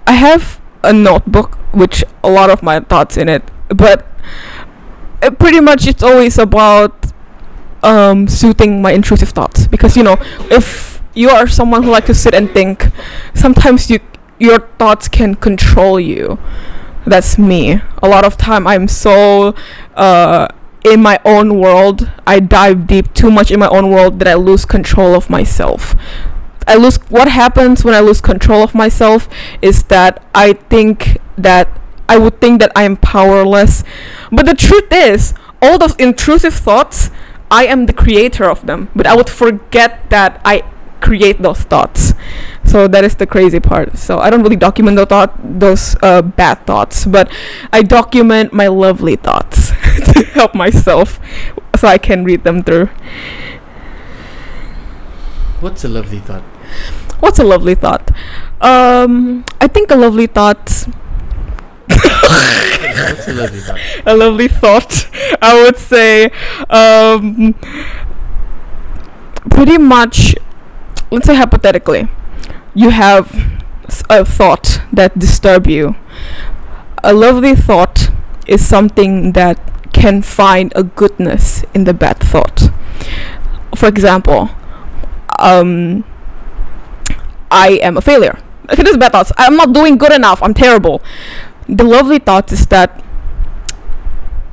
I 0.06 0.12
have 0.12 0.60
a 0.84 0.92
notebook 0.92 1.58
which 1.72 2.04
a 2.22 2.30
lot 2.30 2.50
of 2.50 2.62
my 2.62 2.80
thoughts 2.80 3.16
in 3.16 3.28
it, 3.28 3.42
but 3.68 4.06
it 5.22 5.38
pretty 5.38 5.60
much 5.60 5.86
it's 5.86 6.02
always 6.02 6.38
about 6.38 7.12
um, 7.82 8.28
soothing 8.28 8.80
my 8.80 8.92
intrusive 8.92 9.30
thoughts 9.30 9.66
because 9.66 9.96
you 9.96 10.02
know 10.02 10.16
if 10.50 11.02
you 11.14 11.28
are 11.28 11.46
someone 11.48 11.82
who 11.82 11.90
like 11.90 12.06
to 12.06 12.14
sit 12.14 12.34
and 12.34 12.50
think, 12.52 12.86
sometimes 13.34 13.90
you 13.90 14.00
your 14.38 14.60
thoughts 14.78 15.08
can 15.08 15.34
control 15.34 15.98
you. 15.98 16.38
That's 17.04 17.36
me. 17.36 17.80
A 18.02 18.08
lot 18.08 18.24
of 18.24 18.36
time 18.36 18.66
I'm 18.66 18.86
so 18.86 19.54
uh, 19.96 20.46
in 20.84 21.02
my 21.02 21.18
own 21.24 21.58
world. 21.58 22.10
I 22.26 22.38
dive 22.38 22.86
deep 22.86 23.12
too 23.12 23.30
much 23.30 23.50
in 23.50 23.58
my 23.58 23.68
own 23.68 23.90
world 23.90 24.20
that 24.20 24.28
I 24.28 24.34
lose 24.34 24.64
control 24.64 25.14
of 25.14 25.28
myself. 25.28 25.94
I 26.66 26.76
lose 26.76 26.96
what 27.08 27.28
happens 27.28 27.84
when 27.84 27.94
I 27.94 28.00
lose 28.00 28.20
control 28.20 28.62
of 28.62 28.74
myself 28.74 29.28
is 29.60 29.84
that 29.84 30.24
I 30.34 30.54
think 30.54 31.18
that 31.36 31.68
I 32.08 32.18
would 32.18 32.40
think 32.40 32.60
that 32.60 32.72
I 32.76 32.84
am 32.84 32.96
powerless. 32.96 33.84
But 34.30 34.46
the 34.46 34.54
truth 34.54 34.92
is, 34.92 35.34
all 35.60 35.78
those 35.78 35.96
intrusive 35.96 36.54
thoughts, 36.54 37.10
I 37.50 37.66
am 37.66 37.86
the 37.86 37.92
creator 37.92 38.44
of 38.50 38.66
them. 38.66 38.90
But 38.94 39.06
I 39.06 39.14
would 39.14 39.30
forget 39.30 40.10
that 40.10 40.40
I 40.44 40.64
create 41.00 41.42
those 41.42 41.60
thoughts. 41.60 42.14
So 42.64 42.86
that 42.88 43.04
is 43.04 43.16
the 43.16 43.26
crazy 43.26 43.60
part. 43.60 43.98
So 43.98 44.18
I 44.18 44.30
don't 44.30 44.42
really 44.42 44.56
document 44.56 44.96
the 44.96 45.04
thought 45.04 45.34
those 45.42 45.96
uh, 46.02 46.22
bad 46.22 46.64
thoughts, 46.66 47.04
but 47.04 47.30
I 47.72 47.82
document 47.82 48.52
my 48.52 48.68
lovely 48.68 49.16
thoughts 49.16 49.70
to 50.14 50.24
help 50.32 50.54
myself 50.54 51.18
so 51.76 51.88
I 51.88 51.98
can 51.98 52.24
read 52.24 52.44
them 52.44 52.62
through. 52.62 52.86
What's 55.60 55.84
a 55.84 55.88
lovely 55.88 56.18
thought? 56.18 56.42
What's 57.20 57.38
a 57.38 57.44
lovely 57.44 57.74
thought? 57.74 58.10
Um, 58.60 59.44
I 59.60 59.68
think 59.68 59.90
a 59.90 59.96
lovely 59.96 60.26
thought. 60.26 60.86
What's 61.88 63.28
a 63.28 63.32
lovely 63.32 63.60
thought? 63.60 63.78
A 64.06 64.16
lovely 64.16 64.48
thought. 64.48 65.08
I 65.40 65.62
would 65.62 65.76
say, 65.76 66.30
um, 66.70 67.54
pretty 69.50 69.78
much. 69.78 70.34
Let's 71.10 71.26
say 71.26 71.34
hypothetically, 71.34 72.08
you 72.74 72.90
have 72.90 73.30
a 74.08 74.24
thought 74.24 74.80
that 74.92 75.18
disturb 75.18 75.66
you. 75.66 75.96
A 77.04 77.12
lovely 77.12 77.54
thought 77.54 78.10
is 78.46 78.66
something 78.66 79.32
that 79.32 79.58
can 79.92 80.22
find 80.22 80.72
a 80.74 80.82
goodness 80.82 81.64
in 81.74 81.84
the 81.84 81.94
bad 81.94 82.18
thought. 82.18 82.70
For 83.76 83.88
example, 83.88 84.50
um, 85.38 86.04
I 87.52 87.78
am 87.82 87.96
a 87.96 88.00
failure. 88.00 88.38
Okay, 88.70 88.82
this 88.82 88.92
is 88.92 88.96
bad 88.96 89.12
thoughts. 89.12 89.30
I'm 89.36 89.56
not 89.56 89.72
doing 89.72 89.98
good 89.98 90.12
enough. 90.12 90.42
I'm 90.42 90.54
terrible. 90.54 91.02
The 91.68 91.84
lovely 91.84 92.18
thought 92.18 92.50
is 92.50 92.66
that 92.68 93.04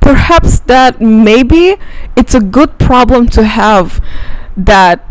perhaps 0.00 0.60
that 0.60 1.00
maybe 1.00 1.76
it's 2.16 2.34
a 2.34 2.40
good 2.40 2.78
problem 2.78 3.28
to 3.28 3.44
have 3.44 4.04
that 4.56 5.04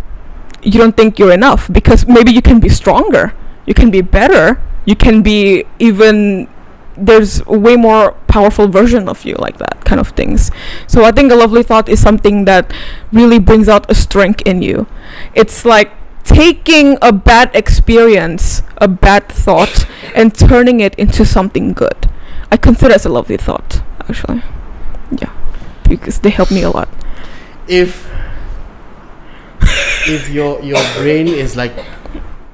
you 0.61 0.77
don't 0.79 0.95
think 0.95 1.17
you're 1.17 1.31
enough 1.31 1.71
because 1.71 2.05
maybe 2.05 2.31
you 2.31 2.41
can 2.41 2.59
be 2.59 2.69
stronger, 2.69 3.33
you 3.65 3.73
can 3.73 3.89
be 3.89 4.01
better, 4.01 4.61
you 4.85 4.95
can 4.95 5.21
be 5.21 5.65
even 5.79 6.47
there's 6.97 7.41
a 7.47 7.57
way 7.57 7.75
more 7.75 8.11
powerful 8.27 8.67
version 8.67 9.07
of 9.07 9.23
you 9.23 9.33
like 9.39 9.57
that 9.57 9.85
kind 9.85 10.01
of 10.01 10.09
things 10.09 10.51
so 10.85 11.05
i 11.05 11.11
think 11.11 11.31
a 11.31 11.35
lovely 11.35 11.63
thought 11.63 11.87
is 11.87 12.01
something 12.01 12.43
that 12.43 12.73
really 13.13 13.39
brings 13.39 13.69
out 13.69 13.89
a 13.89 13.95
strength 13.95 14.41
in 14.45 14.61
you 14.61 14.85
it's 15.33 15.63
like 15.63 15.91
taking 16.29 16.97
a 17.01 17.11
bad 17.11 17.49
experience 17.57 18.61
a 18.77 18.87
bad 18.87 19.27
thought 19.27 19.89
and 20.13 20.37
turning 20.37 20.79
it 20.79 20.93
into 20.95 21.25
something 21.25 21.73
good. 21.73 22.07
I 22.51 22.57
consider 22.57 22.93
it 22.93 23.01
as 23.01 23.05
a 23.05 23.09
lovely 23.09 23.37
thought 23.37 23.81
actually. 24.07 24.43
Yeah 25.11 25.33
because 25.89 26.19
they 26.21 26.29
help 26.29 26.53
me 26.53 26.61
a 26.61 26.69
lot. 26.69 26.87
If 27.67 28.05
if 30.05 30.29
your 30.29 30.61
your 30.61 30.79
brain 31.01 31.27
is 31.27 31.57
like 31.57 31.73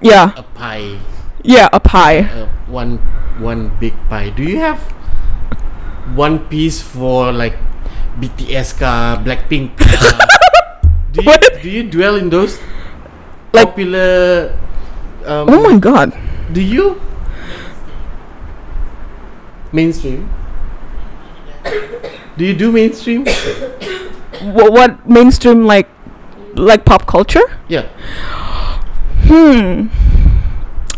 yeah. 0.02 0.32
a 0.40 0.44
pie, 0.56 0.98
yeah 1.44 1.68
a 1.72 1.80
pie. 1.80 2.26
Uh, 2.32 2.48
one 2.72 2.98
one 3.38 3.76
big 3.78 3.94
pie. 4.10 4.32
Do 4.32 4.42
you 4.42 4.64
have 4.64 4.80
one 6.16 6.48
piece 6.48 6.82
for 6.82 7.36
like 7.36 7.60
BTS 8.18 8.80
ka 8.80 9.22
Blackpink? 9.22 9.76
ka? 9.76 9.92
do 11.12 11.22
you 11.22 11.38
do 11.62 11.70
you 11.70 11.84
dwell 11.84 12.16
in 12.16 12.32
those 12.32 12.58
Like- 13.56 13.70
popular? 13.70 14.54
Um, 15.26 15.50
oh 15.50 15.60
my 15.64 15.80
god 15.80 16.14
Do 16.54 16.62
you? 16.62 17.02
Mainstream. 19.74 20.30
Do 22.38 22.46
you 22.46 22.54
do 22.54 22.72
mainstream? 22.72 23.26
What, 24.42 24.72
what 24.72 25.10
mainstream 25.10 25.66
like 25.66 25.90
like 26.54 26.86
pop 26.86 27.06
culture? 27.08 27.42
Yeah. 27.68 27.88
Hmm. 29.28 29.88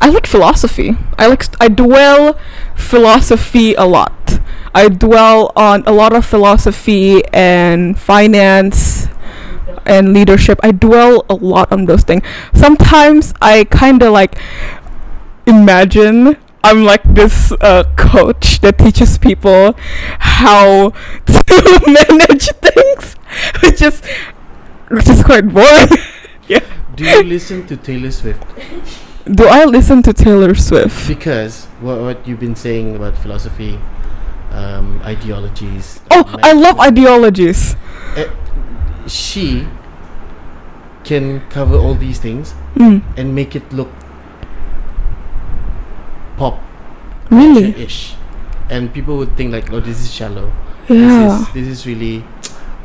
I 0.01 0.09
like 0.09 0.27
philosophy. 0.27 0.95
I 1.17 1.27
like 1.27 1.43
st- 1.43 1.55
I 1.59 1.69
dwell 1.69 2.37
philosophy 2.75 3.73
a 3.73 3.85
lot. 3.85 4.39
I 4.75 4.89
dwell 4.89 5.51
on 5.55 5.83
a 5.87 5.91
lot 5.91 6.13
of 6.13 6.25
philosophy 6.25 7.23
and 7.33 7.97
finance 7.97 9.07
and 9.85 10.13
leadership. 10.13 10.59
I 10.63 10.71
dwell 10.71 11.25
a 11.29 11.35
lot 11.35 11.71
on 11.71 11.85
those 11.85 12.03
things. 12.03 12.23
Sometimes 12.53 13.33
I 13.41 13.65
kind 13.65 14.01
of 14.03 14.11
like 14.11 14.37
imagine 15.45 16.37
I'm 16.63 16.83
like 16.83 17.03
this 17.03 17.51
uh, 17.61 17.83
coach 17.95 18.59
that 18.59 18.77
teaches 18.77 19.17
people 19.17 19.73
how 20.19 20.89
to 21.25 21.81
manage 21.87 22.47
things, 22.59 23.13
which 23.63 23.81
is 23.81 24.01
which 24.89 25.07
is 25.07 25.23
quite 25.23 25.47
boring. 25.47 25.87
yeah. 26.47 26.59
Do 26.95 27.05
you 27.05 27.23
listen 27.23 27.65
to 27.67 27.77
Taylor 27.77 28.11
Swift? 28.11 28.43
Do 29.25 29.47
I 29.47 29.65
listen 29.65 30.01
to 30.03 30.13
Taylor 30.13 30.55
Swift? 30.55 31.07
Because 31.07 31.65
what, 31.79 31.99
what 31.99 32.27
you've 32.27 32.39
been 32.39 32.55
saying 32.55 32.95
about 32.95 33.17
philosophy, 33.17 33.79
um, 34.51 34.99
ideologies. 35.03 36.01
Oh, 36.11 36.23
I 36.41 36.53
love 36.53 36.79
ideologies. 36.79 37.75
She 39.07 39.67
can 41.03 41.41
cover 41.49 41.75
all 41.75 41.95
these 41.95 42.19
things 42.19 42.53
Mm. 42.75 43.01
and 43.17 43.33
make 43.33 43.55
it 43.55 43.71
look 43.71 43.89
pop 46.37 46.59
Really? 47.31 47.73
ish. 47.83 48.15
And 48.69 48.93
people 48.93 49.17
would 49.17 49.35
think 49.37 49.51
like, 49.53 49.71
oh, 49.71 49.79
this 49.79 49.99
is 50.01 50.13
shallow. 50.13 50.51
Yeah. 50.89 50.95
This 50.95 51.47
is 51.47 51.53
this 51.53 51.67
is 51.67 51.87
really 51.87 52.23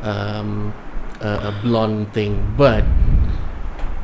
um, 0.03 0.73
a, 1.21 1.51
a 1.51 1.55
blonde 1.63 2.13
thing. 2.13 2.55
But 2.57 2.85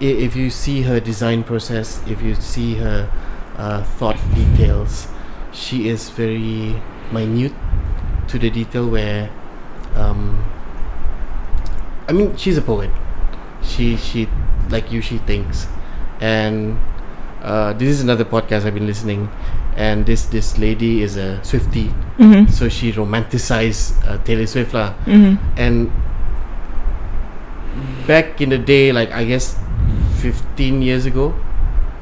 i- 0.00 0.18
if 0.26 0.36
you 0.36 0.50
see 0.50 0.82
her 0.82 1.00
design 1.00 1.42
process, 1.42 2.00
if 2.06 2.22
you 2.22 2.34
see 2.34 2.74
her 2.76 3.10
uh, 3.56 3.82
thought 3.98 4.18
details, 4.34 5.08
she 5.52 5.88
is 5.88 6.10
very 6.10 6.74
minute 7.12 7.54
to 8.28 8.38
the 8.38 8.50
detail 8.50 8.88
where 8.88 9.30
um, 9.96 10.44
I 12.08 12.12
mean 12.12 12.36
she's 12.36 12.56
a 12.56 12.62
poet. 12.62 12.90
She 13.62 13.96
she 13.96 14.28
like 14.70 14.90
you 14.92 15.00
she 15.00 15.18
thinks, 15.18 15.66
and 16.20 16.78
uh, 17.42 17.72
this 17.74 17.88
is 17.88 18.00
another 18.00 18.24
podcast 18.24 18.64
I've 18.64 18.74
been 18.74 18.86
listening, 18.86 19.28
and 19.76 20.06
this 20.06 20.24
this 20.26 20.56
lady 20.58 21.02
is 21.02 21.16
a 21.16 21.38
Swiftie, 21.44 21.92
Mm-hmm. 22.18 22.50
so 22.50 22.68
she 22.68 22.92
romanticized 22.92 23.94
uh, 24.08 24.16
Taylor 24.24 24.46
Swift 24.46 24.72
lah. 24.74 24.94
Mm-hmm. 25.06 25.36
And 25.60 25.92
back 28.06 28.40
in 28.40 28.48
the 28.50 28.58
day, 28.58 28.92
like 28.92 29.10
I 29.12 29.24
guess 29.24 29.56
15 30.20 30.82
years 30.82 31.06
ago, 31.06 31.34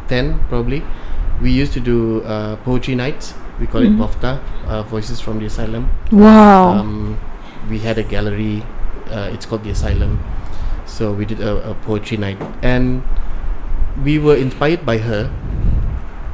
10 0.08 0.38
probably, 0.48 0.82
we 1.42 1.50
used 1.50 1.72
to 1.74 1.80
do 1.80 2.22
uh, 2.24 2.56
poetry 2.64 2.94
nights. 2.94 3.34
We 3.60 3.66
call 3.66 3.80
Mhm. 3.80 3.96
it 3.96 3.98
VOFTA, 3.98 4.32
uh, 4.68 4.82
Voices 4.84 5.20
from 5.20 5.38
the 5.40 5.46
Asylum. 5.46 5.88
Wow. 6.12 6.76
Um, 6.80 7.16
we 7.70 7.78
had 7.80 7.96
a 7.98 8.02
gallery. 8.04 8.62
Uh, 9.10 9.30
it's 9.32 9.46
called 9.46 9.62
the 9.64 9.70
Asylum. 9.70 10.18
So 10.86 11.12
we 11.12 11.24
did 11.24 11.40
a, 11.40 11.70
a 11.70 11.74
poetry 11.74 12.16
night, 12.16 12.38
and 12.62 13.02
we 14.04 14.18
were 14.18 14.36
inspired 14.36 14.84
by 14.86 14.98
her 14.98 15.30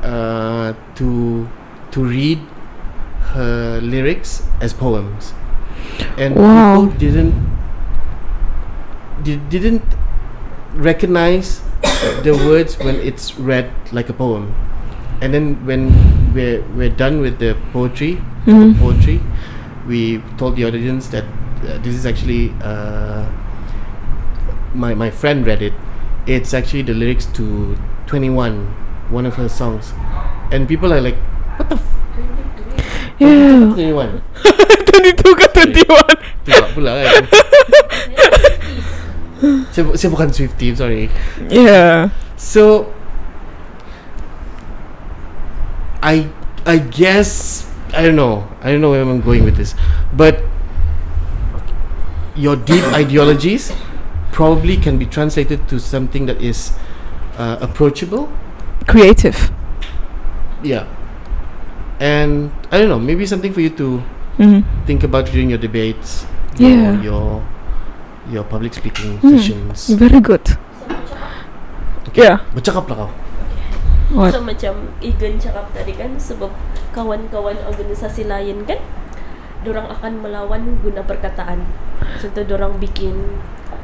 uh, 0.02 0.74
to 0.96 1.48
to 1.92 2.04
read 2.04 2.38
her 3.32 3.80
lyrics 3.82 4.42
as 4.60 4.72
poems, 4.72 5.32
and 6.18 6.36
Wow. 6.36 6.86
people 6.86 6.98
didn't 6.98 7.34
di- 9.22 9.40
didn't 9.48 9.82
recognize 10.74 11.60
the 12.24 12.32
words 12.48 12.78
when 12.78 12.96
it's 12.96 13.36
read 13.38 13.70
like 13.92 14.08
a 14.08 14.12
poem, 14.16 14.54
and 15.20 15.32
then 15.34 15.64
when 15.66 15.92
we're 16.34 16.62
we're 16.76 16.92
done 16.92 17.20
with 17.20 17.38
the 17.38 17.56
poetry, 17.72 18.18
Mhm. 18.46 18.76
poetry, 18.78 19.20
we 19.86 20.20
told 20.36 20.56
the 20.56 20.64
audience 20.64 21.08
that 21.08 21.24
this 21.62 21.94
is 21.94 22.06
actually 22.06 22.52
uh, 22.62 23.26
my 24.74 24.94
my 24.94 25.10
friend 25.10 25.46
read 25.46 25.62
it. 25.62 25.72
It's 26.26 26.54
actually 26.54 26.82
the 26.82 26.94
lyrics 26.94 27.26
to 27.38 27.76
Twenty 28.06 28.30
One, 28.30 28.66
one 29.10 29.26
of 29.26 29.34
her 29.34 29.48
songs, 29.48 29.92
and 30.50 30.68
people 30.68 30.92
are 30.92 31.00
like, 31.00 31.16
"What 31.58 31.68
the? 31.68 31.76
F- 31.76 31.94
yeah. 33.18 33.72
Twenty 33.74 33.92
One? 33.92 34.22
22 34.92 35.34
ke 35.34 35.46
21. 35.50 36.46
Tidak 36.46 36.68
pula 36.78 37.02
kan? 37.02 37.24
saya, 39.74 39.84
saya 39.98 40.08
bukan 40.14 40.30
Swiftie, 40.30 40.70
sorry. 40.78 41.10
Yeah. 41.50 42.14
So 42.38 42.94
I 45.98 46.30
I 46.62 46.78
guess 46.78 47.66
I 47.90 48.06
don't 48.06 48.18
know. 48.18 48.46
I 48.62 48.70
don't 48.70 48.78
know 48.78 48.94
where 48.94 49.02
I'm 49.02 49.22
going 49.22 49.42
with 49.42 49.58
this. 49.58 49.74
But 50.14 50.51
your 52.36 52.56
deep 52.56 52.84
ideologies 52.92 53.72
probably 54.32 54.76
can 54.76 54.96
be 54.98 55.04
translated 55.04 55.68
to 55.68 55.78
something 55.78 56.26
that 56.26 56.40
is 56.40 56.72
uh, 57.36 57.58
approachable. 57.60 58.32
Creative. 58.88 59.36
Yeah. 60.62 60.86
And 62.00 62.50
I 62.70 62.78
don't 62.78 62.88
know, 62.88 62.98
maybe 62.98 63.26
something 63.26 63.52
for 63.52 63.60
you 63.60 63.70
to 63.76 64.02
Mm-hmm. 64.40 64.64
think 64.88 65.04
about 65.04 65.28
during 65.28 65.52
your 65.52 65.60
debates, 65.60 66.24
Yeah. 66.56 66.96
your 67.04 67.04
your, 67.04 67.24
your 68.32 68.44
public 68.48 68.72
speaking 68.72 69.20
Hmm. 69.20 69.36
sessions. 69.36 69.92
Very 69.92 70.24
good. 70.24 70.40
Yeah. 72.16 72.40
Bercakap 72.56 72.88
lah 72.88 72.96
kau. 73.06 73.10
What? 74.16 74.32
So 74.32 74.40
macam 74.40 74.88
Egan 75.04 75.36
cakap 75.36 75.68
tadi 75.76 75.92
kan 75.92 76.16
sebab 76.16 76.48
kawan-kawan 76.96 77.60
organisasi 77.64 78.24
lain 78.24 78.64
kan 78.64 78.80
dorang 79.62 79.86
akan 79.88 80.12
melawan 80.20 80.62
guna 80.78 81.00
perkataan. 81.00 81.62
Contoh 82.18 82.44
dorang 82.44 82.76
bikin 82.76 83.14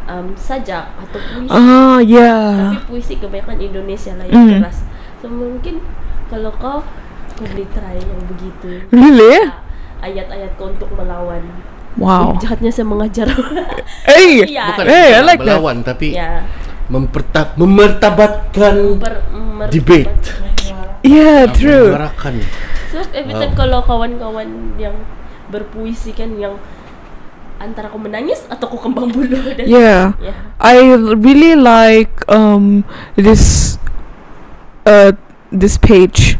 um, 0.04 0.34
sajak 0.34 0.90
atau 0.98 1.18
puisi. 1.18 1.48
Ah, 1.48 1.98
Tapi 1.98 2.10
yeah. 2.10 2.82
puisi 2.84 3.14
kebanyakan 3.16 3.58
Indonesia 3.58 4.12
lah 4.14 4.24
Mm. 4.24 4.32
yang 4.32 4.46
keras. 4.60 4.78
So 5.18 5.26
mungkin 5.26 5.82
kalau 6.26 6.50
kau 6.52 6.82
kau 7.30 7.44
boleh 7.44 7.68
try 7.68 7.94
yang 7.94 8.22
begitu. 8.26 8.82
Really? 8.88 9.46
Ah, 9.46 9.62
Ayat-ayat 10.00 10.54
kau 10.54 10.70
untuk 10.70 10.90
melawan. 10.92 11.42
Wow. 11.94 12.38
Jahatnya 12.38 12.70
saya 12.70 12.86
mengajar. 12.86 13.26
Hey. 14.08 14.46
Ya. 14.46 14.72
Bukan 14.72 14.84
Eh, 14.84 14.92
I 14.92 15.12
bukan 15.12 15.24
like 15.24 15.36
that. 15.36 15.44
melawan 15.44 15.76
tapi 15.82 16.08
ya. 16.12 16.46
memperta- 16.86 17.52
memertabatkan 17.54 18.76
Ber, 18.96 19.14
mer- 19.30 19.68
debate. 19.68 20.10
Yeah, 21.00 21.44
uh, 21.44 21.52
true. 21.52 21.92
menyuarakan. 21.92 22.34
So 22.88 23.04
every 23.12 23.32
time 23.32 23.52
Wow. 23.52 23.58
kalau 23.58 23.80
kawan-kawan 23.84 24.48
yang 24.76 24.96
berpuisi 25.48 26.12
kan 26.12 26.36
yang 26.36 26.56
antara 27.58 27.90
kau 27.90 27.98
menangis 27.98 28.46
atau 28.46 28.70
kau 28.70 28.78
kembang 28.78 29.10
bulu 29.10 29.50
dan 29.58 29.66
Yeah. 29.66 30.14
Ya. 30.22 30.34
I 30.62 30.94
really 31.18 31.58
like 31.58 32.22
um 32.30 32.86
this 33.18 33.76
uh 34.86 35.12
this 35.50 35.74
page 35.74 36.38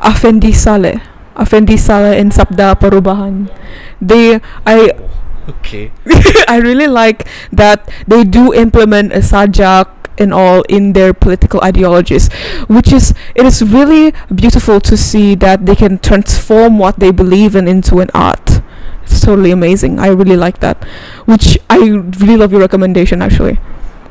Afendi 0.00 0.56
Saleh 0.56 0.98
Afendi 1.36 1.76
Saleh 1.76 2.16
in 2.16 2.32
Sabda 2.32 2.74
Perubahan 2.74 3.52
they 4.00 4.40
I 4.64 4.96
Okay. 5.42 5.90
I 6.52 6.62
really 6.62 6.86
like 6.86 7.26
that 7.50 7.90
they 8.06 8.22
do 8.22 8.54
implement 8.54 9.10
a 9.10 9.18
sajak 9.18 10.01
and 10.18 10.32
all 10.32 10.62
in 10.68 10.92
their 10.92 11.12
political 11.14 11.60
ideologies 11.64 12.28
which 12.68 12.92
is 12.92 13.14
it 13.34 13.44
is 13.46 13.62
really 13.62 14.12
beautiful 14.34 14.80
to 14.80 14.96
see 14.96 15.34
that 15.34 15.64
they 15.66 15.74
can 15.74 15.98
transform 15.98 16.78
what 16.78 16.98
they 17.00 17.10
believe 17.10 17.56
in 17.56 17.66
into 17.68 18.00
an 18.00 18.10
art. 18.14 18.60
It's 19.02 19.20
totally 19.20 19.50
amazing. 19.50 19.98
I 19.98 20.08
really 20.08 20.36
like 20.36 20.60
that 20.60 20.78
which 21.24 21.58
I 21.68 21.78
really 22.22 22.36
love 22.36 22.52
your 22.52 22.60
recommendation 22.60 23.22
actually. 23.22 23.58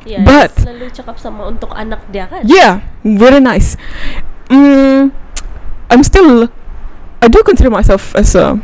Ya, 0.02 0.18
But- 0.26 0.58
dia 0.58 0.66
selalu 0.66 0.86
cakap 0.90 1.16
sama 1.22 1.46
untuk 1.46 1.70
anak 1.78 2.02
dia 2.10 2.26
kan. 2.26 2.42
yeah 2.44 2.82
very 3.06 3.38
nice. 3.38 3.78
Mm, 4.50 5.14
I'm 5.88 6.02
still 6.02 6.50
I 7.22 7.30
do 7.30 7.40
consider 7.46 7.70
myself 7.70 8.10
as 8.18 8.34
a 8.34 8.58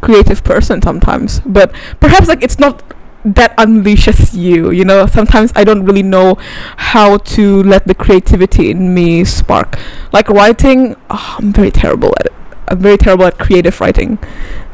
creative 0.00 0.42
person 0.42 0.80
sometimes 0.82 1.38
but 1.46 1.70
perhaps 2.00 2.26
like 2.26 2.42
it's 2.42 2.58
not 2.58 2.82
that 3.24 3.56
unleashes 3.56 4.34
you 4.34 4.70
you 4.70 4.84
know 4.84 5.06
sometimes 5.06 5.52
I 5.54 5.64
don't 5.64 5.84
really 5.84 6.02
know 6.02 6.36
how 6.76 7.18
to 7.18 7.62
let 7.62 7.86
the 7.86 7.94
creativity 7.94 8.70
in 8.70 8.92
me 8.94 9.24
spark 9.24 9.78
like 10.12 10.28
writing 10.28 10.96
oh, 11.10 11.36
I'm 11.38 11.52
very 11.52 11.70
terrible 11.70 12.12
at 12.20 12.26
it 12.26 12.32
I'm 12.68 12.78
very 12.78 12.96
terrible 12.98 13.24
at 13.26 13.38
creative 13.38 13.80
writing 13.80 14.18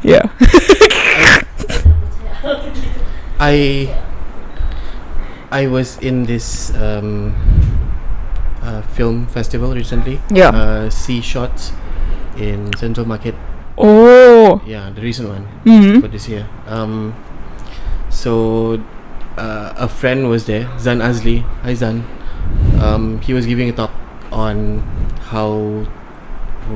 yeah 0.02 0.22
I 3.40 3.94
I 5.50 5.66
was 5.66 5.98
in 5.98 6.24
this 6.24 6.74
um, 6.76 7.32
uh, 8.60 8.82
film 8.82 9.26
festival 9.26 9.72
recently. 9.74 10.20
Yeah. 10.30 10.48
Uh, 10.50 10.88
SeaShorts 10.90 11.72
in 12.36 12.70
Central 12.76 13.06
Market. 13.06 13.34
Oh. 13.78 14.60
Yeah, 14.66 14.90
the 14.90 15.00
recent 15.00 15.28
one 15.28 15.48
Mm. 15.64 16.00
for 16.02 16.08
this 16.08 16.28
year. 16.28 16.46
Um, 16.66 17.14
so 18.18 18.82
uh, 19.36 19.72
a 19.76 19.88
friend 19.88 20.28
was 20.28 20.46
there, 20.46 20.68
Zan 20.78 20.98
Azlee. 20.98 21.42
Hi 21.62 21.74
Zan. 21.74 22.04
Um, 22.82 23.20
he 23.20 23.32
was 23.32 23.46
giving 23.46 23.68
a 23.68 23.72
talk 23.72 23.92
on 24.32 24.80
how 25.30 25.86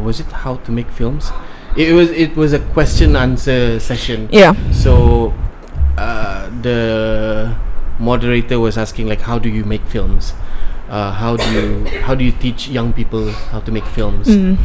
was 0.04 0.20
it 0.20 0.26
how 0.30 0.56
to 0.56 0.70
make 0.70 0.88
films. 0.88 1.32
It 1.76 1.94
was 1.94 2.10
it 2.10 2.36
was 2.36 2.52
a 2.52 2.60
question 2.60 3.16
answer 3.16 3.80
session. 3.80 4.28
Yeah. 4.30 4.54
So 4.70 5.34
uh, 5.98 6.48
the 6.62 7.56
moderator 7.98 8.60
was 8.60 8.78
asking 8.78 9.08
like, 9.08 9.20
how 9.20 9.38
do 9.38 9.48
you 9.48 9.64
make 9.64 9.82
films? 9.86 10.34
Uh, 10.88 11.10
how 11.10 11.36
do 11.36 11.44
you 11.50 11.86
how 12.02 12.14
do 12.14 12.22
you 12.22 12.32
teach 12.32 12.68
young 12.68 12.92
people 12.92 13.32
how 13.50 13.60
to 13.60 13.72
make 13.72 13.86
films? 13.86 14.28
Mm. 14.28 14.58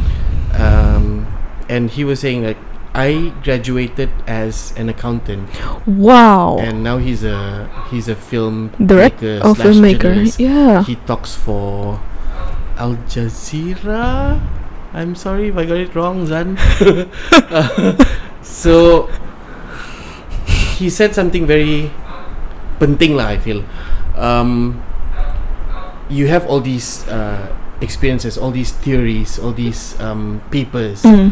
um, 0.60 1.26
and 1.68 1.90
he 1.90 2.04
was 2.04 2.20
saying 2.20 2.44
like 2.44 2.58
I 2.98 3.30
graduated 3.46 4.10
as 4.26 4.74
an 4.74 4.90
accountant 4.90 5.46
Wow. 5.86 6.58
and 6.58 6.82
now 6.82 6.98
he's 6.98 7.22
a 7.22 7.70
he's 7.94 8.10
a 8.10 8.18
film 8.18 8.74
director, 8.82 9.38
oh, 9.46 9.54
slash 9.54 9.78
filmmaker. 9.78 10.02
journalist. 10.18 10.40
Yeah. 10.42 10.82
he 10.82 10.98
talks 11.06 11.38
for 11.38 12.02
Al 12.74 12.98
Jazeera 13.06 14.42
I'm 14.90 15.14
sorry 15.14 15.48
if 15.48 15.56
I 15.56 15.62
got 15.64 15.78
it 15.78 15.94
wrong 15.94 16.26
Zan 16.26 16.58
Uh, 17.54 17.94
so 18.42 19.06
he 20.78 20.90
said 20.90 21.14
something 21.14 21.46
very 21.46 21.90
penting 22.82 23.14
lah 23.14 23.30
I 23.34 23.38
feel 23.38 23.62
um, 24.18 24.82
you 26.10 26.26
have 26.26 26.46
all 26.50 26.58
these 26.60 27.06
uh, 27.06 27.46
experiences 27.80 28.34
all 28.38 28.50
these 28.50 28.72
theories 28.74 29.38
all 29.38 29.52
these 29.54 29.94
um, 30.02 30.42
papers 30.50 31.02
Mm. 31.06 31.30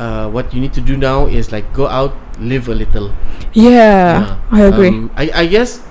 Uh, 0.00 0.26
what 0.32 0.48
you 0.56 0.64
need 0.64 0.72
to 0.72 0.80
do 0.80 0.96
now 0.96 1.28
is 1.28 1.52
like 1.52 1.68
go 1.76 1.84
out 1.86 2.16
live 2.40 2.66
a 2.72 2.74
little 2.74 3.12
Yeah. 3.52 4.40
I 4.48 4.64
agree. 4.64 4.88
um, 4.88 5.12
I, 5.14 5.44
I 5.44 5.46
guess 5.46 5.84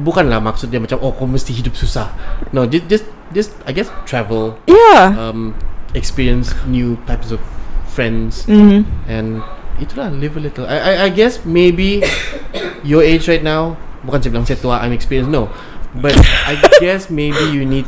bukanlah 0.00 0.38
maksud 0.38 0.70
dia 0.70 0.78
macam 0.78 1.02
oh 1.02 1.12
kau 1.12 1.26
mesti 1.26 1.50
hidup 1.50 1.74
susah 1.74 2.14
no 2.54 2.64
just 2.66 2.86
just, 2.86 3.06
just 3.34 3.50
I 3.66 3.74
guess 3.74 3.90
travel 4.06 4.58
yeah. 4.66 5.12
um, 5.18 5.54
experience 5.92 6.54
new 6.66 6.98
types 7.06 7.34
of 7.34 7.42
friends 7.90 8.46
mm. 8.46 8.82
and 9.06 9.42
itulah 9.78 10.10
live 10.10 10.34
a 10.38 10.42
little 10.42 10.66
I, 10.66 10.78
I, 10.78 10.92
I 11.06 11.08
guess 11.10 11.42
maybe 11.46 12.02
your 12.86 13.02
age 13.06 13.30
right 13.30 13.42
now 13.42 13.78
bukan 14.02 14.18
saya 14.22 14.30
bilang 14.34 14.46
saya 14.46 14.58
tua 14.58 14.82
I'm 14.82 14.94
experienced 14.94 15.30
no 15.30 15.50
but 15.94 16.14
I 16.46 16.58
guess 16.82 17.06
maybe 17.06 17.54
you 17.54 17.62
need 17.62 17.86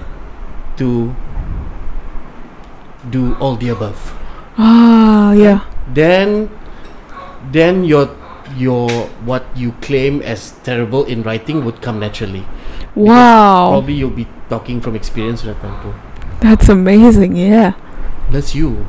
to 0.78 1.10
do 3.10 3.34
all 3.42 3.58
the 3.58 3.70
above 3.70 3.98
Ah, 4.58 5.32
yeah. 5.32 5.60
then 5.92 6.50
then 7.52 7.84
your 7.84 8.08
your 8.56 8.88
what 9.26 9.44
you 9.54 9.72
claim 9.82 10.22
as 10.22 10.52
terrible 10.64 11.04
in 11.04 11.22
writing 11.22 11.64
would 11.64 11.82
come 11.82 11.98
naturally 12.00 12.44
Wow. 12.94 13.68
probably 13.70 13.94
you'll 13.94 14.10
be 14.14 14.26
talking 14.48 14.80
from 14.80 14.94
experience 14.96 15.42
tentu 15.42 15.92
That's 16.40 16.68
amazing. 16.68 17.36
Yeah. 17.36 17.74
that's 18.30 18.54
you 18.54 18.86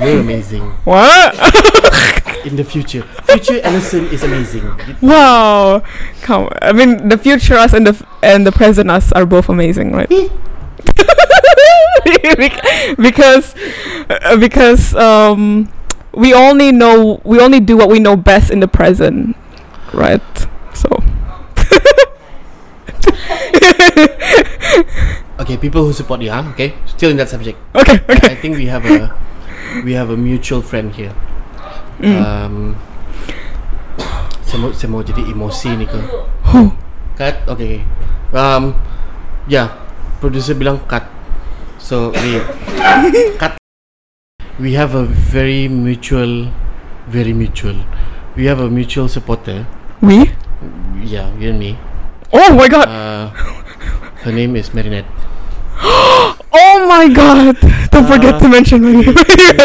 you're 0.00 0.20
amazing 0.20 0.62
What? 0.84 1.34
in 2.46 2.56
the 2.56 2.64
future 2.64 3.02
future 3.28 3.60
Allison 3.64 4.06
is 4.12 4.22
amazing 4.24 4.64
wow. 5.00 5.82
Come. 6.22 6.48
I 6.62 6.72
mean, 6.72 7.08
the 7.08 7.16
future 7.18 7.54
us 7.54 7.72
and 7.72 7.86
the 7.86 7.92
f- 7.96 8.04
and 8.22 8.46
the 8.46 8.52
present 8.52 8.88
us 8.90 9.12
are 9.12 9.24
both 9.26 9.48
amazing, 9.48 9.92
right? 9.92 10.08
Bec- 12.36 12.64
because 12.98 13.54
uh, 14.08 14.36
because 14.36 14.94
um 14.94 15.70
we 16.12 16.34
only 16.34 16.72
know 16.72 17.20
we 17.24 17.40
only 17.40 17.60
do 17.60 17.76
what 17.76 17.88
we 17.88 17.98
know 17.98 18.16
best 18.16 18.50
in 18.50 18.60
the 18.60 18.68
present, 18.68 19.36
right? 19.92 20.22
So. 20.74 20.88
okay 25.40 25.56
people 25.56 25.84
who 25.84 25.92
support 25.92 26.20
you 26.20 26.30
huh? 26.30 26.44
okay 26.52 26.74
still 26.86 27.10
in 27.10 27.16
that 27.16 27.28
subject 27.28 27.58
okay. 27.74 27.98
Okay. 28.08 28.32
I 28.32 28.36
think 28.36 28.56
we 28.56 28.66
have 28.66 28.84
a 28.84 29.08
we 29.84 29.92
have 29.96 30.10
a 30.10 30.16
mutual 30.16 30.62
friend 30.62 30.92
here 30.94 31.14
Mm. 32.00 32.16
um, 32.16 32.56
saya 34.40 34.56
mau, 34.56 34.72
saya 34.72 34.88
mau 34.88 35.04
jadi 35.04 35.20
emosi 35.28 35.68
ni 35.76 35.84
ke. 35.84 36.00
Cut. 37.20 37.44
Okay. 37.44 37.84
Um, 38.32 38.72
yeah. 39.44 39.76
Producer 40.18 40.56
bilang 40.56 40.80
cut. 40.88 41.04
So 41.90 42.14
we 42.22 42.38
cut. 43.34 43.58
We 44.62 44.78
have 44.78 44.94
a 44.94 45.02
very 45.02 45.66
mutual, 45.66 46.54
very 47.10 47.34
mutual. 47.34 47.82
We 48.38 48.46
have 48.46 48.62
a 48.62 48.70
mutual 48.70 49.10
supporter. 49.10 49.66
We? 49.98 50.30
Yeah, 51.02 51.34
you 51.34 51.50
and 51.50 51.58
me. 51.58 51.74
Oh 52.30 52.54
my 52.54 52.70
god. 52.70 52.86
Uh, 52.86 53.34
her 54.22 54.30
name 54.30 54.54
is 54.54 54.70
Marinette. 54.70 55.10
Oh 56.54 56.86
my 56.86 57.10
god. 57.10 57.58
Don't 57.90 58.06
forget 58.06 58.38
Uh, 58.38 58.42
to 58.42 58.46
mention 58.46 58.86
my 58.86 58.94
name. 58.94 59.14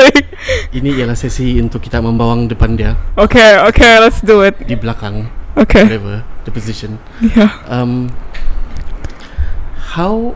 Ini 0.77 0.89
ialah 0.97 1.13
sesi 1.17 1.61
untuk 1.61 1.85
kita 1.85 2.01
membawang 2.01 2.49
depan 2.49 2.73
dia 2.73 2.93
okay, 3.17 3.57
okay, 3.69 4.01
let's 4.01 4.21
do 4.25 4.41
it. 4.41 4.57
di 4.65 4.73
belakang, 4.73 5.29
Okay. 5.57 5.85
whatever 5.85 6.25
the 6.45 6.53
position. 6.53 6.97
Yeah. 7.21 7.53
Um, 7.69 8.09
how 9.97 10.33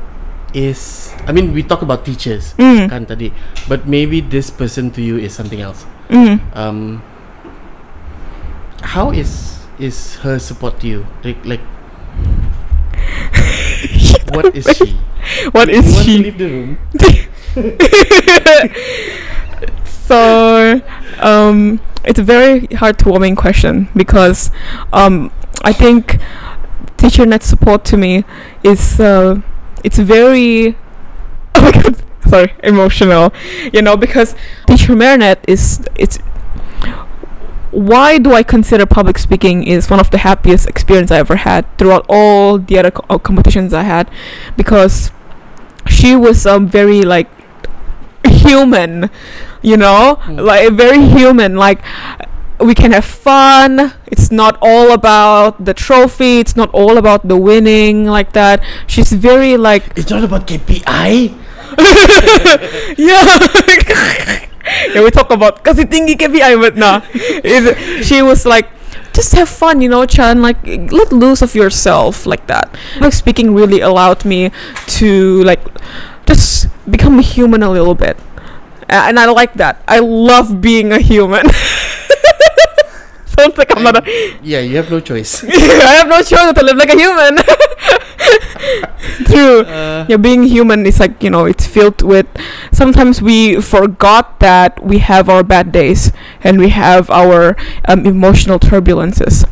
is 0.53 1.13
I 1.27 1.31
mean 1.31 1.53
we 1.53 1.61
talk 1.63 1.81
about 1.81 2.05
teachers 2.05 2.53
Mm. 2.57 2.89
kan 2.89 3.05
tadi, 3.05 3.33
but 3.69 3.85
maybe 3.85 4.21
this 4.21 4.49
person 4.49 4.89
to 4.97 5.01
you 5.01 5.17
is 5.17 5.33
something 5.33 5.61
else. 5.61 5.85
Mm. 6.09 6.41
um 6.57 7.03
how 8.81 9.13
is 9.13 9.61
is 9.77 10.17
her 10.25 10.41
support 10.41 10.81
to 10.81 10.87
you 10.89 11.05
like 11.21 11.37
like 11.45 11.61
what 14.33 14.49
is 14.57 14.65
she 14.73 14.97
What 15.53 15.69
is 15.69 15.85
she? 16.01 16.17
leave 16.25 16.41
the 16.41 16.49
room 16.49 16.81
so 19.85 20.81
um 21.19 21.79
it's 22.03 22.19
a 22.19 22.23
very 22.23 22.61
heartwarming 22.81 23.35
question 23.37 23.87
because 23.95 24.51
um 24.93 25.31
I 25.61 25.73
think 25.73 26.17
teacher 26.97 27.25
net 27.25 27.43
support 27.43 27.83
to 27.93 27.97
me 27.97 28.23
is 28.63 28.99
uh 28.99 29.41
it's 29.83 29.97
very 29.99 30.75
oh 31.55 31.61
my 31.61 31.71
god 31.71 31.95
sorry 32.27 32.53
emotional 32.63 33.33
you 33.73 33.81
know 33.81 33.95
because 33.97 34.35
teacher 34.67 34.95
Marinette 34.95 35.43
is 35.47 35.81
it's 35.95 36.19
why 37.71 38.17
do 38.17 38.33
I 38.33 38.41
consider 38.43 38.85
public 38.85 39.19
speaking 39.19 39.63
is 39.63 39.89
one 39.89 39.99
of 39.99 40.09
the 40.09 40.19
happiest 40.19 40.67
experience 40.67 41.11
I 41.11 41.19
ever 41.19 41.35
had 41.37 41.65
throughout 41.77 42.05
all 42.09 42.57
the 42.57 42.79
other 42.79 42.91
co- 42.91 43.05
uh, 43.09 43.19
competitions 43.19 43.73
I 43.73 43.83
had 43.83 44.09
because 44.57 45.11
she 45.87 46.15
was 46.15 46.45
um 46.47 46.67
very 46.67 47.03
like 47.03 47.29
human 48.25 49.09
you 49.61 49.77
know 49.77 50.17
Mm. 50.25 50.41
like 50.45 50.71
very 50.73 51.01
human 51.01 51.55
like 51.55 51.81
we 52.59 52.75
can 52.75 52.91
have 52.91 53.05
fun 53.05 53.93
it's 54.07 54.31
not 54.31 54.57
all 54.61 54.91
about 54.91 55.63
the 55.63 55.73
trophy 55.73 56.39
it's 56.39 56.55
not 56.55 56.69
all 56.73 56.97
about 56.97 57.27
the 57.27 57.37
winning 57.37 58.05
like 58.05 58.33
that 58.33 58.61
she's 58.87 59.11
very 59.13 59.55
like 59.57 59.83
it's 59.95 60.09
not 60.09 60.23
about 60.23 60.45
KPI 60.47 61.33
yeah. 62.97 63.23
yeah, 64.93 65.01
we 65.03 65.09
talk 65.11 65.31
about 65.31 65.63
cause 65.63 65.77
kasi 65.77 65.85
tinggi 65.87 66.17
KPI 66.17 66.59
but 66.59 66.75
nah. 66.75 67.01
It- 67.13 68.03
she 68.03 68.21
was 68.21 68.45
like 68.45 68.67
just 69.13 69.33
have 69.33 69.49
fun, 69.49 69.81
you 69.81 69.89
know, 69.89 70.05
Chan, 70.05 70.41
like 70.41 70.57
let 70.91 71.11
loose 71.11 71.41
of 71.41 71.55
yourself 71.55 72.25
like 72.25 72.47
that. 72.47 72.69
Like 72.99 73.13
speaking 73.13 73.53
really 73.53 73.81
allowed 73.81 74.23
me 74.25 74.51
to 74.99 75.43
like 75.43 75.59
just 76.25 76.67
become 76.89 77.19
a 77.19 77.25
human 77.25 77.63
a 77.63 77.69
little 77.69 77.95
bit. 77.95 78.17
And 78.89 79.19
I 79.19 79.25
like 79.29 79.53
that. 79.61 79.81
I 79.87 79.99
love 79.99 80.61
being 80.61 80.91
a 80.91 80.99
human. 80.99 81.45
Sounds 83.39 83.57
like 83.57 83.71
I'm 83.75 83.83
not 83.83 83.95
a 83.97 84.03
yeah 84.43 84.59
you 84.59 84.75
have 84.77 84.89
no 84.91 84.99
choice 84.99 85.43
I 85.91 85.93
have 85.99 86.07
no 86.09 86.19
choice 86.21 86.53
to 86.53 86.63
live 86.63 86.77
like 86.77 86.89
a 86.91 86.99
human. 86.99 87.33
True. 89.25 89.61
uh, 89.61 90.05
Yeah, 90.09 90.17
being 90.17 90.43
human 90.43 90.85
is 90.85 90.99
like, 90.99 91.23
you 91.23 91.29
know, 91.29 91.45
it's 91.45 91.65
filled 91.65 92.01
with. 92.01 92.27
Sometimes 92.71 93.21
we 93.21 93.61
forgot 93.61 94.39
that 94.39 94.83
we 94.83 94.99
have 94.99 95.29
our 95.29 95.43
bad 95.43 95.71
days 95.71 96.11
and 96.43 96.59
we 96.59 96.69
have 96.69 97.09
our 97.09 97.55
um, 97.87 98.05
emotional 98.05 98.59
turbulences. 98.59 99.45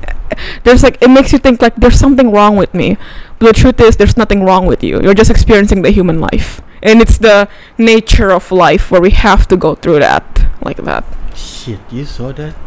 There's 0.63 0.83
like, 0.83 1.01
it 1.01 1.09
makes 1.09 1.31
you 1.31 1.39
think 1.39 1.61
like 1.61 1.75
there's 1.75 1.99
something 1.99 2.31
wrong 2.31 2.55
with 2.55 2.73
me. 2.73 2.97
But 3.39 3.47
the 3.47 3.53
truth 3.53 3.79
is, 3.79 3.95
there's 3.97 4.17
nothing 4.17 4.43
wrong 4.43 4.65
with 4.65 4.83
you. 4.83 5.01
You're 5.01 5.13
just 5.13 5.31
experiencing 5.31 5.81
the 5.81 5.91
human 5.91 6.19
life. 6.19 6.61
And 6.83 7.01
it's 7.01 7.17
the 7.17 7.47
nature 7.77 8.31
of 8.31 8.51
life 8.51 8.91
where 8.91 9.01
we 9.01 9.11
have 9.11 9.47
to 9.47 9.57
go 9.57 9.75
through 9.75 9.99
that. 9.99 10.25
Like 10.61 10.77
that. 10.83 11.05
shit 11.35 11.79
you 11.91 12.03
saw 12.03 12.31
that 12.33 12.57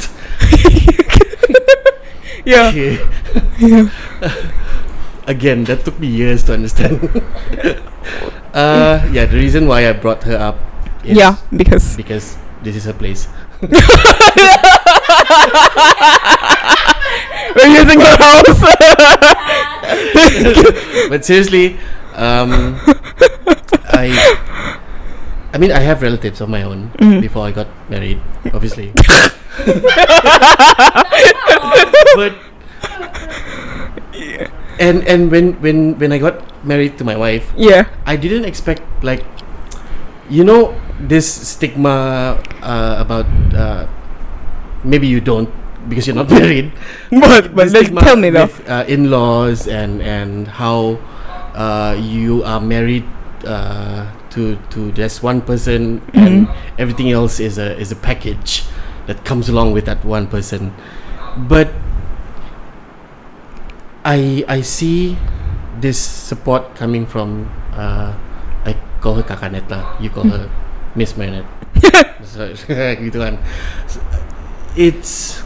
Yeah. 2.45 2.73
Yeah. 3.61 3.91
again 5.29 5.65
that 5.65 5.85
took 5.85 6.01
me 6.01 6.09
years 6.09 6.43
to 6.45 6.55
understand 6.55 6.97
uh 8.57 9.05
yeah 9.13 9.27
the 9.29 9.37
reason 9.37 9.69
why 9.69 9.87
I 9.87 9.93
brought 9.93 10.25
her 10.25 10.37
up 10.37 10.57
is 11.05 11.17
Yeah, 11.17 11.37
because. 11.55 11.95
because 11.97 12.37
this 12.65 12.75
is 12.77 12.85
her 12.89 12.93
place. 12.97 13.29
We're 17.57 17.73
using 17.73 17.99
the 17.99 18.17
house. 18.21 18.61
but 21.09 21.25
seriously, 21.25 21.77
um, 22.15 22.77
I, 23.93 24.13
I 25.53 25.59
mean, 25.59 25.73
I 25.73 25.81
have 25.81 26.03
relatives 26.03 26.41
of 26.41 26.49
my 26.49 26.63
own 26.63 26.91
Mm-hmm. 26.99 27.21
before 27.21 27.45
I 27.47 27.53
got 27.53 27.67
married, 27.91 28.21
obviously. 28.55 28.93
but 32.17 32.35
yeah. 34.15 34.49
and 34.79 35.07
and 35.07 35.31
when 35.31 35.55
when 35.61 35.99
when 35.99 36.13
I 36.13 36.19
got 36.19 36.41
married 36.65 36.99
to 36.99 37.05
my 37.05 37.17
wife, 37.17 37.53
yeah. 37.57 37.89
I 38.07 38.17
didn't 38.17 38.45
expect 38.45 38.83
like, 39.03 39.25
you 40.29 40.45
know, 40.45 40.75
this 41.01 41.27
stigma 41.29 42.39
uh, 42.63 42.97
about 42.99 43.27
uh, 43.55 43.87
maybe 44.85 45.07
you 45.07 45.21
don't 45.21 45.51
because 45.89 46.07
you're 46.07 46.17
not 46.17 46.31
married. 46.41 46.73
But 47.11 47.55
but 47.55 47.73
This 47.73 47.73
let's 47.73 47.91
tell 48.05 48.17
me 48.17 48.31
though. 48.31 48.47
with, 48.47 48.69
uh, 48.69 48.85
in-laws 48.89 49.69
and 49.69 50.03
and 50.03 50.49
how 50.49 50.99
uh, 51.55 51.97
you 51.99 52.43
are 52.45 52.61
married 52.61 53.05
uh, 53.47 54.11
to 54.31 54.57
to 54.71 54.93
just 54.93 55.23
one 55.23 55.41
person 55.41 56.03
and 56.15 56.31
Mm-hmm. 56.49 56.79
everything 56.79 57.11
else 57.11 57.41
is 57.41 57.59
a 57.59 57.77
is 57.79 57.91
a 57.93 57.97
package 57.99 58.63
that 59.11 59.25
comes 59.25 59.49
along 59.49 59.73
with 59.75 59.91
that 59.91 60.05
one 60.07 60.31
person. 60.31 60.71
But 61.35 61.75
I 64.07 64.47
I 64.47 64.63
see 64.63 65.19
this 65.83 65.99
support 65.99 66.79
coming 66.79 67.11
from 67.11 67.51
uh, 67.75 68.15
I 68.63 68.79
call 69.03 69.19
her 69.19 69.27
Kakanet 69.27 69.67
lah. 69.67 69.99
You 69.99 70.15
call 70.15 70.31
her 70.31 70.47
Miss 70.95 71.19
Marinette. 71.19 71.51
so, 72.23 72.55
gitu 73.03 73.19
kan. 73.19 73.43
It's 74.79 75.43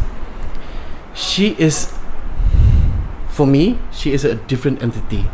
she 1.16 1.56
is 1.56 1.88
for 3.32 3.48
me 3.48 3.80
she 3.88 4.12
is 4.12 4.28
a 4.28 4.36
different 4.44 4.84
entity. 4.84 5.24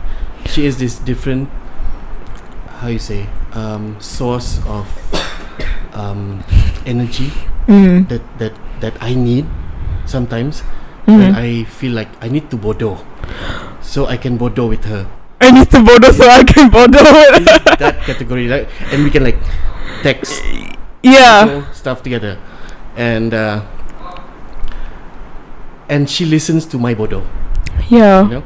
She 0.47 0.71
is 0.71 0.79
this 0.79 1.03
different 1.03 1.51
how 2.79 2.95
you 2.95 3.03
say 3.03 3.27
um, 3.59 3.99
source 3.99 4.63
of 4.71 4.87
um, 5.99 6.47
energy 6.87 7.35
Mm. 7.71 8.11
that 8.11 8.23
that 8.43 8.55
that 8.83 8.95
I 8.99 9.15
need 9.15 9.47
sometimes 10.11 10.67
when 11.07 11.31
Mhm. 11.31 11.39
I 11.39 11.49
feel 11.71 11.95
like 11.95 12.11
I 12.19 12.27
need 12.27 12.51
to 12.51 12.59
bodo, 12.59 12.99
so 13.79 14.11
I 14.11 14.19
can 14.19 14.35
bodo 14.37 14.67
with 14.67 14.85
her. 14.91 15.07
I 15.41 15.51
need 15.55 15.71
to 15.71 15.81
border 15.81 16.13
so 16.13 16.29
I 16.29 16.45
can 16.45 16.67
is 16.67 17.47
that 17.83 18.03
category, 18.05 18.51
right? 18.51 18.69
And 18.93 19.05
we 19.07 19.11
can 19.11 19.25
like 19.25 19.39
text 20.03 20.43
yeah. 21.03 21.65
stuff 21.73 22.03
together, 22.03 22.37
and 22.97 23.33
uh, 23.33 23.63
and 25.89 26.11
she 26.11 26.27
listens 26.27 26.67
to 26.67 26.79
my 26.79 26.95
bodo. 26.95 27.23
Yeah. 27.89 28.23
You 28.23 28.31
know, 28.41 28.45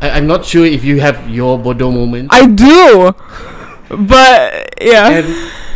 I, 0.00 0.10
I'm 0.16 0.26
not 0.26 0.44
sure 0.44 0.64
if 0.64 0.82
you 0.84 1.00
have 1.00 1.28
your 1.28 1.58
bodo 1.58 1.90
moment. 1.90 2.30
I 2.32 2.46
do. 2.46 3.12
But 3.90 4.74
yeah. 4.80 5.10
and 5.10 5.26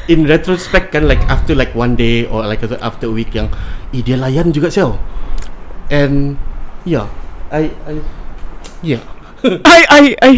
in 0.09 0.29
retrospect 0.29 0.93
kan 0.93 1.09
like 1.09 1.21
after 1.33 1.57
like 1.57 1.73
one 1.73 1.97
day 1.97 2.29
or 2.29 2.45
like 2.45 2.61
after 2.85 3.09
a 3.09 3.15
week 3.15 3.33
yang 3.33 3.49
eh 3.95 4.05
dia 4.05 4.21
layan 4.21 4.53
juga 4.53 4.69
sel 4.69 5.01
and 5.89 6.37
yeah 6.85 7.09
I 7.49 7.73
I 7.89 7.95
yeah 8.85 9.03
I 9.65 9.79
I 9.89 10.03
I 10.21 10.33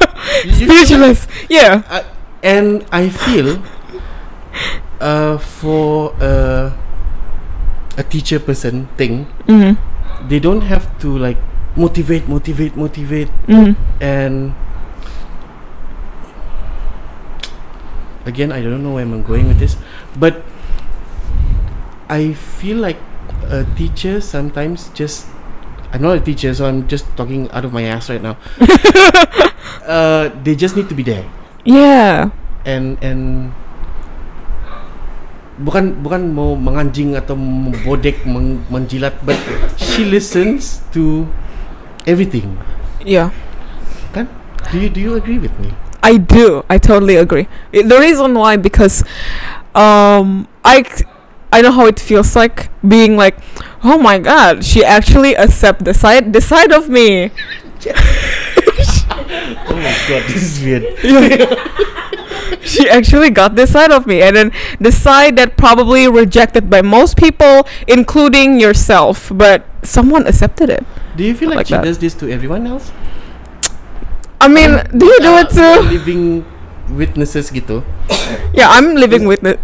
speechless. 0.58 1.26
Yeah. 1.48 1.82
I, 1.86 2.02
and 2.42 2.82
I 2.90 3.08
feel 3.12 3.60
uh 5.00 5.38
for 5.38 6.12
a 6.20 6.70
a 7.96 8.04
teacher 8.04 8.38
person 8.40 8.88
thing 8.96 9.26
Mm. 9.48 9.76
they 10.28 10.38
don't 10.40 10.64
have 10.68 10.86
to 11.00 11.16
like 11.16 11.38
motivate 11.76 12.28
motivate 12.28 12.76
motivate 12.76 13.30
Mm. 13.48 13.76
and 14.00 14.52
again 18.26 18.52
I 18.52 18.60
don't 18.60 18.82
know 18.82 18.94
where 18.94 19.04
I'm 19.04 19.22
going 19.22 19.48
with 19.48 19.58
this 19.58 19.76
but 20.16 20.42
I 22.10 22.34
feel 22.34 22.78
like 22.78 22.98
a 23.46 23.64
teacher 23.78 24.20
sometimes 24.20 24.90
just 24.94 25.26
I'm 25.92 26.02
not 26.02 26.18
a 26.18 26.22
teacher 26.22 26.54
so 26.54 26.66
I'm 26.66 26.86
just 26.86 27.06
talking 27.16 27.50
out 27.50 27.64
of 27.64 27.72
my 27.72 27.84
ass 27.84 28.10
right 28.10 28.22
now. 28.22 28.36
Uh, 29.80 30.30
they 30.44 30.54
just 30.54 30.76
need 30.76 30.86
to 30.86 30.94
be 30.94 31.02
there. 31.02 31.26
Yeah. 31.64 32.30
and 32.62 32.94
and 33.02 33.50
bukan 35.58 35.98
bukan 36.04 36.30
mau 36.30 36.54
menganjing 36.54 37.16
atau 37.18 37.34
membodek 37.34 38.22
meng, 38.30 38.62
menjilat 38.70 39.18
but 39.26 39.40
she 39.74 40.06
listens 40.06 40.84
to 40.94 41.26
everything. 42.06 42.54
Yeah. 43.02 43.34
kan? 44.14 44.30
Do 44.70 44.78
you 44.78 44.92
do 44.92 45.00
you 45.02 45.18
agree 45.18 45.42
with 45.42 45.54
me 45.58 45.74
I 46.02 46.16
do. 46.16 46.64
I 46.68 46.78
totally 46.78 47.16
agree. 47.16 47.46
I- 47.74 47.82
the 47.82 47.98
reason 47.98 48.34
why 48.34 48.56
because 48.56 49.04
um 49.74 50.48
I 50.64 50.82
c- 50.82 51.04
I 51.52 51.62
know 51.62 51.72
how 51.72 51.86
it 51.86 51.98
feels 51.98 52.36
like 52.36 52.70
being 52.86 53.16
like, 53.16 53.36
oh 53.82 53.98
my 53.98 54.18
god, 54.18 54.64
she 54.64 54.84
actually 54.84 55.34
accept 55.34 55.84
the 55.84 55.94
side 55.94 56.32
the 56.32 56.40
side 56.40 56.72
of 56.72 56.88
me. 56.88 57.30
oh 58.60 59.76
my 59.76 59.96
god 60.08 60.22
this 60.28 60.42
is 60.42 60.62
weird 60.62 60.84
she 62.62 62.88
actually 62.88 63.30
got 63.30 63.54
this 63.54 63.72
side 63.72 63.90
of 63.90 64.06
me 64.06 64.20
and 64.22 64.36
then 64.36 64.52
the 64.80 64.92
side 64.92 65.36
that 65.36 65.56
probably 65.56 66.06
rejected 66.08 66.68
by 66.68 66.82
most 66.82 67.16
people 67.16 67.66
including 67.86 68.60
yourself 68.60 69.30
but 69.34 69.64
someone 69.82 70.26
accepted 70.26 70.68
it 70.68 70.84
do 71.16 71.24
you 71.24 71.34
feel 71.34 71.48
like, 71.48 71.56
Like 71.56 71.66
she 71.68 71.74
that. 71.74 71.84
does 71.84 71.98
this 71.98 72.14
to 72.14 72.30
everyone 72.30 72.66
else 72.66 72.90
i 74.40 74.48
mean 74.48 74.80
do 74.96 75.06
you 75.06 75.20
do 75.20 75.32
Uh, 75.36 75.40
it 75.44 75.48
too? 75.52 75.74
living 75.88 76.24
witnesses 76.90 77.50
gitu. 77.54 77.84
Yeah 78.58 78.66
i'm 78.74 78.98
living 78.98 79.22
with 79.30 79.38
uh, 79.46 79.54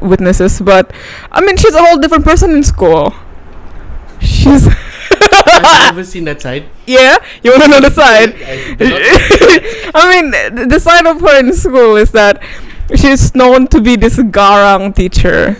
witnesses 0.00 0.56
but 0.64 0.88
i 1.30 1.44
mean 1.44 1.56
she's 1.60 1.74
a 1.76 1.82
whole 1.84 1.98
different 2.00 2.24
person 2.24 2.56
in 2.56 2.62
school. 2.64 3.12
She's 4.22 4.64
I've 4.70 5.92
never 5.92 6.04
seen 6.14 6.24
that 6.30 6.40
side? 6.40 6.64
Yeah 6.86 7.18
you 7.42 7.50
want 7.52 7.66
to 7.66 7.68
know 7.68 7.82
the 7.82 7.90
side? 8.02 8.32
I 8.38 9.90
I 9.98 10.02
mean, 10.08 10.30
the 10.70 10.78
side 10.80 11.04
of 11.04 11.20
her 11.20 11.36
in 11.42 11.52
school 11.52 11.96
is 12.00 12.12
that 12.16 12.40
she's 12.96 13.34
known 13.34 13.66
to 13.74 13.80
be 13.82 13.96
this 13.96 14.16
garang 14.16 14.94
teacher. 14.94 15.58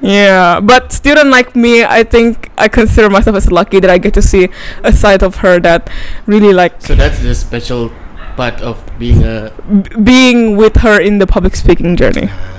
Yeah, 0.00 0.60
but 0.60 0.92
student 0.92 1.30
like 1.30 1.56
me, 1.56 1.82
I 1.82 2.02
think 2.04 2.50
I 2.58 2.68
consider 2.68 3.08
myself 3.08 3.36
as 3.36 3.50
lucky 3.50 3.80
that 3.80 3.90
I 3.90 3.98
get 3.98 4.14
to 4.14 4.22
see 4.22 4.48
a 4.84 4.92
side 4.92 5.22
of 5.22 5.36
her 5.36 5.58
that 5.60 5.88
really 6.26 6.52
like 6.52 6.82
so 6.82 6.94
that's 6.94 7.20
the 7.20 7.34
special 7.34 7.90
part 8.36 8.60
of 8.60 8.76
being 8.98 9.24
a 9.24 9.50
b- 9.82 9.96
being 10.02 10.56
with 10.56 10.76
her 10.84 11.00
in 11.00 11.18
the 11.18 11.26
public 11.26 11.56
speaking 11.56 11.96
journey. 11.96 12.28
Ah. 12.30 12.52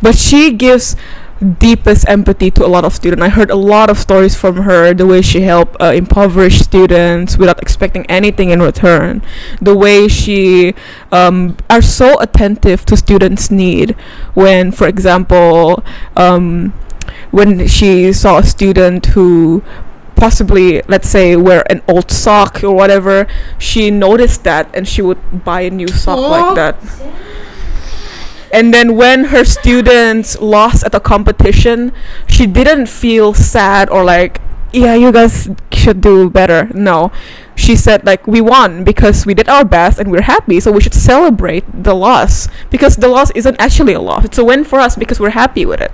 But 0.00 0.16
she 0.16 0.52
gives 0.52 0.96
deepest 1.58 2.08
empathy 2.08 2.50
to 2.50 2.64
a 2.64 2.68
lot 2.68 2.84
of 2.84 2.94
students. 2.94 3.22
I 3.22 3.28
heard 3.28 3.50
a 3.50 3.56
lot 3.56 3.88
of 3.88 3.98
stories 3.98 4.36
from 4.36 4.56
her, 4.56 4.92
the 4.92 5.06
way 5.06 5.22
she 5.22 5.40
helped 5.42 5.80
uh, 5.80 5.92
impoverished 5.94 6.62
students 6.62 7.38
without 7.38 7.60
expecting 7.62 8.04
anything 8.06 8.50
in 8.50 8.60
return, 8.60 9.22
the 9.60 9.74
way 9.74 10.06
she 10.08 10.74
um, 11.10 11.56
are 11.68 11.82
so 11.82 12.18
attentive 12.20 12.84
to 12.86 12.96
students' 12.96 13.50
need 13.50 13.92
when, 14.34 14.70
for 14.70 14.86
example, 14.86 15.82
um, 16.16 16.72
when 17.30 17.66
she 17.66 18.12
saw 18.12 18.38
a 18.38 18.44
student 18.44 19.06
who 19.06 19.62
possibly 20.16 20.82
let's 20.86 21.08
say 21.08 21.34
wear 21.34 21.64
an 21.72 21.80
old 21.88 22.10
sock 22.10 22.62
or 22.62 22.72
whatever 22.72 23.26
she 23.58 23.90
noticed 23.90 24.44
that 24.44 24.68
and 24.74 24.86
she 24.86 25.00
would 25.00 25.18
buy 25.44 25.62
a 25.62 25.70
new 25.70 25.88
sock 25.88 26.18
Aw. 26.18 26.28
like 26.28 26.54
that 26.54 26.76
and 28.52 28.74
then 28.74 28.96
when 28.96 29.26
her 29.26 29.44
students 29.44 30.40
lost 30.40 30.84
at 30.84 30.94
a 30.94 31.00
competition 31.00 31.92
she 32.26 32.46
didn't 32.46 32.86
feel 32.86 33.34
sad 33.34 33.88
or 33.90 34.04
like 34.04 34.40
yeah 34.72 34.94
you 34.94 35.12
guys 35.12 35.48
should 35.80 36.00
do 36.00 36.30
better. 36.30 36.68
No. 36.74 37.10
She 37.56 37.76
said 37.76 38.06
like 38.06 38.26
we 38.26 38.40
won 38.40 38.84
because 38.84 39.26
we 39.26 39.34
did 39.34 39.48
our 39.48 39.64
best 39.64 39.98
and 39.98 40.10
we're 40.10 40.28
happy 40.28 40.60
so 40.60 40.70
we 40.70 40.80
should 40.80 40.94
celebrate 40.94 41.64
the 41.70 41.94
loss 41.94 42.48
because 42.70 42.96
the 42.96 43.08
loss 43.08 43.30
isn't 43.32 43.56
actually 43.58 43.94
a 43.94 44.00
loss. 44.00 44.24
It's 44.24 44.38
a 44.38 44.44
win 44.44 44.64
for 44.64 44.80
us 44.80 44.96
because 44.96 45.20
we're 45.20 45.36
happy 45.36 45.66
with 45.66 45.80
it. 45.80 45.92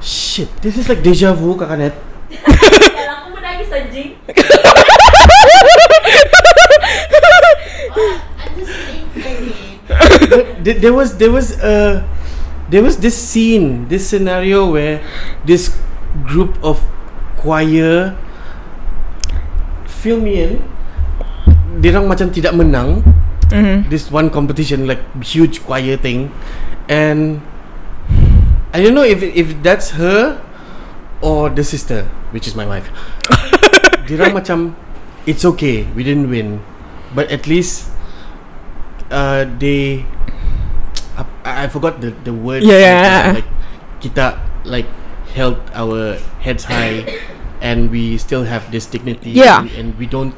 Shit 0.00 0.48
this 0.62 0.78
is 0.78 0.88
like 0.88 1.02
deja 1.02 1.34
vu 1.34 1.56
kakanet 1.56 1.92
Kala 9.88 10.06
ko 10.06 10.22
menangis 10.22 10.22
anjing. 10.22 10.22
I'm 10.22 10.22
just 10.22 10.22
thinking. 10.22 10.30
but 10.30 10.64
th- 10.64 10.78
there 10.80 10.94
was 10.94 11.08
there 11.18 11.32
was 11.32 11.46
uh 11.58 12.02
there 12.70 12.82
was 12.82 12.98
this 12.98 13.16
scene 13.16 13.88
this 13.88 14.06
scenario 14.08 14.70
where 14.70 15.02
this 15.44 15.74
group 16.24 16.56
of 16.62 16.80
choir 17.36 18.16
fill 19.86 20.20
me 20.20 20.40
in 20.40 20.52
Dirang 21.82 22.04
macam 22.04 22.28
tidak 22.30 22.52
menang 22.52 23.00
mm-hmm. 23.48 23.88
this 23.88 24.12
one 24.12 24.28
competition 24.28 24.84
like 24.86 25.00
huge 25.24 25.64
choir 25.64 25.96
thing 25.96 26.28
and 26.88 27.40
I 28.72 28.80
don't 28.80 28.96
know 28.96 29.04
if 29.04 29.20
if 29.20 29.52
that's 29.60 30.00
her 30.00 30.40
or 31.20 31.52
the 31.52 31.60
sister, 31.62 32.08
which 32.32 32.48
is 32.48 32.56
my 32.56 32.64
wife. 32.64 32.88
Dirang 34.08 34.32
macam 34.32 34.72
it's 35.28 35.44
okay, 35.44 35.84
we 35.92 36.02
didn't 36.02 36.32
win, 36.32 36.64
but 37.12 37.28
at 37.28 37.44
least 37.44 37.91
uh, 39.12 39.44
they 39.60 40.08
I, 41.16 41.24
I 41.44 41.68
forgot 41.68 42.00
the 42.00 42.16
the 42.24 42.32
word. 42.32 42.64
Yeah, 42.64 42.80
yeah. 42.80 43.32
Like 43.36 43.50
kita 44.00 44.40
like 44.64 44.88
held 45.36 45.60
our 45.76 46.16
heads 46.40 46.64
high, 46.64 47.04
and 47.60 47.92
we 47.92 48.16
still 48.16 48.48
have 48.48 48.72
this 48.72 48.88
dignity. 48.88 49.36
Yeah. 49.36 49.62
and, 49.62 49.70
and 49.76 49.88
we 50.00 50.08
don't 50.08 50.34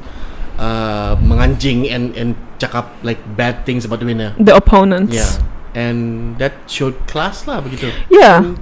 uh, 0.59 1.15
menganjing 1.23 1.87
and 1.89 2.11
and 2.19 2.35
cakap 2.59 2.91
like 3.01 3.19
bad 3.39 3.63
things 3.63 3.87
about 3.87 4.03
the 4.03 4.07
winner. 4.11 4.35
The 4.37 4.55
opponents. 4.55 5.15
Yeah, 5.15 5.31
and 5.73 6.35
that 6.37 6.67
showed 6.67 6.99
class 7.07 7.47
lah 7.47 7.63
begitu. 7.63 7.89
Yeah. 8.11 8.43
And 8.43 8.59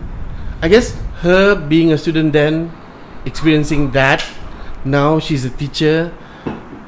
I 0.62 0.70
guess 0.70 0.96
her 1.26 1.58
being 1.58 1.92
a 1.92 1.98
student 1.98 2.32
then, 2.32 2.72
experiencing 3.26 3.92
that, 3.92 4.24
now 4.86 5.20
she's 5.20 5.44
a 5.44 5.52
teacher, 5.52 6.14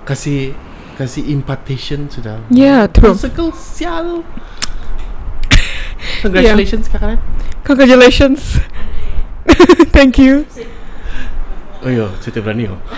kasih 0.07 0.55
kasih 0.95 1.27
impartation 1.27 2.07
sudah. 2.07 2.39
Yeah, 2.47 2.87
true. 2.87 3.13
Circle 3.15 3.51
sial. 3.51 4.23
Congratulations 6.23 6.87
kakak. 6.87 7.19
Congratulations. 7.63 8.59
Thank 9.95 10.17
you. 10.17 10.47
Oh 11.85 11.91
yo, 11.91 12.09
cerita 12.17 12.41
berani 12.41 12.65
oh. 12.65 12.79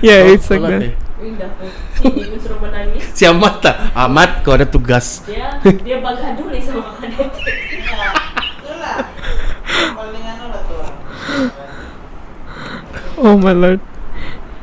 Yeah, 0.00 0.28
Oh, 0.28 0.34
it's 0.36 0.48
like 0.48 0.60
tolak 0.60 0.76
that. 0.76 0.92
eh. 0.92 0.94
Indah 1.24 1.48
tu. 1.56 1.64
Sini 1.96 2.22
pun 2.28 2.36
suruh 2.36 2.60
menangis. 2.60 3.00
Si 3.16 3.24
Ahmad 3.24 3.64
tak? 3.64 3.76
Ahmad 3.96 4.44
kau 4.44 4.52
ada 4.52 4.68
tugas. 4.68 5.24
Dia 5.24 5.56
dia 5.80 5.96
bagaduh 6.04 6.52
ni 6.52 6.60
sama 6.60 7.00
adik. 7.00 7.32
Itulah. 7.32 9.08
Paling 9.96 10.24
anu 10.28 10.44
lah 10.52 10.60
tu. 10.68 10.76
Oh 13.16 13.40
my 13.40 13.56
lord. 13.56 13.80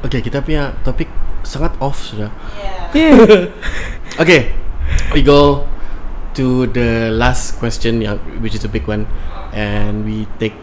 Okay, 0.02 0.20
kita 0.22 0.42
punya 0.42 0.74
topik 0.82 1.08
sangat 1.46 1.78
off 1.78 2.02
sudah. 2.02 2.34
Yeah. 2.58 2.90
Yeah. 2.92 3.54
Okay, 4.20 4.52
we 5.14 5.22
go 5.22 5.64
to 6.36 6.66
the 6.68 7.14
last 7.14 7.56
question, 7.62 8.02
yang, 8.02 8.18
which 8.42 8.58
is 8.58 8.66
a 8.66 8.72
big 8.72 8.90
one, 8.90 9.06
and 9.54 10.04
we 10.04 10.26
take 10.42 10.58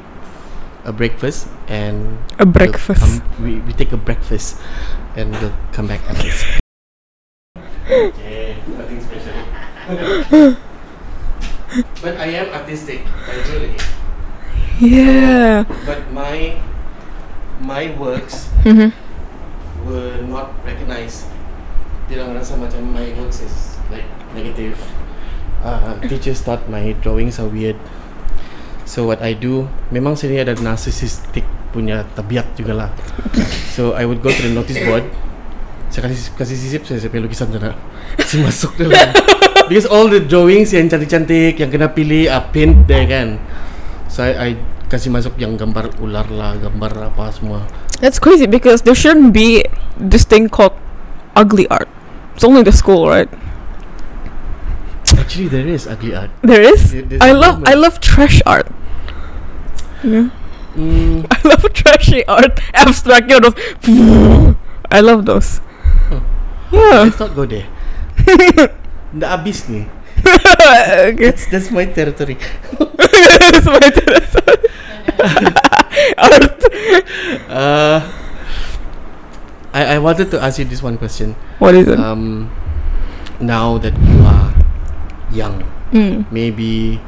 a 0.85 0.93
breakfast 0.93 1.47
and 1.71 2.19
A 2.37 2.45
we'll 2.45 2.53
breakfast. 2.53 3.01
come- 3.01 3.23
we, 3.41 3.63
we 3.65 3.73
take 3.73 3.93
a 3.95 4.01
breakfast 4.01 4.59
and 5.17 5.33
we'll 5.39 5.55
come 5.73 5.87
back 5.87 6.01
after 6.11 6.25
this. 6.29 6.41
okay, 7.89 8.57
nothing 8.75 9.01
special. 9.01 9.37
but 12.03 12.15
I 12.19 12.27
am 12.43 12.49
artistic, 12.53 13.07
actually. 13.25 13.73
Yeah. 14.79 15.65
But 15.87 16.11
my 16.13 16.59
my 17.59 17.91
works 17.99 18.47
Mhm. 18.63 18.95
Were 19.87 20.19
not 20.27 20.55
recognized. 20.67 21.29
Dia 22.09 22.25
orang 22.25 22.41
rasa 22.41 22.57
macam 22.57 22.81
my 22.91 23.13
works 23.21 23.45
is 23.45 23.77
like 23.93 24.09
negative. 24.33 24.75
Uh, 25.61 25.99
teachers 26.07 26.41
thought 26.41 26.65
my 26.71 26.97
drawings 27.05 27.37
are 27.37 27.51
weird. 27.51 27.77
So 28.89 29.05
what 29.05 29.21
I 29.21 29.37
do, 29.37 29.69
memang 29.93 30.17
sini 30.17 30.41
ada 30.41 30.57
narcissistic 30.57 31.45
punya 31.77 32.09
tabiat 32.17 32.57
juga 32.57 32.73
lah. 32.73 32.91
So 33.77 33.93
I 33.93 34.09
would 34.09 34.25
go 34.25 34.33
to 34.33 34.41
the 34.41 34.53
notice 34.55 34.81
board. 34.81 35.05
Saya 35.93 36.09
kasih 36.09 36.33
kasih 36.37 36.57
sisip 36.57 36.81
saya 36.89 36.97
saya 37.01 37.21
lukisan 37.21 37.53
sana. 37.53 37.77
Saya 38.25 38.49
masuk 38.49 38.73
dalam. 38.81 39.13
Because 39.69 39.85
all 39.85 40.09
the 40.09 40.25
drawings 40.25 40.73
yang 40.73 40.89
cantik-cantik 40.89 41.61
yang 41.61 41.69
kena 41.69 41.93
pilih 41.93 42.33
are 42.33 42.49
paint 42.49 42.89
there 42.89 43.05
kan. 43.05 43.37
So 44.09 44.25
I, 44.25 44.33
I 44.33 44.49
kasih 44.89 45.13
masuk 45.13 45.37
yang 45.37 45.55
gambar 45.55 45.93
ular 46.01 46.27
lah, 46.33 46.57
gambar 46.57 47.13
apa 47.13 47.29
semua. 47.31 47.65
That's 48.01 48.17
crazy 48.19 48.49
because 48.49 48.83
there 48.83 48.97
shouldn't 48.97 49.33
be 49.33 49.65
this 49.97 50.25
thing 50.25 50.49
called 50.49 50.75
ugly 51.37 51.69
art. 51.69 51.89
It's 52.35 52.45
only 52.45 52.63
the 52.63 52.73
school, 52.73 53.09
right? 53.09 53.29
Actually, 55.19 55.49
there 55.49 55.67
is 55.67 55.87
ugly 55.87 56.15
art. 56.15 56.31
There 56.43 56.63
is. 56.63 56.93
There- 56.93 57.03
there's 57.03 57.21
I 57.21 57.33
love 57.33 57.65
I 57.67 57.75
movement. 57.75 57.81
love 57.85 57.97
trash 58.01 58.39
art. 58.45 58.69
Yeah. 60.05 60.31
Mm, 60.79 61.27
I 61.35 61.39
love 61.49 61.65
trashy 61.75 62.23
art, 62.29 62.61
abstract, 62.75 63.27
you 63.27 63.41
know, 63.41 63.51
those. 63.51 63.59
I 64.95 65.01
love 65.03 65.27
those. 65.27 65.59
Huh. 66.09 66.21
Yeah. 66.71 67.03
let's 67.09 67.19
not 67.19 67.35
go 67.35 67.45
there. 67.45 67.67
Nggak 69.11 69.31
habis 69.33 69.67
ni. 69.73 69.89
Okay. 70.27 71.31
That's 71.31 71.47
that's 71.51 71.71
my 71.71 71.85
territory. 71.87 72.37
That's 72.79 73.67
my 73.67 73.79
territory. 73.81 74.59
art. 76.19 76.61
Uh, 77.49 77.99
I 79.73 79.97
I 79.97 79.99
wanted 79.99 80.31
to 80.33 80.39
ask 80.43 80.59
you 80.59 80.65
this 80.67 80.83
one 80.83 80.99
question. 80.99 81.35
What 81.59 81.75
is 81.75 81.89
it? 81.89 81.99
Um, 81.99 82.51
now 83.41 83.79
that 83.79 83.95
you 83.99 84.19
are 84.27 84.51
young, 85.33 85.65
Mm. 85.89 86.29
maybe 86.31 87.01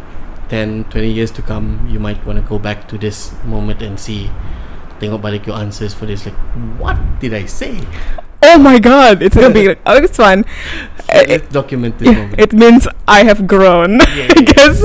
10, 0.49 0.89
20 0.89 1.13
years 1.13 1.31
to 1.37 1.43
come, 1.45 1.85
you 1.85 2.01
might 2.01 2.17
want 2.25 2.41
to 2.41 2.45
go 2.49 2.59
back 2.59 2.89
to 2.89 2.97
this 2.97 3.33
moment 3.45 3.83
and 3.85 4.01
see. 4.01 4.33
Tengok 5.01 5.21
balik 5.21 5.45
your 5.49 5.57
answers 5.57 5.93
for 5.97 6.05
this. 6.09 6.25
Like, 6.25 6.37
what 6.81 6.97
did 7.21 7.33
I 7.33 7.45
say? 7.49 7.81
Oh 8.43 8.59
my 8.59 8.79
god, 8.79 9.23
it's 9.23 9.37
gonna 9.37 9.53
be. 9.53 9.69
like- 9.77 9.83
Oh, 9.85 9.97
it's 10.01 10.17
fun. 10.17 10.45
Uh, 11.11 11.25
Let's 11.29 11.49
document 11.53 11.99
this 11.99 12.09
Yeah, 12.09 12.19
moment. 12.25 12.41
it 12.41 12.53
means 12.53 12.89
I 13.07 13.25
have 13.25 13.47
grown. 13.47 13.99
Yeah, 14.17 14.33
I 14.37 14.43
guess. 14.47 14.79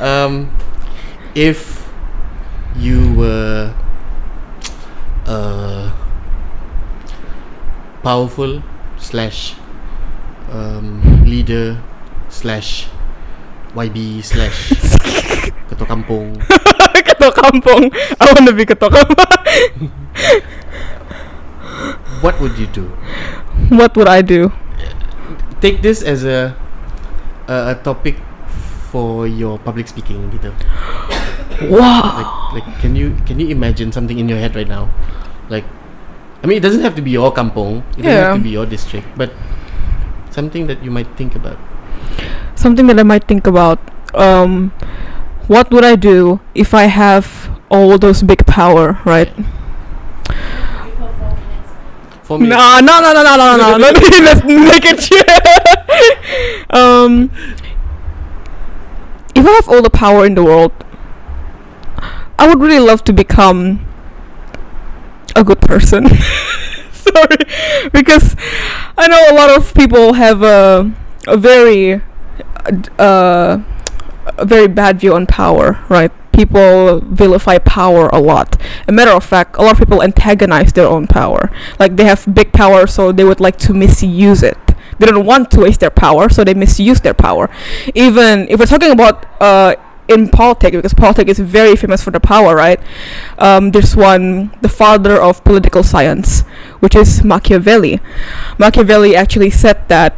um, 0.00 0.50
if 1.34 1.88
you 2.76 3.14
were 3.14 3.72
uh, 5.26 5.92
powerful 8.02 8.62
slash 8.98 9.54
um, 10.50 11.00
leader 11.24 11.80
slash 12.28 12.88
YB 13.72 14.20
slash 14.20 14.68
ketua 15.72 15.86
kampung, 15.88 16.36
Ketua 17.02 17.32
kampung. 17.32 17.88
I 18.20 18.24
want 18.36 18.44
to 18.50 18.52
be 18.52 18.66
ketua 18.68 18.90
kampung. 18.92 19.88
What 22.20 22.40
would 22.40 22.58
you 22.58 22.66
do? 22.66 22.88
what 23.70 23.96
would 23.96 24.08
I 24.08 24.22
do? 24.22 24.52
Take 25.60 25.82
this 25.82 26.02
as 26.02 26.24
a 26.24 26.56
a, 27.48 27.72
a 27.72 27.74
topic 27.82 28.16
for 28.90 29.26
your 29.26 29.58
public 29.58 29.88
speaking 29.88 30.28
gitu. 30.30 30.52
Wow. 31.62 32.18
like 32.18 32.32
like 32.58 32.68
can 32.82 32.96
you 32.98 33.14
can 33.24 33.38
you 33.38 33.48
imagine 33.48 33.92
something 33.94 34.18
in 34.18 34.26
your 34.28 34.38
head 34.38 34.58
right 34.58 34.66
now 34.66 34.90
like 35.46 35.62
i 36.42 36.50
mean 36.50 36.58
it 36.58 36.64
doesn't 36.64 36.82
have 36.82 36.98
to 36.98 37.04
be 37.04 37.14
your 37.14 37.30
kampong 37.30 37.86
it 37.94 38.02
doesn't 38.02 38.18
have 38.18 38.34
to 38.34 38.42
be 38.42 38.50
your 38.50 38.66
district 38.66 39.06
but 39.14 39.30
something 40.34 40.66
that 40.66 40.82
you 40.82 40.90
might 40.90 41.06
think 41.14 41.38
about 41.38 41.54
Something 42.54 42.86
that 42.88 42.98
I 42.98 43.02
might 43.02 43.24
think 43.24 43.46
about. 43.46 43.80
Um, 44.14 44.70
what 45.46 45.70
would 45.70 45.84
I 45.84 45.96
do 45.96 46.40
if 46.54 46.74
I 46.74 46.84
have 46.84 47.50
all 47.70 47.98
those 47.98 48.22
big 48.22 48.46
power, 48.46 49.00
right? 49.04 49.32
Give 49.36 49.46
her 49.46 49.48
four 50.28 50.28
minutes. 50.28 50.61
For 52.32 52.42
me 52.42 52.48
No, 52.48 52.80
no, 52.80 53.00
no, 53.00 53.12
no, 53.12 53.22
no, 53.22 53.36
no, 53.36 53.56
no. 53.56 53.76
Let 53.76 53.94
me 54.00 54.20
let's 54.28 54.44
make 54.44 54.84
it 54.84 54.98
clear. 54.98 55.24
um, 56.70 57.30
if 59.34 59.46
I 59.46 59.50
have 59.50 59.68
all 59.68 59.82
the 59.82 59.90
power 59.90 60.24
in 60.24 60.34
the 60.34 60.44
world, 60.44 60.72
I 62.38 62.48
would 62.48 62.60
really 62.60 62.78
love 62.78 63.04
to 63.04 63.12
become 63.12 63.86
a 65.36 65.44
good 65.44 65.60
person. 65.60 66.06
Sorry, 66.92 67.36
because 67.92 68.36
I 68.96 69.08
know 69.08 69.22
a 69.30 69.34
lot 69.34 69.50
of 69.56 69.74
people 69.74 70.14
have 70.14 70.42
a 70.42 70.92
a 71.26 71.36
very 71.36 72.00
uh, 72.98 73.58
a 74.38 74.44
very 74.44 74.68
bad 74.68 75.00
view 75.00 75.14
on 75.14 75.26
power, 75.26 75.78
right? 75.88 76.12
People 76.32 77.00
vilify 77.00 77.58
power 77.58 78.08
a 78.08 78.18
lot. 78.20 78.56
A 78.88 78.92
matter 78.92 79.10
of 79.10 79.24
fact, 79.24 79.56
a 79.56 79.62
lot 79.62 79.72
of 79.72 79.78
people 79.78 80.02
antagonize 80.02 80.72
their 80.72 80.86
own 80.86 81.06
power. 81.06 81.50
Like 81.78 81.96
they 81.96 82.04
have 82.04 82.26
big 82.32 82.52
power, 82.52 82.86
so 82.86 83.12
they 83.12 83.24
would 83.24 83.40
like 83.40 83.58
to 83.58 83.74
misuse 83.74 84.42
it. 84.42 84.58
They 84.98 85.06
don't 85.06 85.26
want 85.26 85.50
to 85.52 85.60
waste 85.60 85.80
their 85.80 85.90
power, 85.90 86.28
so 86.28 86.44
they 86.44 86.54
misuse 86.54 87.00
their 87.00 87.14
power. 87.14 87.50
Even 87.94 88.46
if 88.48 88.60
we're 88.60 88.66
talking 88.66 88.92
about 88.92 89.26
uh, 89.40 89.74
in 90.08 90.28
politics, 90.28 90.76
because 90.76 90.94
politics 90.94 91.38
is 91.38 91.40
very 91.40 91.76
famous 91.76 92.02
for 92.02 92.10
the 92.10 92.20
power, 92.20 92.54
right? 92.54 92.80
Um, 93.38 93.70
there's 93.70 93.96
one, 93.96 94.54
the 94.60 94.68
father 94.68 95.20
of 95.20 95.42
political 95.44 95.82
science, 95.82 96.42
which 96.80 96.94
is 96.94 97.24
Machiavelli. 97.24 98.00
Machiavelli 98.58 99.16
actually 99.16 99.50
said 99.50 99.88
that 99.88 100.14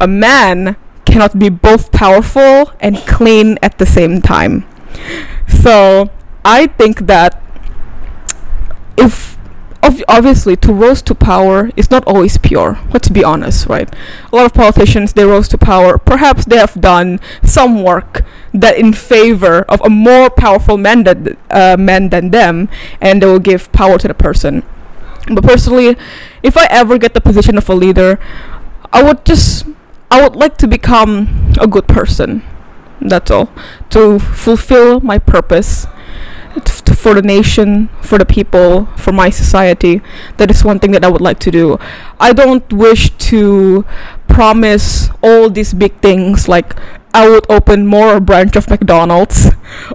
a 0.00 0.06
man 0.06 0.76
cannot 1.04 1.38
be 1.38 1.48
both 1.48 1.92
powerful 1.92 2.72
and 2.80 2.96
clean 3.06 3.58
at 3.62 3.78
the 3.78 3.86
same 3.86 4.20
time. 4.22 4.64
So 5.48 6.10
I 6.44 6.66
think 6.66 7.06
that 7.06 7.42
if 8.96 9.36
ob- 9.82 10.02
obviously 10.08 10.56
to 10.56 10.72
rose 10.72 11.02
to 11.02 11.14
power 11.14 11.70
is 11.76 11.90
not 11.90 12.04
always 12.06 12.36
pure 12.38 12.78
let's 12.92 13.08
be 13.08 13.24
honest 13.24 13.66
right? 13.66 13.92
A 14.32 14.36
lot 14.36 14.46
of 14.46 14.54
politicians 14.54 15.12
they 15.14 15.24
rose 15.24 15.48
to 15.48 15.58
power. 15.58 15.98
Perhaps 15.98 16.44
they 16.44 16.56
have 16.56 16.80
done 16.80 17.20
some 17.42 17.82
work 17.82 18.22
that 18.52 18.76
in 18.76 18.92
favor 18.92 19.62
of 19.68 19.80
a 19.84 19.90
more 19.90 20.30
powerful 20.30 20.76
man 20.76 21.04
than 21.04 21.36
uh, 21.50 21.76
man 21.78 22.10
than 22.10 22.30
them 22.30 22.68
and 23.00 23.22
they 23.22 23.26
will 23.26 23.38
give 23.38 23.70
power 23.72 23.98
to 23.98 24.08
the 24.08 24.14
person. 24.14 24.62
But 25.30 25.44
personally 25.44 25.96
if 26.42 26.56
i 26.56 26.66
ever 26.70 26.98
get 26.98 27.14
the 27.14 27.20
position 27.20 27.58
of 27.58 27.68
a 27.68 27.74
leader 27.74 28.18
i 28.92 29.02
would 29.02 29.24
just 29.24 29.66
i 30.10 30.20
would 30.22 30.34
like 30.34 30.56
to 30.56 30.66
become 30.66 31.52
a 31.60 31.66
good 31.66 31.86
person 31.86 32.42
that's 33.00 33.30
all. 33.30 33.50
To 33.90 34.18
fulfill 34.18 35.00
my 35.00 35.18
purpose 35.18 35.86
for 37.00 37.14
the 37.14 37.22
nation, 37.22 37.88
for 38.02 38.18
the 38.18 38.26
people, 38.26 38.86
for 38.96 39.12
my 39.12 39.30
society. 39.30 40.02
That 40.36 40.50
is 40.50 40.64
one 40.64 40.78
thing 40.78 40.92
that 40.92 41.04
I 41.04 41.08
would 41.08 41.22
like 41.22 41.38
to 41.40 41.50
do. 41.50 41.78
I 42.20 42.32
don't 42.32 42.70
wish 42.72 43.10
to 43.32 43.84
promise 44.28 45.08
all 45.22 45.48
these 45.50 45.72
big 45.72 45.96
things 46.00 46.46
like 46.46 46.76
I 47.12 47.28
would 47.28 47.44
open 47.50 47.86
more 47.86 48.20
branch 48.20 48.54
of 48.54 48.70
McDonald's 48.70 49.46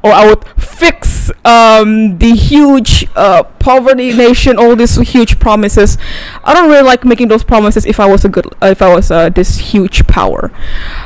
or 0.04 0.12
I 0.12 0.28
would 0.28 0.44
fix 0.60 1.32
um, 1.46 2.18
the 2.18 2.36
huge 2.36 3.08
uh, 3.16 3.44
poverty 3.44 4.12
nation 4.14 4.58
all 4.58 4.76
these 4.76 4.98
huge 4.98 5.40
promises 5.40 5.98
I 6.44 6.54
don't 6.54 6.70
really 6.70 6.84
like 6.84 7.06
making 7.06 7.30
those 7.30 7.44
promises 7.44 7.86
if 7.86 8.00
I 8.02 8.06
was 8.08 8.26
a 8.26 8.30
good 8.30 8.46
uh, 8.62 8.68
if 8.68 8.82
I 8.82 8.94
was 8.94 9.12
uh, 9.12 9.30
this 9.30 9.72
huge 9.72 10.06
power 10.08 10.52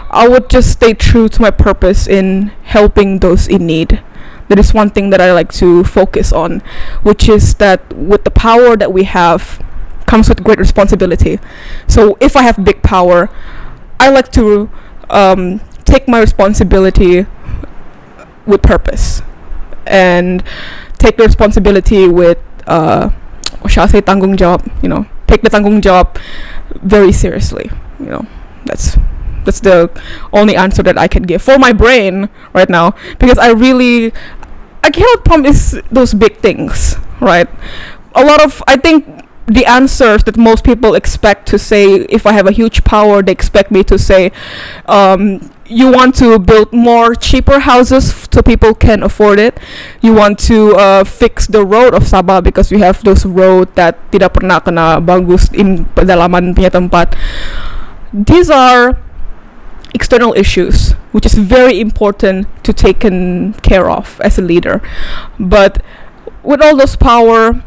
I 0.10 0.28
would 0.28 0.50
just 0.50 0.72
stay 0.72 0.96
true 0.96 1.30
to 1.30 1.42
my 1.42 1.52
purpose 1.52 2.08
in 2.08 2.48
helping 2.64 3.20
those 3.20 3.48
in 3.48 3.68
need 3.68 4.02
that 4.50 4.60
is 4.60 4.74
one 4.74 4.90
thing 4.90 5.10
that 5.12 5.22
I 5.22 5.32
like 5.34 5.52
to 5.54 5.84
focus 5.84 6.34
on, 6.34 6.60
which 7.04 7.30
is 7.30 7.56
that 7.56 7.94
with 7.94 8.24
the 8.24 8.32
power 8.32 8.76
that 8.76 8.92
we 8.92 9.04
have 9.06 9.64
comes 10.06 10.28
with 10.28 10.44
great 10.44 10.60
responsibility. 10.60 11.40
So 11.88 12.18
if 12.20 12.36
I 12.36 12.44
have 12.44 12.64
big 12.64 12.82
power, 12.82 13.30
I 14.00 14.10
like 14.10 14.32
to 14.34 14.70
um, 15.10 15.62
take 15.86 16.08
my 16.08 16.20
responsibility 16.20 17.26
with 18.46 18.62
purpose 18.64 19.22
and 19.86 20.44
take 20.98 21.18
the 21.18 21.24
responsibility 21.24 22.08
with 22.08 22.40
uh, 22.68 23.10
what 23.62 23.72
shall 23.72 23.86
I 23.86 23.88
say 23.88 24.02
tanggung 24.02 24.36
jawab, 24.36 24.66
you 24.82 24.90
know, 24.90 25.06
take 25.28 25.42
the 25.42 25.50
tanggung 25.50 25.82
jawab 25.82 26.18
very 26.82 27.12
seriously, 27.12 27.70
you 28.00 28.06
know. 28.08 28.26
That's 28.66 28.98
that's 29.46 29.62
the 29.62 29.90
only 30.34 30.56
answer 30.56 30.84
that 30.84 30.98
I 30.98 31.08
can 31.08 31.24
give 31.24 31.42
for 31.42 31.58
my 31.58 31.72
brain 31.74 32.30
right 32.54 32.70
now 32.70 32.94
because 33.20 33.38
I 33.38 33.52
really 33.52 34.14
I 34.84 34.90
cannot 34.92 35.26
promise 35.26 35.76
those 35.92 36.14
big 36.14 36.38
things, 36.38 36.96
right? 37.20 37.48
A 38.16 38.24
lot 38.24 38.42
of 38.42 38.64
I 38.68 38.78
think 38.78 39.06
the 39.50 39.66
answers 39.66 40.24
that 40.24 40.38
most 40.38 40.64
people 40.64 40.94
expect 40.94 41.48
to 41.50 41.58
say 41.58 42.06
if 42.08 42.26
I 42.26 42.34
have 42.34 42.48
a 42.48 42.52
huge 42.52 42.84
power, 42.84 43.22
they 43.22 43.32
expect 43.32 43.72
me 43.72 43.84
to 43.86 43.98
say, 43.98 44.32
um, 44.86 45.52
you 45.66 45.92
want 45.92 46.16
to 46.16 46.38
build 46.40 46.72
more 46.72 47.16
cheaper 47.16 47.60
houses 47.60 48.10
f- 48.10 48.30
so 48.32 48.42
people 48.42 48.74
can 48.74 49.04
afford 49.04 49.40
it. 49.40 49.60
You 50.02 50.14
want 50.14 50.40
to 50.50 50.76
uh, 50.76 51.04
fix 51.04 51.48
the 51.48 51.66
road 51.66 51.94
of 51.94 52.04
Sabah 52.04 52.44
because 52.44 52.72
we 52.72 52.80
have 52.80 53.04
those 53.04 53.26
road 53.26 53.74
that 53.76 53.98
tidak 54.12 54.34
pernah 54.34 54.62
kena 54.62 55.02
bagus 55.02 55.50
in 55.54 55.86
pedalaman 55.98 56.54
punya 56.54 56.70
tempat. 56.70 57.18
These 58.14 58.50
are 58.50 58.98
external 59.94 60.34
issues 60.34 60.92
which 61.12 61.26
is 61.26 61.34
very 61.34 61.80
important 61.80 62.48
to 62.64 62.74
take 62.74 63.00
care 63.00 63.90
of 63.90 64.20
as 64.22 64.38
a 64.38 64.42
leader. 64.42 64.82
But 65.40 65.84
with 66.44 66.62
all 66.62 66.76
those 66.76 66.96
power 66.96 67.64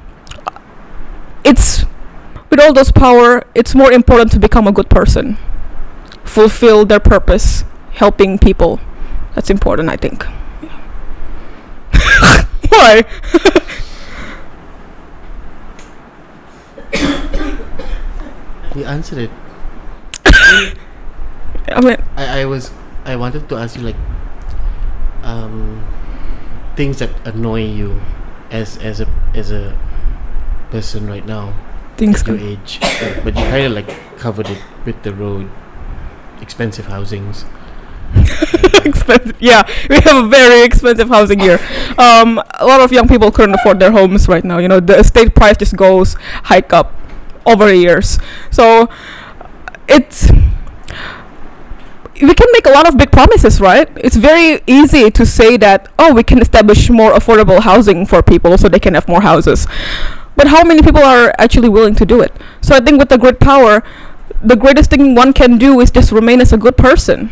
it's 1.45 1.85
with 2.51 2.61
all 2.61 2.73
those 2.73 2.93
power 2.93 3.45
it's 3.55 3.75
more 3.75 3.93
important 3.93 4.33
to 4.33 4.39
become 4.39 4.67
a 4.67 4.73
good 4.73 4.89
person. 4.89 5.37
Fulfill 6.25 6.85
their 6.85 7.01
purpose 7.01 7.65
helping 7.93 8.39
people. 8.39 8.81
That's 9.35 9.51
important 9.51 9.89
i 9.89 9.97
think. 9.97 10.25
Why? 12.69 13.05
You 18.75 18.87
answered 18.87 19.29
it. 20.25 20.79
i 21.75 21.81
mean 21.81 21.97
I, 22.17 22.41
I 22.41 22.45
was 22.45 22.71
I 23.05 23.17
wanted 23.17 23.49
to 23.49 23.57
ask 23.57 23.77
you 23.77 23.83
like 23.83 23.97
um 25.23 25.85
things 26.77 26.99
that 26.99 27.11
annoy 27.27 27.65
you 27.65 28.01
as 28.51 28.77
as 28.79 29.01
a 29.01 29.09
as 29.35 29.51
a 29.51 29.77
person 30.71 31.07
right 31.07 31.27
now 31.27 31.55
things 31.97 32.23
at 32.23 32.29
your 32.29 32.39
age 32.39 32.79
but 33.25 33.35
you 33.37 33.43
kind 33.51 33.67
of 33.67 33.73
like 33.73 33.91
covered 34.19 34.49
it 34.49 34.63
with 34.85 35.03
the 35.03 35.13
road 35.13 35.51
expensive 36.41 36.87
housings 36.87 37.45
expensive. 38.85 39.37
Yeah, 39.41 39.63
we 39.89 39.97
have 40.01 40.25
a 40.25 40.29
very 40.29 40.63
expensive 40.65 41.09
housing 41.09 41.41
here. 41.41 41.59
Um, 41.97 42.43
a 42.61 42.67
lot 42.67 42.81
of 42.81 42.93
young 42.93 43.09
people 43.09 43.31
couldn't 43.31 43.55
afford 43.55 43.81
their 43.81 43.91
homes 43.91 44.29
right 44.29 44.45
now. 44.45 44.59
You 44.59 44.69
know, 44.69 44.81
the 44.81 44.99
estate 44.99 45.35
price 45.35 45.57
just 45.57 45.77
goes 45.77 46.15
hike 46.45 46.75
up 46.75 46.93
over 47.47 47.67
the 47.67 47.77
years. 47.77 48.19
So 48.51 48.91
it's 49.89 50.31
we 52.23 52.35
can 52.35 52.47
make 52.53 52.67
a 52.67 52.71
lot 52.71 52.89
of 52.89 52.97
big 52.97 53.11
promises, 53.11 53.61
right? 53.61 53.89
It's 53.97 54.17
very 54.17 54.63
easy 54.67 55.11
to 55.11 55.27
say 55.27 55.57
that 55.59 55.89
oh, 55.99 56.15
we 56.15 56.23
can 56.23 56.41
establish 56.41 56.89
more 56.89 57.13
affordable 57.13 57.61
housing 57.61 58.07
for 58.07 58.23
people 58.23 58.57
so 58.59 58.69
they 58.69 58.79
can 58.79 58.95
have 58.95 59.09
more 59.09 59.23
houses. 59.23 59.67
But 60.37 60.47
how 60.49 60.65
many 60.65 60.83
people 60.83 61.03
are 61.03 61.35
actually 61.39 61.69
willing 61.69 61.95
to 61.97 62.07
do 62.07 62.21
it? 62.23 62.33
So 62.61 62.75
I 62.75 62.81
think 62.81 62.99
with 62.99 63.09
the 63.09 63.19
great 63.19 63.39
power, 63.39 63.83
the 64.43 64.57
greatest 64.57 64.91
thing 64.91 65.15
one 65.15 65.33
can 65.33 65.59
do 65.59 65.81
is 65.81 65.91
just 65.91 66.11
remain 66.11 66.41
as 66.41 66.53
a 66.53 66.57
good 66.57 66.77
person 66.77 67.31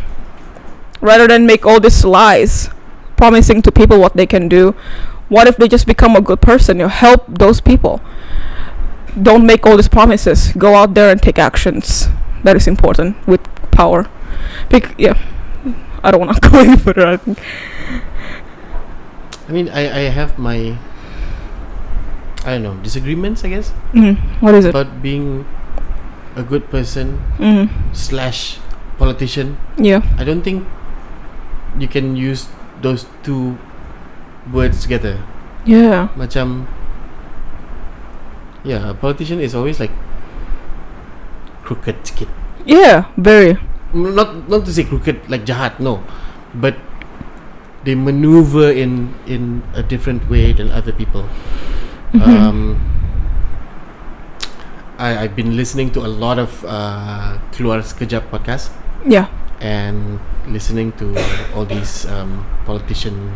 rather 1.00 1.26
than 1.26 1.46
make 1.46 1.66
all 1.66 1.80
these 1.80 2.04
lies 2.04 2.70
promising 3.16 3.62
to 3.62 3.72
people 3.72 3.98
what 3.98 4.16
they 4.16 4.26
can 4.26 4.48
do 4.48 4.72
what 5.28 5.46
if 5.46 5.56
they 5.56 5.68
just 5.68 5.86
become 5.86 6.16
a 6.16 6.20
good 6.20 6.40
person 6.40 6.78
you 6.78 6.84
know, 6.84 6.88
help 6.88 7.24
those 7.28 7.60
people 7.60 8.00
don't 9.20 9.44
make 9.44 9.66
all 9.66 9.76
these 9.76 9.88
promises 9.88 10.52
go 10.52 10.74
out 10.74 10.94
there 10.94 11.10
and 11.10 11.22
take 11.22 11.38
actions 11.38 12.08
that 12.44 12.56
is 12.56 12.66
important 12.66 13.16
with 13.26 13.40
power 13.70 14.08
Bec- 14.68 14.94
yeah. 14.98 15.18
I 16.02 16.10
don't 16.10 16.20
want 16.20 16.40
to 16.40 16.40
go 16.48 16.58
any 16.60 16.76
further 16.76 17.06
i 17.06 17.16
think. 17.16 17.36
I 19.48 19.52
mean 19.52 19.68
I, 19.68 19.82
I 19.82 20.02
have 20.08 20.38
my 20.38 20.78
I 22.46 22.56
don't 22.56 22.62
know 22.62 22.74
disagreements 22.80 23.44
I 23.44 23.48
guess. 23.50 23.72
Mm, 23.92 24.16
what 24.40 24.54
is 24.54 24.64
it? 24.64 24.70
About 24.70 25.02
being 25.02 25.44
a 26.36 26.42
good 26.42 26.70
person 26.70 27.20
mm, 27.36 27.68
slash 27.92 28.58
politician 28.96 29.58
yeah. 29.76 30.00
I 30.16 30.24
don't 30.24 30.40
think 30.42 30.64
you 31.78 31.88
can 31.88 32.16
use 32.16 32.48
those 32.80 33.04
two 33.22 33.58
words 34.52 34.80
together. 34.82 35.20
Yeah. 35.66 36.08
Macam 36.16 36.64
yeah 38.64 38.90
a 38.90 38.94
politician 38.94 39.40
is 39.40 39.52
always 39.54 39.80
like 39.80 39.92
crooked 41.64 41.96
sikit. 42.08 42.28
Yeah 42.64 43.08
very 43.20 43.60
not 43.94 44.48
not 44.48 44.64
to 44.66 44.72
say 44.72 44.84
crooked 44.84 45.28
like 45.28 45.44
jahat 45.44 45.80
no. 45.80 46.02
But 46.54 46.76
they 47.84 47.94
maneuver 47.94 48.70
in 48.70 49.14
in 49.26 49.62
a 49.74 49.82
different 49.82 50.28
way 50.28 50.52
than 50.52 50.70
other 50.70 50.92
people. 50.92 51.24
Mhm. 52.12 52.22
um 52.26 52.60
I, 55.00 55.24
I've 55.24 55.34
been 55.34 55.56
listening 55.56 55.90
to 55.96 56.04
a 56.04 56.10
lot 56.12 56.38
of 56.38 56.52
uh, 56.68 57.40
Keluar 57.56 57.80
Sekejap 57.80 58.28
podcast. 58.28 58.68
Yeah. 59.08 59.32
And 59.60 60.20
listening 60.44 60.92
to 61.00 61.16
all 61.56 61.64
these 61.64 62.04
um, 62.04 62.44
politician 62.68 63.32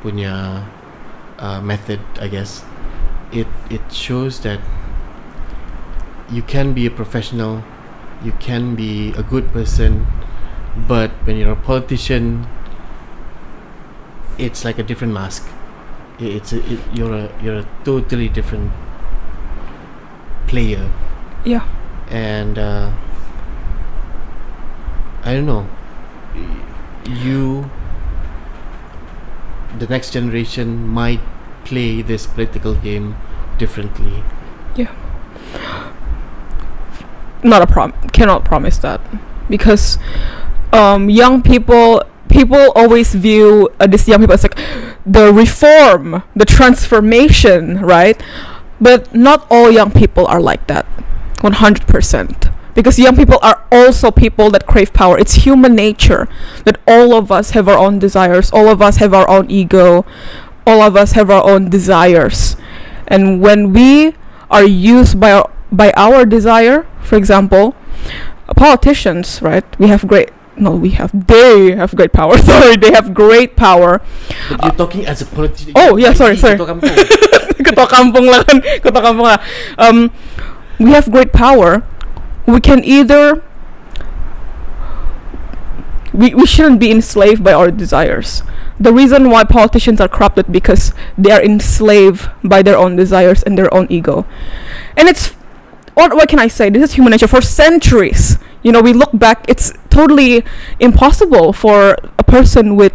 punya 0.00 0.64
uh, 1.36 1.60
method 1.60 2.00
I 2.16 2.32
guess. 2.32 2.64
It 3.28 3.48
it 3.68 3.84
shows 3.92 4.40
that 4.40 4.60
you 6.32 6.40
can 6.40 6.72
be 6.72 6.86
a 6.88 6.92
professional 6.92 7.60
you 8.26 8.32
can 8.46 8.74
be 8.74 9.12
a 9.12 9.22
good 9.22 9.50
person 9.52 10.06
but 10.88 11.10
when 11.24 11.36
you're 11.36 11.52
a 11.52 11.62
politician 11.68 12.46
it's 14.38 14.64
like 14.64 14.78
a 14.78 14.82
different 14.82 15.12
mask 15.12 15.48
it's 16.18 16.52
a, 16.52 16.58
it, 16.72 16.80
you're 16.94 17.14
a 17.14 17.42
you're 17.42 17.58
a 17.58 17.68
totally 17.84 18.28
different 18.28 18.70
player 20.46 20.90
yeah 21.44 21.66
and 22.08 22.58
uh, 22.58 22.90
I 25.26 25.34
don't 25.34 25.46
know. 25.46 25.66
You, 27.04 27.68
the 29.78 29.86
next 29.88 30.12
generation, 30.12 30.86
might 30.86 31.20
play 31.64 32.00
this 32.00 32.26
political 32.26 32.74
game 32.74 33.16
differently. 33.58 34.22
Not 37.42 37.62
a 37.62 37.66
prom 37.66 37.92
cannot 38.12 38.44
promise 38.44 38.78
that. 38.78 39.00
Because 39.48 39.98
um, 40.72 41.08
young 41.08 41.42
people 41.42 42.02
people 42.28 42.72
always 42.74 43.14
view 43.14 43.68
uh, 43.80 43.86
these 43.86 44.08
young 44.08 44.20
people 44.20 44.34
as 44.34 44.42
like 44.42 44.58
the 45.06 45.32
reform 45.32 46.22
the 46.34 46.44
transformation 46.44 47.80
right? 47.80 48.20
But 48.80 49.14
not 49.14 49.46
all 49.50 49.70
young 49.70 49.90
people 49.90 50.26
are 50.26 50.40
like 50.40 50.66
that. 50.66 50.86
100% 51.38 52.52
because 52.74 52.98
young 52.98 53.16
people 53.16 53.38
are 53.42 53.64
also 53.70 54.10
people 54.10 54.50
that 54.50 54.66
crave 54.66 54.92
power. 54.92 55.18
It's 55.18 55.34
human 55.34 55.74
nature 55.74 56.28
that 56.64 56.78
all 56.86 57.14
of 57.14 57.30
us 57.30 57.50
have 57.50 57.68
our 57.68 57.78
own 57.78 57.98
desires 57.98 58.50
all 58.52 58.68
of 58.68 58.82
us 58.82 58.96
have 58.96 59.14
our 59.14 59.28
own 59.28 59.50
ego 59.50 60.04
all 60.66 60.82
of 60.82 60.96
us 60.96 61.12
have 61.12 61.30
our 61.30 61.44
own 61.48 61.70
desires. 61.70 62.56
And 63.06 63.40
when 63.40 63.72
we 63.72 64.14
are 64.50 64.64
used 64.64 65.20
by 65.20 65.32
our, 65.32 65.50
by 65.70 65.92
our 65.92 66.26
desire 66.26 66.86
for 67.06 67.16
example 67.16 67.74
politicians 68.56 69.40
right? 69.42 69.64
We 69.78 69.88
have 69.88 70.06
great 70.06 70.30
no 70.56 70.74
we 70.74 70.90
have 70.98 71.14
they 71.14 71.72
have 71.72 71.94
great 71.94 72.12
power. 72.12 72.36
Sorry 72.50 72.76
they 72.76 72.92
have 72.92 73.14
great 73.14 73.56
power. 73.56 74.02
But 74.50 74.64
you're 74.64 74.72
talking 74.74 75.06
as 75.06 75.22
a 75.22 75.26
politician. 75.26 75.72
Oh, 75.76 75.96
yeah, 75.96 76.12
sorry, 76.12 76.36
sorry. 76.36 76.58
Ketua 76.58 76.66
kampung. 76.74 76.94
ketua 77.62 77.86
kampung 77.88 78.26
lah 78.26 78.42
kan 78.44 78.60
ketua 78.82 79.02
kampung 79.02 79.26
lah. 79.26 79.40
Um 79.78 80.10
we 80.78 80.92
have 80.92 81.10
great 81.10 81.32
power. 81.32 81.82
We 82.46 82.60
can 82.60 82.84
either 82.84 83.42
we, 86.16 86.32
we 86.34 86.46
shouldn't 86.46 86.80
be 86.80 86.90
enslaved 86.90 87.44
by 87.44 87.52
our 87.52 87.70
desires. 87.70 88.42
The 88.80 88.92
reason 88.92 89.30
why 89.30 89.44
politicians 89.44 90.00
are 90.00 90.08
corrupted 90.08 90.52
because 90.52 90.92
they 91.16 91.30
are 91.30 91.42
enslaved 91.42 92.28
by 92.44 92.62
their 92.62 92.76
own 92.76 92.96
desires 92.96 93.42
and 93.42 93.56
their 93.56 93.72
own 93.72 93.86
ego. 93.90 94.26
And 94.96 95.08
it's 95.08 95.36
what, 95.96 96.12
what 96.14 96.28
can 96.28 96.38
i 96.38 96.46
say? 96.46 96.68
This 96.68 96.84
is 96.84 96.92
human 96.94 97.10
nature. 97.10 97.26
For 97.26 97.40
centuries 97.40 98.36
you 98.62 98.72
know 98.72 98.82
we 98.82 98.92
look 98.92 99.10
back 99.14 99.46
it's 99.48 99.72
totally 99.90 100.42
impossible 100.80 101.52
for 101.52 101.94
a 102.18 102.24
person 102.26 102.74
with 102.74 102.92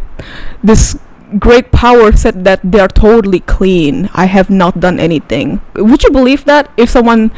this 0.62 0.98
great 1.40 1.72
power 1.72 2.12
said 2.12 2.44
that 2.44 2.60
they 2.62 2.78
are 2.78 2.92
totally 2.92 3.40
clean. 3.40 4.08
I 4.12 4.26
have 4.28 4.50
not 4.52 4.80
done 4.80 5.00
anything. 5.00 5.60
Would 5.74 6.04
you 6.04 6.10
believe 6.12 6.44
that? 6.44 6.68
If 6.76 6.90
someone 6.92 7.32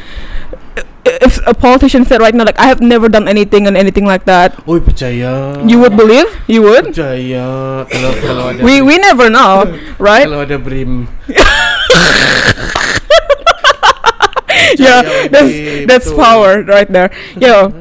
if 1.05 1.39
a 1.47 1.53
politician 1.53 2.03
said 2.03 2.19
right 2.19 2.33
now 2.33 2.43
like 2.43 2.57
i 2.57 2.65
have 2.65 2.81
never 2.81 3.07
done 3.07 3.29
anything 3.29 3.67
and 3.69 3.77
anything 3.77 4.09
like 4.09 4.25
that 4.25 4.57
Oi 4.67 4.81
percaya. 4.81 5.61
you 5.69 5.77
would 5.77 5.95
believe? 5.95 6.25
You 6.49 6.65
would? 6.65 6.91
Percaya. 6.91 7.85
Kalau 7.85 8.11
kalau 8.25 8.43
ada 8.49 8.59
we 8.65 8.81
we 8.81 8.97
never 8.97 9.29
know 9.29 9.69
right? 10.01 10.25
kalau 10.25 10.41
ada 10.41 10.57
BR1M. 10.57 11.05
yeah 14.87 15.27
that's 15.27 15.87
that's 15.87 16.13
power 16.13 16.63
right 16.63 16.91
there. 16.91 17.11
Yeah 17.37 17.71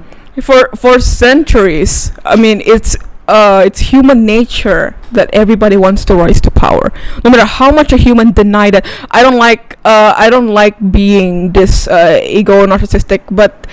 for 0.43 0.69
for 0.75 0.99
centuries 0.99 2.11
i 2.25 2.35
mean 2.35 2.61
it's 2.67 2.97
uh 3.29 3.63
it's 3.65 3.95
human 3.95 4.27
nature 4.27 4.97
that 5.13 5.31
everybody 5.33 5.77
wants 5.77 6.05
to 6.05 6.15
rise 6.15 6.41
to 6.41 6.51
power. 6.51 6.93
No 7.23 7.31
matter 7.31 7.47
how 7.47 7.71
much 7.71 7.93
a 7.93 7.97
human 7.97 8.33
deny 8.33 8.69
that 8.71 8.85
i 9.13 9.23
don't 9.23 9.39
like 9.39 9.79
uh 9.85 10.13
i 10.17 10.29
don't 10.29 10.49
like 10.49 10.75
being 10.91 11.53
this 11.53 11.87
uh, 11.87 12.19
ego 12.23 12.67
narcissistic 12.67 13.23
but 13.31 13.67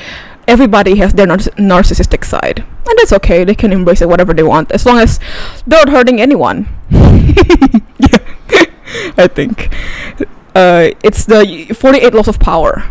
everybody 0.48 0.98
has 0.98 1.14
their 1.14 1.26
narciss- 1.26 1.56
narcissistic 1.58 2.24
side. 2.24 2.60
And 2.88 2.98
that's 3.00 3.14
okay 3.14 3.44
they 3.44 3.56
can 3.56 3.74
embrace 3.74 4.02
it 4.02 4.08
whatever 4.08 4.34
they 4.34 4.44
want 4.44 4.72
as 4.72 4.86
long 4.86 5.00
as 5.00 5.20
they're 5.66 5.80
not 5.86 5.90
hurting 5.90 6.22
anyone. 6.22 6.68
Yeah 8.00 8.18
i 9.18 9.28
think. 9.28 9.74
Uh 10.54 10.92
it's 11.04 11.26
the 11.26 11.74
48 11.74 12.14
laws 12.14 12.28
of 12.28 12.40
power 12.40 12.84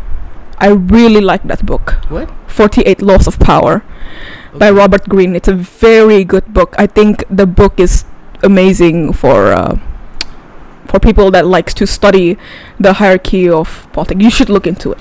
i 0.61 0.69
really 0.69 1.21
like 1.21 1.43
that 1.45 1.65
book 1.67 1.95
What? 2.09 2.31
48 2.51 3.01
Laws 3.03 3.27
of 3.27 3.39
Power 3.39 3.83
by 4.53 4.71
Robert 4.71 5.09
Greene. 5.09 5.37
It's 5.37 5.49
a 5.49 5.55
very 5.55 6.25
good 6.25 6.53
book. 6.53 6.75
I 6.77 6.87
think 6.87 7.25
the 7.31 7.47
book 7.47 7.79
is 7.79 8.05
amazing 8.43 9.13
for 9.13 9.53
uh, 9.53 9.79
for 10.87 10.99
people 10.99 11.31
that 11.31 11.47
likes 11.47 11.73
to 11.75 11.87
study 11.87 12.37
the 12.79 12.95
hierarchy 12.95 13.49
of 13.49 13.87
politics. 13.93 14.21
You 14.21 14.31
should 14.31 14.51
look 14.51 14.67
into 14.67 14.91
it. 14.93 14.99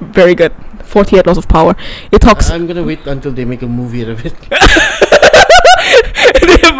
Very 0.00 0.34
good. 0.34 0.54
48 0.84 1.26
Laws 1.26 1.38
of 1.38 1.48
Power. 1.48 1.74
It 2.12 2.20
talks 2.20 2.48
I'm 2.50 2.66
gonna 2.66 2.84
wait 2.84 3.04
until 3.06 3.32
they 3.32 3.44
make 3.44 3.62
a 3.62 3.66
movie 3.68 4.02
out 4.02 4.10
of 4.10 4.24
it. 4.24 4.34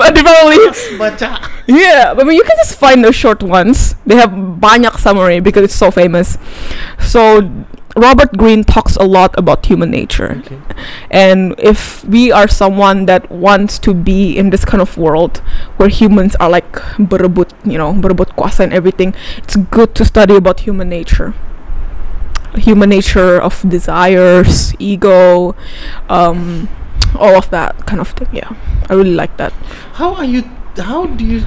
Baca. 0.98 1.51
Yeah, 1.66 2.14
but 2.14 2.24
I 2.24 2.28
mean, 2.28 2.36
you 2.36 2.42
can 2.44 2.57
just 2.59 2.78
find 2.78 3.05
the 3.05 3.12
short 3.12 3.42
ones. 3.42 3.94
They 4.07 4.16
have 4.16 4.30
banyak 4.30 4.98
summary 4.98 5.40
because 5.40 5.64
it's 5.64 5.74
so 5.74 5.90
famous. 5.90 6.38
So 6.98 7.48
Robert 7.96 8.36
Greene 8.36 8.64
talks 8.64 8.96
a 8.96 9.03
lot 9.05 9.36
about 9.36 9.66
human 9.66 9.90
nature, 9.90 10.42
Okay. 10.46 10.59
and 11.11 11.55
if 11.59 12.05
we 12.07 12.30
are 12.30 12.46
someone 12.46 13.07
that 13.07 13.28
wants 13.30 13.78
to 13.80 13.92
be 13.92 14.38
in 14.38 14.51
this 14.51 14.64
kind 14.64 14.80
of 14.80 14.96
world 14.96 15.38
where 15.76 15.88
humans 15.88 16.36
are 16.38 16.48
like 16.48 16.78
berebut, 16.98 17.53
you 17.64 17.76
know, 17.76 17.92
berebut 17.92 18.36
kuasa 18.36 18.61
and 18.61 18.72
everything, 18.72 19.12
it's 19.38 19.57
good 19.74 19.94
to 19.96 20.05
study 20.05 20.36
about 20.36 20.61
human 20.61 20.88
nature. 20.88 21.34
Human 22.55 22.90
nature 22.90 23.38
of 23.42 23.62
desires, 23.68 24.72
ego, 24.78 25.55
um, 26.09 26.68
all 27.16 27.36
of 27.36 27.50
that 27.50 27.86
kind 27.86 28.00
of 28.00 28.08
thing. 28.11 28.28
Yeah, 28.32 28.50
I 28.88 28.94
really 28.94 29.14
like 29.14 29.36
that. 29.36 29.52
How 29.98 30.14
are 30.14 30.24
you? 30.24 30.44
How 30.76 31.06
do 31.06 31.24
you? 31.24 31.46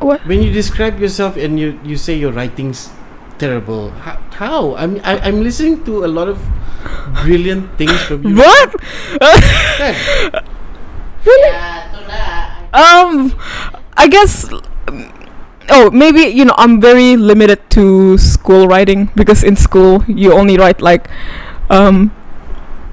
What? 0.00 0.24
When 0.24 0.42
you 0.42 0.48
describe 0.48 0.98
yourself 0.98 1.36
and 1.36 1.60
you 1.60 1.76
you 1.84 2.00
say 2.00 2.16
your 2.16 2.32
writing's 2.32 2.88
terrible. 3.36 3.92
How? 4.00 4.16
how? 4.32 4.74
I'm 4.76 4.96
I, 5.04 5.20
I'm 5.20 5.44
listening 5.44 5.84
to 5.84 6.04
a 6.04 6.10
lot 6.10 6.28
of 6.28 6.40
brilliant 7.24 7.76
things 7.76 8.00
from 8.08 8.24
you. 8.24 8.40
What? 8.40 8.80
Kan? 11.20 11.40
Ya, 11.44 11.84
um, 12.72 13.36
I 13.96 14.08
guess. 14.08 14.48
Oh, 15.70 15.90
maybe 15.92 16.26
you 16.32 16.44
know 16.44 16.56
I'm 16.58 16.80
very 16.80 17.16
limited 17.16 17.60
to 17.76 18.16
school 18.18 18.66
writing 18.66 19.12
because 19.14 19.44
in 19.44 19.54
school 19.54 20.02
you 20.08 20.32
only 20.32 20.56
write 20.56 20.80
like, 20.80 21.06
um, 21.68 22.10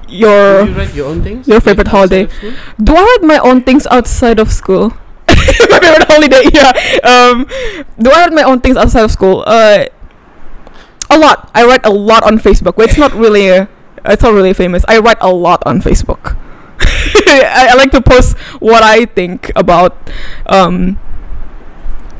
your. 0.08 0.64
Do 0.64 0.70
you 0.70 0.76
write 0.76 0.94
your 0.94 1.06
own 1.08 1.22
things? 1.22 1.48
your 1.48 1.60
favorite 1.60 1.88
outside 1.88 2.30
holiday. 2.30 2.54
Do 2.82 2.94
I 2.96 3.02
write 3.02 3.22
my 3.22 3.38
own 3.38 3.62
things 3.62 3.86
outside 3.86 4.38
of 4.38 4.52
school? 4.52 4.90
my 5.28 5.78
favorite 5.80 6.08
holiday, 6.08 6.42
yeah. 6.52 6.72
Um, 7.04 7.46
do 7.98 8.10
I 8.10 8.24
write 8.24 8.32
my 8.32 8.42
own 8.42 8.60
things 8.60 8.76
outside 8.76 9.04
of 9.04 9.10
school? 9.10 9.44
Uh, 9.46 9.86
a 11.10 11.18
lot. 11.18 11.50
I 11.54 11.64
write 11.64 11.84
a 11.84 11.90
lot 11.90 12.22
on 12.24 12.38
Facebook. 12.38 12.76
Well, 12.76 12.86
it's 12.86 12.98
not 12.98 13.12
really, 13.12 13.50
uh, 13.50 13.66
it's 14.04 14.22
not 14.22 14.32
really 14.32 14.52
famous. 14.52 14.84
I 14.88 14.98
write 14.98 15.18
a 15.20 15.32
lot 15.32 15.62
on 15.66 15.80
Facebook. 15.80 16.36
I, 17.26 17.68
I 17.72 17.74
like 17.74 17.90
to 17.92 18.00
post 18.00 18.38
what 18.60 18.82
I 18.82 19.04
think 19.04 19.50
about 19.56 19.96
um, 20.46 20.98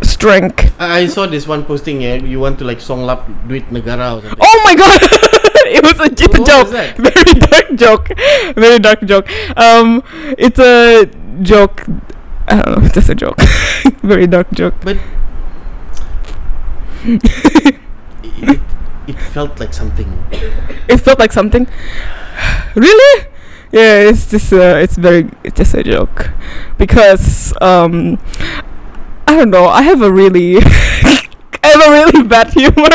strength. 0.03 0.75
I 0.79 1.01
I 1.01 1.07
saw 1.07 1.27
this 1.27 1.47
one 1.47 1.65
posting 1.65 2.03
yeah, 2.03 2.15
you 2.15 2.41
want 2.41 2.59
to 2.59 2.65
like 2.65 2.81
song 2.81 3.03
lap 3.03 3.27
duit 3.47 3.71
negara 3.71 4.19
or 4.19 4.23
something. 4.23 4.39
Oh 4.41 4.61
my 4.65 4.75
god! 4.75 5.01
it 5.67 5.83
was 5.83 5.99
a, 6.01 6.05
it's 6.05 6.23
a 6.23 6.45
joke. 6.45 6.69
Very 6.97 7.35
dark 7.41 7.75
joke. 7.75 8.09
Very 8.55 8.79
dark 8.79 9.01
joke. 9.05 9.29
Um, 9.57 10.03
it's 10.37 10.59
a 10.59 11.07
joke. 11.43 11.85
I 12.49 12.63
don't 12.63 12.79
know. 12.79 12.85
It's 12.85 12.95
just 12.95 13.09
a 13.09 13.15
joke. 13.15 13.39
Very 14.03 14.27
dark 14.27 14.51
joke. 14.53 14.75
But 14.83 14.99
it, 17.05 18.61
it 19.07 19.19
felt 19.33 19.59
like 19.61 19.73
something. 19.73 20.25
It 20.89 20.99
felt 20.99 21.19
like 21.19 21.33
something. 21.33 21.67
really? 22.75 23.27
Yeah, 23.73 24.09
it's 24.09 24.31
just 24.31 24.53
uh, 24.53 24.81
it's 24.81 24.97
very 24.97 25.29
it's 25.45 25.59
just 25.59 25.75
a 25.75 25.85
joke 25.85 26.31
because 26.79 27.53
um 27.61 28.19
I 29.27 29.37
don't 29.37 29.51
know. 29.51 29.67
I 29.67 29.83
have 29.83 30.01
a 30.01 30.11
really 30.11 30.57
I 31.69 31.71
have 31.77 31.83
a 31.85 31.91
really 31.93 32.23
bad 32.27 32.49
humor. 32.57 32.89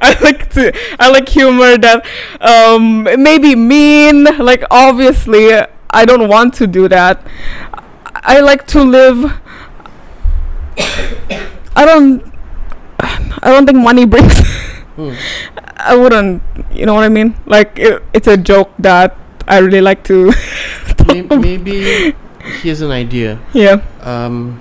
I 0.00 0.12
like 0.20 0.50
to 0.54 0.72
I 1.00 1.08
like 1.08 1.28
humor 1.28 1.78
that 1.78 2.04
um 2.40 3.04
maybe 3.16 3.56
mean. 3.56 4.24
Like 4.38 4.64
obviously 4.70 5.48
I 5.90 6.04
don't 6.04 6.28
want 6.28 6.52
to 6.60 6.66
do 6.66 6.86
that. 6.88 7.24
I 8.14 8.40
like 8.40 8.66
to 8.76 8.82
live. 8.84 9.24
I 11.76 11.84
don't. 11.84 12.22
I 13.00 13.48
don't 13.50 13.64
think 13.66 13.78
money 13.78 14.04
brings. 14.04 14.36
Hmm. 15.00 15.14
I 15.78 15.94
wouldn't. 15.96 16.42
You 16.74 16.84
know 16.84 16.92
what 16.94 17.04
I 17.04 17.08
mean? 17.08 17.32
Like 17.46 17.78
it, 17.78 18.02
it's 18.12 18.26
a 18.26 18.36
joke 18.36 18.68
that 18.80 19.16
I 19.48 19.58
really 19.64 19.80
like 19.80 20.02
to. 20.12 20.34
May- 21.08 21.22
Maybe 21.22 22.12
here's 22.60 22.82
an 22.82 22.90
idea. 22.90 23.38
yeah. 23.54 23.80
Um, 24.02 24.60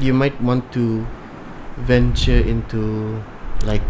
you 0.00 0.12
might 0.12 0.34
want 0.42 0.66
to 0.74 1.06
venture 1.76 2.38
into 2.38 3.22
like 3.64 3.82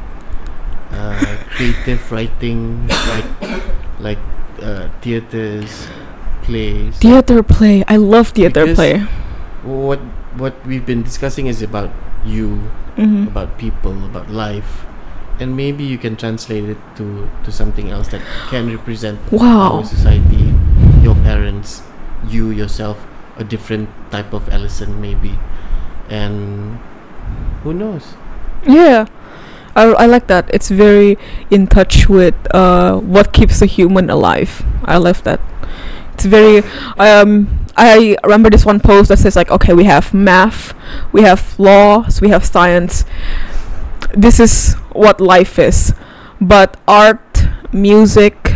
uh, 0.92 1.36
creative 1.56 2.00
writing, 2.12 2.86
like 2.88 3.30
like 4.00 4.22
uh, 4.62 4.88
theaters, 5.00 5.88
plays. 6.42 6.96
Theater 6.98 7.42
play. 7.42 7.84
I 7.88 7.96
love 7.96 8.28
theater 8.30 8.66
Because- 8.66 8.76
play. 8.76 8.94
what 9.64 9.98
what 10.36 10.52
we've 10.66 10.84
been 10.84 11.02
discussing 11.02 11.46
is 11.48 11.62
about 11.62 11.88
you, 12.26 12.60
hmm 13.00 13.24
about 13.28 13.56
people, 13.56 13.96
about 14.04 14.28
life, 14.28 14.84
and 15.40 15.56
maybe 15.56 15.84
you 15.84 15.96
can 15.96 16.16
translate 16.20 16.68
it 16.68 16.80
to 17.00 17.28
to 17.44 17.50
something 17.52 17.88
else 17.90 18.08
that 18.12 18.20
can 18.52 18.68
represent 18.68 19.16
Wow. 19.32 19.80
our 19.80 19.84
society, 19.84 20.52
your 21.00 21.16
parents, 21.24 21.80
you 22.28 22.50
yourself, 22.52 23.00
a 23.40 23.44
different 23.44 23.88
type 24.12 24.32
of 24.36 24.48
Allison 24.52 25.00
maybe, 25.00 25.38
and 26.12 26.76
Who 27.62 27.72
knows? 27.72 28.14
Yeah. 28.66 29.06
I, 29.76 29.84
I 29.84 30.06
like 30.06 30.26
that. 30.28 30.48
It's 30.52 30.68
very 30.68 31.18
in 31.50 31.66
touch 31.66 32.08
with 32.08 32.34
uh, 32.54 32.98
what 32.98 33.32
keeps 33.32 33.60
a 33.62 33.66
human 33.66 34.10
alive. 34.10 34.64
I 34.84 34.98
love 34.98 35.22
that. 35.24 35.40
It's 36.14 36.24
very. 36.24 36.62
Um, 36.98 37.66
I 37.76 38.16
remember 38.22 38.50
this 38.50 38.64
one 38.64 38.78
post 38.78 39.08
that 39.08 39.18
says 39.18 39.34
like, 39.34 39.50
okay, 39.50 39.72
we 39.72 39.84
have 39.84 40.14
math, 40.14 40.74
we 41.12 41.22
have 41.22 41.58
laws, 41.58 42.20
we 42.20 42.28
have 42.28 42.44
science. 42.44 43.04
This 44.12 44.38
is 44.38 44.74
what 44.92 45.20
life 45.20 45.58
is, 45.58 45.92
but 46.40 46.76
art, 46.86 47.48
music, 47.72 48.54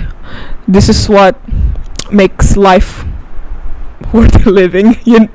this 0.68 0.88
is 0.88 1.08
what 1.08 1.36
makes 2.12 2.56
life 2.56 3.04
worth 4.12 4.46
living. 4.46 4.96
You, 5.04 5.28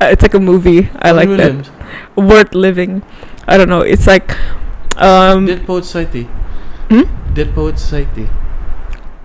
uh, 0.00 0.12
it's 0.12 0.22
like 0.22 0.34
a 0.34 0.40
movie. 0.40 0.88
I 1.00 1.10
like 1.12 1.28
that. 1.36 1.70
Worth 2.16 2.54
living. 2.54 3.02
I 3.46 3.56
don't 3.56 3.68
know. 3.68 3.80
It's 3.80 4.06
like. 4.06 4.36
Um, 4.96 5.46
Dead 5.46 5.66
Poet 5.66 5.84
Society. 5.84 6.24
Hmm? 6.90 7.02
Dead 7.34 7.54
Poet 7.54 7.78
Society. 7.78 8.28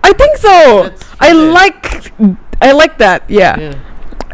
I 0.02 0.12
think 0.12 0.36
so. 0.38 0.84
That's 0.84 1.04
I 1.20 1.32
like 1.32 2.12
I 2.62 2.72
like 2.72 2.98
that. 2.98 3.28
Yeah. 3.28 3.58
Yeah. 3.58 3.74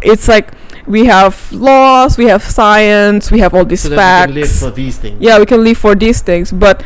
It's 0.02 0.28
like 0.28 0.52
we 0.86 1.06
have 1.06 1.34
laws, 1.52 2.18
we 2.18 2.26
have 2.26 2.42
science, 2.42 3.30
we 3.30 3.38
have 3.40 3.54
all 3.54 3.64
these 3.64 3.82
So 3.82 3.88
that 3.90 3.96
facts. 3.96 4.28
we 4.28 4.34
can 4.34 4.40
live 4.42 4.50
for 4.58 4.70
these 4.70 4.98
things. 4.98 5.16
yeah, 5.20 5.38
we 5.38 5.46
can 5.46 5.62
live 5.64 5.78
for 5.78 5.94
these 5.94 6.20
things, 6.20 6.52
but 6.52 6.82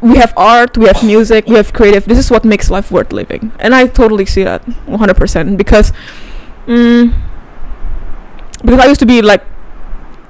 we 0.00 0.16
have 0.16 0.32
art, 0.36 0.76
we 0.78 0.86
have 0.86 1.02
music, 1.04 1.46
we 1.46 1.54
have 1.54 1.72
creative. 1.72 2.04
This 2.06 2.18
is 2.18 2.30
what 2.30 2.44
makes 2.44 2.70
life 2.70 2.90
worth 2.90 3.12
living. 3.12 3.52
And 3.58 3.74
I 3.74 3.86
totally 3.86 4.26
see 4.26 4.44
that 4.44 4.64
100% 4.86 5.56
because 5.56 5.92
mm, 6.66 7.14
because 8.62 8.80
I 8.80 8.86
used 8.86 9.00
to 9.00 9.06
be 9.06 9.22
like 9.22 9.44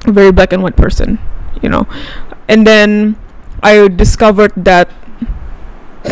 a 0.06 0.12
very 0.12 0.32
black 0.32 0.52
and 0.52 0.62
white 0.62 0.76
person, 0.76 1.18
you 1.62 1.68
know. 1.68 1.86
And 2.48 2.66
then 2.66 3.16
I 3.62 3.88
discovered 3.88 4.52
that 4.56 4.90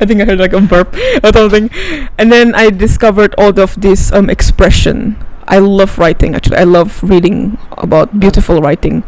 I 0.00 0.06
think 0.06 0.20
I 0.20 0.24
heard 0.24 0.38
like 0.38 0.52
a 0.52 0.60
burp 0.60 0.94
or 1.22 1.32
something. 1.32 1.70
And 2.18 2.30
then 2.32 2.54
I 2.54 2.70
discovered 2.70 3.34
all 3.38 3.58
of 3.58 3.80
this 3.80 4.12
um 4.12 4.28
expression. 4.28 5.16
I 5.46 5.58
love 5.58 5.98
writing 5.98 6.34
actually. 6.34 6.56
I 6.56 6.64
love 6.64 7.02
reading 7.02 7.58
about 7.72 8.18
beautiful 8.18 8.60
writing. 8.60 9.04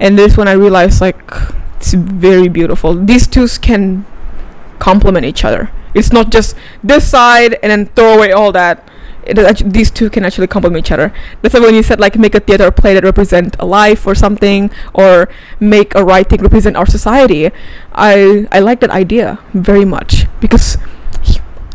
And 0.00 0.18
this 0.18 0.36
one 0.36 0.48
I 0.48 0.52
realized 0.52 1.00
like 1.00 1.22
it's 1.76 1.94
very 1.94 2.48
beautiful. 2.48 2.94
These 2.94 3.26
two 3.26 3.46
can 3.60 4.04
complement 4.78 5.24
each 5.24 5.44
other. 5.44 5.70
It's 5.94 6.12
not 6.12 6.30
just 6.30 6.56
this 6.82 7.08
side 7.08 7.58
and 7.62 7.70
then 7.70 7.86
throw 7.94 8.14
away 8.14 8.32
all 8.32 8.52
that. 8.52 8.88
It 9.24 9.38
is 9.38 9.44
actu- 9.44 9.68
these 9.68 9.90
two 9.90 10.08
can 10.08 10.24
actually 10.24 10.46
complement 10.46 10.86
each 10.86 10.92
other. 10.92 11.12
That's 11.42 11.54
why 11.54 11.60
when 11.60 11.74
you 11.74 11.82
said 11.82 11.98
like 11.98 12.16
make 12.16 12.34
a 12.34 12.40
theater 12.40 12.70
play 12.70 12.94
that 12.94 13.02
represent 13.02 13.56
a 13.58 13.66
life 13.66 14.06
or 14.06 14.14
something, 14.14 14.70
or 14.94 15.28
make 15.58 15.94
a 15.96 16.04
writing 16.04 16.42
represent 16.42 16.76
our 16.76 16.86
society, 16.86 17.50
I 17.92 18.46
I 18.52 18.60
like 18.60 18.80
that 18.80 18.90
idea 18.90 19.38
very 19.52 19.84
much 19.84 20.26
because 20.40 20.78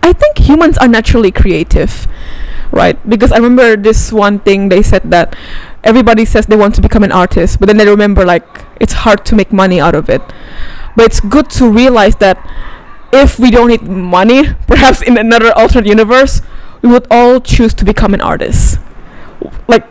I 0.01 0.13
think 0.13 0.37
humans 0.39 0.77
are 0.77 0.87
naturally 0.87 1.31
creative, 1.31 2.07
right? 2.71 2.97
Because 3.09 3.31
I 3.31 3.37
remember 3.37 3.75
this 3.75 4.11
one 4.11 4.39
thing 4.39 4.69
they 4.69 4.81
said 4.81 5.03
that 5.11 5.35
everybody 5.83 6.25
says 6.25 6.45
they 6.47 6.55
want 6.55 6.75
to 6.75 6.81
become 6.81 7.03
an 7.03 7.11
artist, 7.11 7.59
but 7.59 7.67
then 7.67 7.77
they 7.77 7.87
remember 7.87 8.25
like 8.25 8.45
it's 8.79 8.93
hard 8.93 9.25
to 9.25 9.35
make 9.35 9.51
money 9.51 9.79
out 9.79 9.95
of 9.95 10.09
it. 10.09 10.21
But 10.95 11.05
it's 11.05 11.19
good 11.19 11.49
to 11.51 11.69
realize 11.69 12.15
that 12.17 12.37
if 13.13 13.39
we 13.39 13.51
don't 13.51 13.69
need 13.69 13.83
money, 13.83 14.43
perhaps 14.67 15.01
in 15.01 15.17
another 15.17 15.51
alternate 15.53 15.87
universe, 15.87 16.41
we 16.81 16.89
would 16.89 17.07
all 17.11 17.39
choose 17.39 17.73
to 17.75 17.85
become 17.85 18.13
an 18.13 18.21
artist. 18.21 18.79
Like 19.67 19.85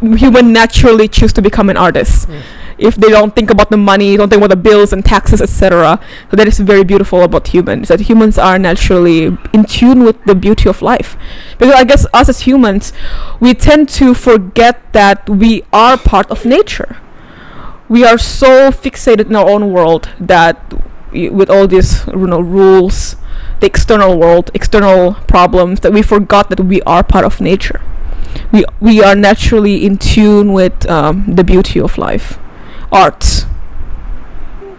human 0.00 0.52
naturally 0.52 1.08
choose 1.08 1.32
to 1.34 1.42
become 1.42 1.70
an 1.70 1.76
artist. 1.76 2.28
Mm. 2.28 2.42
If 2.78 2.96
they 2.96 3.08
don't 3.08 3.34
think 3.34 3.50
about 3.50 3.70
the 3.70 3.76
money, 3.76 4.16
don't 4.16 4.28
think 4.28 4.40
about 4.40 4.50
the 4.50 4.62
bills 4.62 4.92
and 4.92 5.04
taxes, 5.04 5.40
etc. 5.40 5.98
So 6.30 6.36
that 6.36 6.46
is 6.46 6.58
very 6.60 6.84
beautiful 6.84 7.22
about 7.22 7.48
humans. 7.48 7.88
That 7.88 8.00
humans 8.00 8.36
are 8.38 8.58
naturally 8.58 9.36
in 9.52 9.64
tune 9.64 10.04
with 10.04 10.22
the 10.24 10.34
beauty 10.34 10.68
of 10.68 10.82
life. 10.82 11.16
Because 11.58 11.74
I 11.74 11.84
guess 11.84 12.06
us 12.12 12.28
as 12.28 12.40
humans, 12.40 12.92
we 13.40 13.54
tend 13.54 13.88
to 13.90 14.12
forget 14.14 14.92
that 14.92 15.28
we 15.28 15.64
are 15.72 15.96
part 15.96 16.30
of 16.30 16.44
nature. 16.44 16.98
We 17.88 18.04
are 18.04 18.18
so 18.18 18.70
fixated 18.70 19.26
in 19.26 19.36
our 19.36 19.48
own 19.48 19.72
world 19.72 20.10
that 20.18 20.74
with 21.12 21.48
all 21.48 21.66
these 21.66 22.06
you 22.08 22.26
know 22.26 22.40
rules, 22.40 23.16
the 23.60 23.66
external 23.66 24.18
world, 24.18 24.50
external 24.54 25.14
problems, 25.26 25.80
that 25.80 25.92
we 25.92 26.02
forgot 26.02 26.50
that 26.50 26.60
we 26.60 26.82
are 26.82 27.02
part 27.02 27.24
of 27.24 27.40
nature. 27.40 27.80
We 28.52 28.64
we 28.80 29.02
are 29.02 29.14
naturally 29.14 29.86
in 29.86 29.96
tune 29.96 30.52
with 30.52 30.86
um, 30.90 31.24
the 31.34 31.44
beauty 31.44 31.80
of 31.80 31.96
life. 31.96 32.38
Arts, 32.92 33.44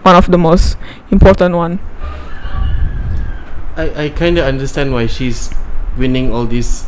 one 0.03 0.15
of 0.15 0.31
the 0.31 0.38
most 0.38 0.77
important 1.11 1.55
one. 1.55 1.79
I, 3.75 4.05
I 4.05 4.09
kind 4.09 4.38
of 4.38 4.45
understand 4.45 4.93
why 4.93 5.05
she's 5.07 5.51
winning 5.97 6.34
all 6.34 6.45
these 6.45 6.88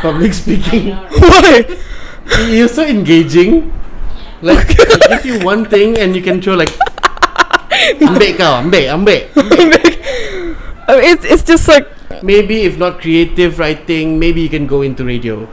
public 0.00 0.32
speaking. 0.40 0.94
Why? 0.94 1.64
You're 2.48 2.68
so 2.68 2.84
engaging. 2.84 3.72
Like, 4.40 4.76
I 5.10 5.20
give 5.20 5.26
you 5.26 5.44
one 5.44 5.64
thing 5.66 5.98
and 5.98 6.16
you 6.16 6.22
can 6.22 6.40
throw 6.40 6.54
like, 6.54 6.72
ambek 8.00 8.38
kau, 8.38 8.60
ambek, 8.62 8.88
ambek. 8.88 9.22
I 9.36 9.64
mean, 9.68 10.56
oh, 10.88 10.98
it's 11.00 11.24
it's 11.24 11.42
just 11.44 11.68
like 11.68 11.88
Maybe 12.22 12.62
if 12.62 12.78
not 12.78 13.00
creative 13.00 13.58
writing, 13.58 14.18
maybe 14.18 14.40
you 14.40 14.48
can 14.48 14.66
go 14.66 14.82
into 14.82 15.04
radio. 15.04 15.48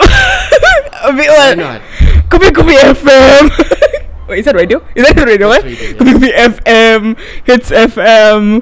a 0.00 1.12
bit 1.12 1.28
Why 1.28 1.52
like 1.52 1.58
not? 1.58 1.80
Kopi 2.30 2.48
Kopi 2.48 2.76
FM. 2.80 3.50
Wait, 4.28 4.40
is 4.40 4.44
that 4.44 4.54
radio? 4.54 4.84
Is 4.94 5.08
that 5.08 5.16
radio? 5.24 5.48
Eh? 5.56 5.60
radio, 5.64 5.72
yeah. 5.72 5.96
Kupi-Kupi 5.96 6.30
FM, 6.36 7.02
Hitz 7.48 7.72
FM. 7.72 8.60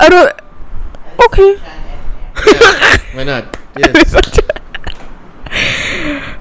I 0.00 0.06
don't. 0.08 0.32
Okay. 1.28 1.50
Why 3.12 3.24
not? 3.28 3.44
Yes. 3.78 4.10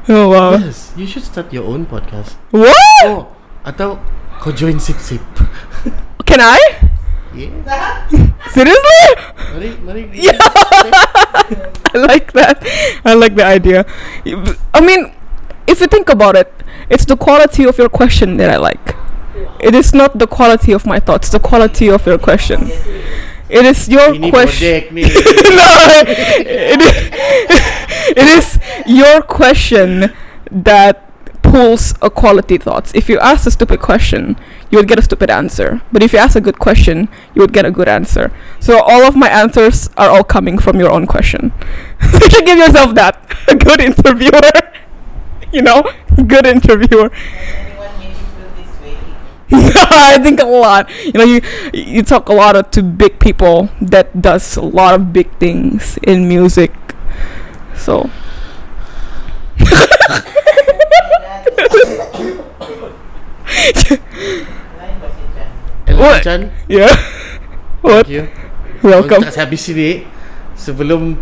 oh 0.10 0.30
wow. 0.34 0.58
yes, 0.58 0.92
you 0.98 1.06
should 1.06 1.22
start 1.22 1.54
your 1.54 1.70
own 1.70 1.86
podcast. 1.86 2.34
What? 2.50 2.74
Oh, 3.06 3.30
atau 3.62 4.02
kau 4.42 4.50
join 4.50 4.82
Sip 4.82 4.98
Sip. 4.98 5.22
Can 6.28 6.42
I? 6.42 6.58
Yeah. 7.38 8.10
Seriously? 8.58 9.04
Mari, 9.54 9.70
mari. 9.86 10.02
Yeah. 10.18 10.42
I 11.94 11.98
like 12.10 12.34
that. 12.34 12.58
I 13.06 13.14
like 13.14 13.38
the 13.38 13.46
idea. 13.46 13.86
I 14.74 14.82
mean, 14.82 15.14
if 15.70 15.78
you 15.78 15.86
think 15.86 16.10
about 16.10 16.34
it, 16.34 16.50
it's 16.90 17.06
the 17.06 17.18
quality 17.18 17.64
of 17.66 17.78
your 17.78 17.90
question 17.90 18.38
that 18.38 18.50
I 18.50 18.58
like. 18.58 18.96
It 19.60 19.76
is 19.76 19.94
not 19.94 20.18
the 20.20 20.28
quality 20.28 20.72
of 20.72 20.86
my 20.86 21.00
thoughts, 21.00 21.30
the 21.30 21.40
quality 21.40 21.90
of 21.90 22.06
your 22.06 22.18
question. 22.18 22.70
It 23.50 23.66
is 23.66 23.88
your 23.88 24.14
Ini 24.14 24.30
question. 24.30 24.96
no, 24.96 26.04
it 26.06 26.82
is, 26.82 26.96
it 28.18 28.28
is 28.38 28.60
your 28.86 29.22
question 29.22 30.14
that 30.52 31.08
pulls 31.42 31.94
a 32.02 32.10
quality 32.10 32.58
thoughts. 32.58 32.92
If 32.94 33.10
you 33.10 33.20
ask 33.20 33.48
a 33.48 33.52
stupid 33.52 33.80
question, 33.80 34.36
you 34.70 34.78
would 34.78 34.88
get 34.88 35.00
a 35.00 35.02
stupid 35.02 35.30
answer. 35.30 35.82
But 35.92 36.04
if 36.04 36.12
you 36.12 36.20
ask 36.20 36.36
a 36.36 36.42
good 36.42 36.60
question, 36.60 37.08
you 37.34 37.42
would 37.42 37.54
get 37.54 37.66
a 37.66 37.72
good 37.72 37.88
answer. 37.88 38.32
So 38.60 38.82
all 38.82 39.04
of 39.04 39.16
my 39.16 39.30
answers 39.30 39.90
are 39.98 40.10
all 40.10 40.24
coming 40.24 40.58
from 40.58 40.80
your 40.80 40.92
own 40.92 41.08
question. 41.08 41.54
so 42.12 42.20
you 42.22 42.30
should 42.30 42.46
give 42.46 42.58
yourself 42.58 42.96
that. 42.96 43.16
A 43.48 43.56
good 43.56 43.80
interviewer. 43.80 44.52
you 45.54 45.62
know, 45.62 45.84
good 46.24 46.46
interviewer. 46.46 47.12
Anyone 47.12 48.00
made 48.00 48.10
you 48.10 48.26
feel 48.34 48.50
this 48.56 48.74
way? 48.82 48.98
I 49.92 50.20
think 50.22 50.40
a 50.42 50.46
lot. 50.46 50.90
You 51.06 51.14
know, 51.14 51.24
you 51.24 51.42
you 51.74 52.04
talk 52.04 52.30
a 52.30 52.34
lot 52.34 52.56
of, 52.56 52.72
to 52.72 52.84
big 52.84 53.20
people 53.20 53.70
that 53.82 54.22
does 54.22 54.58
a 54.58 54.66
lot 54.66 54.96
of 54.96 55.14
big 55.14 55.30
things 55.38 55.98
in 56.04 56.28
music. 56.28 56.74
So 57.76 58.10
Lain 64.78 64.96
bahasa 65.02 65.24
Chan. 65.34 65.52
Ella 65.88 65.98
What? 65.98 66.22
Yeah. 66.68 66.94
what? 67.82 68.06
thank 68.06 68.14
you. 68.14 68.30
Welcome. 68.86 69.26
Tak 69.26 69.50
habis 69.50 69.66
sebelum 70.58 71.18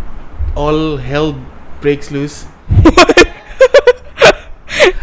all 0.56 1.00
hell 1.00 1.36
breaks 1.80 2.12
loose. 2.12 2.44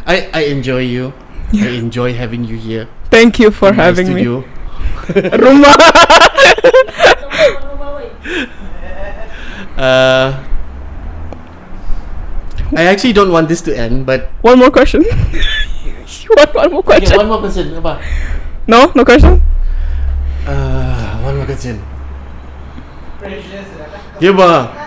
I 0.06 0.30
I 0.34 0.42
enjoy 0.54 0.84
you. 0.86 1.14
I 1.54 1.70
enjoy 1.78 2.14
having 2.14 2.44
you 2.44 2.58
here. 2.58 2.88
Thank 3.14 3.38
you 3.38 3.52
for 3.52 3.70
in 3.70 3.78
my 3.78 3.84
having 3.94 4.08
me. 4.10 4.26
studio. 4.26 4.44
Rumah. 5.38 5.78
Uh, 9.74 10.38
I 12.78 12.84
actually 12.86 13.14
don't 13.14 13.32
want 13.32 13.50
this 13.50 13.62
to 13.66 13.74
end, 13.76 14.06
but 14.06 14.30
one 14.42 14.60
more 14.60 14.70
question. 14.70 15.02
you 15.84 16.30
want 16.38 16.54
one 16.54 16.72
more 16.72 16.84
question. 16.84 17.10
okay, 17.10 17.18
question? 17.18 17.18
one 17.18 17.28
more 17.28 17.42
question. 17.42 17.66
Apa? 17.78 17.94
no, 18.70 18.92
no 18.96 19.04
question. 19.06 19.42
Uh, 20.46 21.20
one 21.26 21.38
more 21.38 21.46
question. 21.46 21.82
Precious, 23.18 23.66
Yeah, 24.22 24.34
ba? 24.38 24.83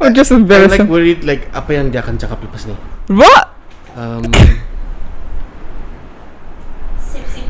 I'm 0.00 0.14
just 0.14 0.30
embarrassed. 0.32 0.74
I'm 0.74 0.86
like 0.86 0.90
worried 0.90 1.20
like 1.24 1.48
apa 1.54 1.70
yang 1.74 1.90
dia 1.90 2.02
akan 2.02 2.18
cakap 2.18 2.38
lepas 2.42 2.66
ni. 2.66 2.74
what? 3.14 3.54
Um, 3.94 4.26
Sip, 6.98 7.22
sip, 7.30 7.46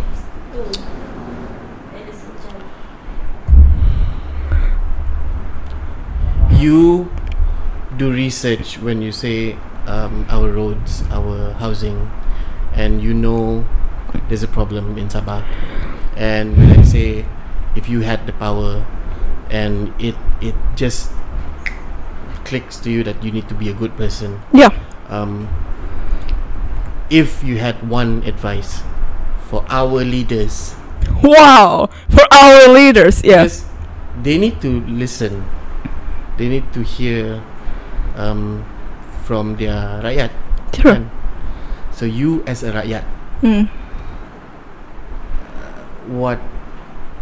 tu. 0.52 0.60
Edison 1.96 2.32
Chan. 2.44 2.56
you 6.60 7.08
do 7.96 8.12
research 8.12 8.76
when 8.80 9.00
you 9.00 9.12
say 9.12 9.56
um, 9.86 10.26
our 10.28 10.50
roads, 10.52 11.04
our 11.10 11.52
housing, 11.56 12.10
and 12.74 13.00
you 13.00 13.14
know 13.14 13.64
there's 14.28 14.42
a 14.42 14.50
problem 14.50 14.96
in 14.98 15.08
Sabah. 15.08 15.44
And 16.16 16.56
when 16.56 16.78
I 16.78 16.82
say 16.84 17.24
if 17.74 17.88
you 17.88 18.02
had 18.06 18.26
the 18.26 18.32
power 18.32 18.86
and 19.50 19.90
it 19.98 20.14
it 20.40 20.54
just 20.78 21.10
clicks 22.54 22.78
to 22.78 22.86
you 22.86 23.02
that 23.02 23.18
you 23.18 23.34
need 23.34 23.50
to 23.50 23.54
be 23.58 23.66
a 23.66 23.74
good 23.74 23.98
person. 23.98 24.38
Yeah. 24.54 24.70
Um, 25.10 25.50
if 27.10 27.42
you 27.42 27.58
had 27.58 27.82
one 27.90 28.22
advice 28.22 28.86
for 29.50 29.66
our 29.66 30.06
leaders, 30.06 30.78
Wow. 31.20 31.90
For 32.08 32.24
our 32.32 32.70
leaders, 32.70 33.20
yes. 33.26 33.66
They 34.22 34.38
need 34.38 34.62
to 34.62 34.80
listen. 34.86 35.44
They 36.38 36.46
need 36.48 36.70
to 36.72 36.80
hear 36.86 37.42
um, 38.14 38.62
from 39.26 39.58
their 39.58 40.00
rakyat. 40.00 40.30
Sure. 40.72 40.94
kan? 40.94 41.10
So 41.90 42.06
you 42.06 42.46
as 42.46 42.62
a 42.62 42.70
rakyat, 42.72 43.04
Mm. 43.42 43.66
what 46.08 46.38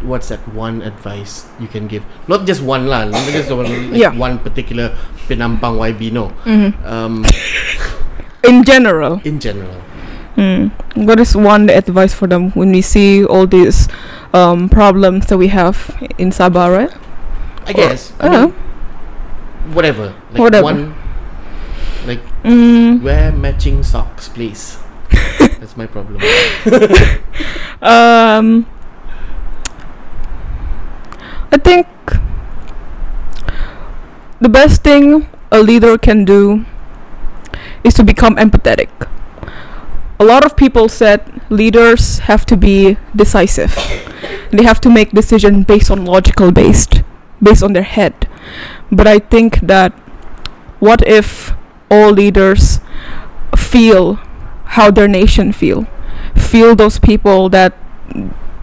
what's 0.05 0.29
that 0.29 0.41
one 0.55 0.83
advice 0.83 1.47
you 1.61 1.69
can 1.69 1.87
give? 1.87 2.03
Not 2.29 2.47
just 2.47 2.63
one 2.63 2.87
lah, 2.87 3.05
not 3.07 3.23
just 3.31 3.51
one, 3.51 3.67
like 3.93 4.01
Yeah. 4.01 4.13
one 4.15 4.39
particular 4.39 4.97
Penampang 5.29 5.79
YB. 5.79 6.11
No, 6.13 6.33
Mhm. 6.45 6.71
um, 6.87 7.25
In 8.43 8.65
general. 8.65 9.21
in 9.25 9.39
general. 9.39 9.79
Mm. 10.37 10.73
What 10.97 11.21
is 11.21 11.37
one 11.37 11.69
advice 11.69 12.15
for 12.17 12.27
them 12.27 12.51
when 12.57 12.73
we 12.73 12.81
see 12.81 13.23
all 13.25 13.47
these 13.47 13.87
um, 14.33 14.69
problems 14.69 15.27
that 15.29 15.37
we 15.37 15.49
have 15.53 15.93
in 16.17 16.33
Sabah, 16.33 16.73
right? 16.73 16.93
I 17.69 17.73
guess. 17.77 18.17
I 18.19 18.27
Uh, 18.27 18.31
mean, 18.49 18.55
whatever. 19.77 20.17
Like 20.33 20.41
Whatever. 20.41 20.65
one. 20.65 20.81
Like 22.09 22.25
mm, 22.43 22.99
wear 23.05 23.31
matching 23.31 23.85
socks, 23.85 24.27
please. 24.33 24.81
That's 25.61 25.77
my 25.77 25.85
problem. 25.87 26.19
um, 27.83 28.67
I 31.53 31.59
think 31.59 31.87
the 34.41 34.49
best 34.49 34.83
thing 34.83 35.29
a 35.51 35.61
leader 35.61 35.99
can 35.99 36.25
do 36.25 36.65
is 37.85 37.93
to 37.95 38.03
become 38.03 38.37
empathetic. 38.37 38.89
A 40.19 40.25
lot 40.25 40.47
of 40.47 40.57
people 40.57 40.89
said 40.89 41.21
leaders 41.51 42.21
have 42.21 42.47
to 42.47 42.57
be 42.57 42.97
decisive. 43.15 43.77
They 44.51 44.65
have 44.65 44.81
to 44.81 44.91
make 44.91 45.11
decisions 45.11 45.67
based 45.67 45.91
on 45.91 46.07
logical 46.07 46.53
based, 46.53 47.03
based 47.43 47.63
on 47.63 47.75
their 47.75 47.83
head. 47.83 48.29
But 48.91 49.07
I 49.07 49.19
think 49.19 49.61
that 49.61 49.93
what 50.81 51.07
if 51.07 51.53
all 51.91 52.13
leaders 52.13 52.81
feel 53.57 54.15
how 54.77 54.91
their 54.91 55.09
nation 55.09 55.53
feel? 55.53 55.87
Feel 56.35 56.75
those 56.75 56.99
people 56.99 57.51
that 57.51 57.77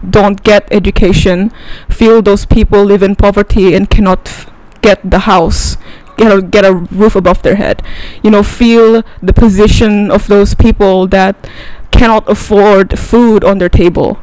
don't 0.08 0.42
get 0.42 0.68
education, 0.70 1.50
feel 1.88 2.22
those 2.22 2.46
people 2.46 2.84
live 2.84 3.02
in 3.02 3.16
poverty 3.16 3.74
and 3.74 3.90
cannot 3.90 4.26
f- 4.28 4.50
get 4.82 4.98
the 5.08 5.20
house, 5.20 5.76
get 6.16 6.32
a, 6.32 6.42
get 6.42 6.64
a 6.64 6.72
roof 6.74 7.16
above 7.16 7.42
their 7.42 7.56
head. 7.56 7.82
You 8.22 8.30
know, 8.30 8.42
feel 8.42 9.02
the 9.22 9.32
position 9.32 10.10
of 10.10 10.26
those 10.26 10.54
people 10.54 11.06
that 11.08 11.48
cannot 11.90 12.28
afford 12.28 12.98
food 12.98 13.44
on 13.44 13.58
their 13.58 13.68
table. 13.68 14.18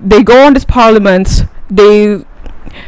They 0.00 0.22
go 0.22 0.44
on 0.46 0.54
these 0.54 0.64
parliaments, 0.64 1.42
they 1.70 2.24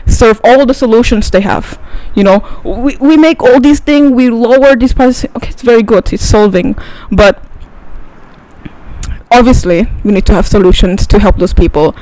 serve 0.06 0.40
all 0.44 0.66
the 0.66 0.74
solutions 0.74 1.31
they 1.31 1.40
have. 1.40 1.81
You 2.14 2.24
know, 2.24 2.60
we, 2.64 2.97
we 2.97 3.16
make 3.16 3.43
all 3.43 3.60
these 3.60 3.81
things, 3.81 4.12
we 4.12 4.31
lower 4.31 4.77
these 4.77 4.93
prices. 4.93 5.31
Okay, 5.36 5.51
it's 5.51 5.62
very 5.62 5.82
good, 5.82 6.12
it's 6.12 6.24
solving. 6.24 6.77
But 7.10 7.43
obviously, 9.31 9.86
we 10.05 10.12
need 10.12 10.27
to 10.27 10.35
have 10.35 10.47
solutions 10.47 11.07
to 11.09 11.19
help 11.19 11.36
those 11.36 11.55
people. 11.55 11.94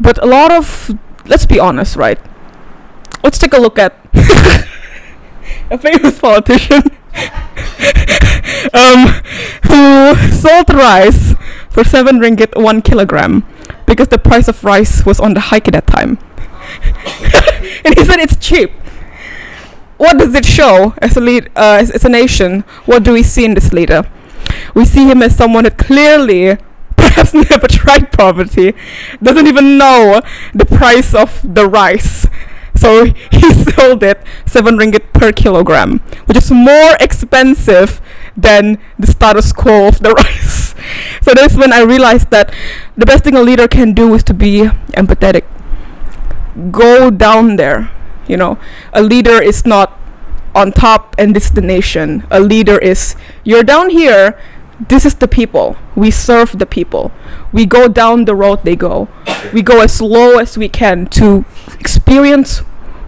But 0.00 0.22
a 0.22 0.26
lot 0.26 0.52
of, 0.52 0.94
let's 1.26 1.46
be 1.46 1.58
honest, 1.58 1.96
right? 1.96 2.18
Let's 3.22 3.38
take 3.38 3.52
a 3.52 3.58
look 3.58 3.78
at 3.78 3.94
a 5.70 5.78
famous 5.78 6.18
politician 6.18 6.82
um, 8.74 9.22
who 9.66 10.14
sold 10.30 10.72
rice 10.72 11.34
for 11.70 11.84
7 11.84 12.18
ringgit 12.18 12.60
1 12.60 12.82
kilogram 12.82 13.44
because 13.86 14.08
the 14.08 14.18
price 14.18 14.48
of 14.48 14.62
rice 14.64 15.04
was 15.04 15.20
on 15.20 15.34
the 15.34 15.40
hike 15.40 15.68
at 15.68 15.72
that 15.72 15.86
time. 15.86 16.18
and 17.84 17.98
he 17.98 18.04
said 18.04 18.18
it's 18.18 18.36
cheap. 18.36 18.70
What 19.96 20.18
does 20.18 20.34
it 20.34 20.44
show 20.44 20.94
as 20.98 21.16
a 21.16 21.20
lead, 21.20 21.48
uh, 21.56 21.78
as, 21.80 21.90
as 21.90 22.04
a 22.04 22.08
nation? 22.08 22.60
What 22.84 23.02
do 23.02 23.12
we 23.12 23.22
see 23.22 23.44
in 23.44 23.54
this 23.54 23.72
leader? 23.72 24.08
We 24.74 24.84
see 24.84 25.08
him 25.08 25.22
as 25.22 25.36
someone 25.36 25.64
that 25.64 25.78
clearly, 25.78 26.56
perhaps 26.96 27.34
never 27.50 27.66
tried 27.66 28.12
poverty, 28.12 28.74
doesn't 29.22 29.46
even 29.46 29.78
know 29.78 30.20
the 30.54 30.66
price 30.66 31.14
of 31.14 31.40
the 31.42 31.66
rice. 31.68 32.26
So 32.76 33.04
he 33.32 33.52
sold 33.52 34.02
it 34.02 34.20
seven 34.44 34.76
ringgit 34.76 35.12
per 35.12 35.32
kilogram, 35.32 35.98
which 36.26 36.36
is 36.36 36.50
more 36.50 36.96
expensive 37.00 38.00
than 38.36 38.78
the 38.98 39.06
status 39.06 39.52
quo 39.52 39.88
of 39.88 40.00
the 40.00 40.10
rice. 40.22 40.74
So 41.22 41.32
that's 41.34 41.56
when 41.56 41.72
I 41.72 41.82
realized 41.82 42.30
that 42.30 42.54
the 42.96 43.06
best 43.06 43.24
thing 43.24 43.34
a 43.34 43.42
leader 43.42 43.66
can 43.66 43.92
do 43.92 44.14
is 44.14 44.22
to 44.24 44.34
be 44.34 44.68
empathetic. 44.92 45.44
Go 46.70 47.10
down 47.10 47.56
there. 47.56 47.90
You 48.28 48.36
know, 48.36 48.58
a 48.92 49.02
leader 49.02 49.40
is 49.40 49.64
not 49.64 49.95
on 50.56 50.72
top 50.72 51.14
and 51.18 51.36
this 51.36 51.46
is 51.46 51.50
the 51.52 51.60
nation. 51.60 52.26
A 52.30 52.40
leader 52.40 52.78
is 52.78 53.14
you're 53.44 53.62
down 53.62 53.90
here, 53.90 54.40
this 54.88 55.04
is 55.04 55.14
the 55.14 55.28
people. 55.28 55.76
We 55.94 56.10
serve 56.10 56.58
the 56.58 56.66
people. 56.66 57.12
We 57.52 57.66
go 57.66 57.88
down 57.88 58.24
the 58.24 58.34
road 58.34 58.64
they 58.64 58.74
go. 58.74 59.08
We 59.52 59.62
go 59.62 59.82
as 59.82 60.00
low 60.00 60.38
as 60.38 60.56
we 60.56 60.68
can 60.68 61.06
to 61.20 61.44
experience 61.78 62.58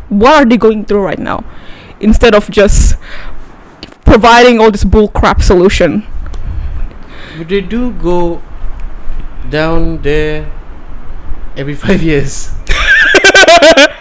what 0.09 0.43
are 0.43 0.45
they 0.45 0.57
going 0.57 0.85
through 0.85 1.03
right 1.03 1.19
now 1.19 1.45
instead 2.01 2.35
of 2.35 2.51
just 2.51 2.97
providing 4.05 4.61
all 4.61 4.71
this 4.71 4.85
bull 4.85 5.09
crap 5.09 5.43
solution. 5.43 6.07
But 7.37 7.49
they 7.49 7.61
do 7.61 7.93
go 7.93 8.43
down 9.49 10.03
there 10.03 10.51
every 11.57 11.75
five 11.85 12.03
years. 12.03 12.53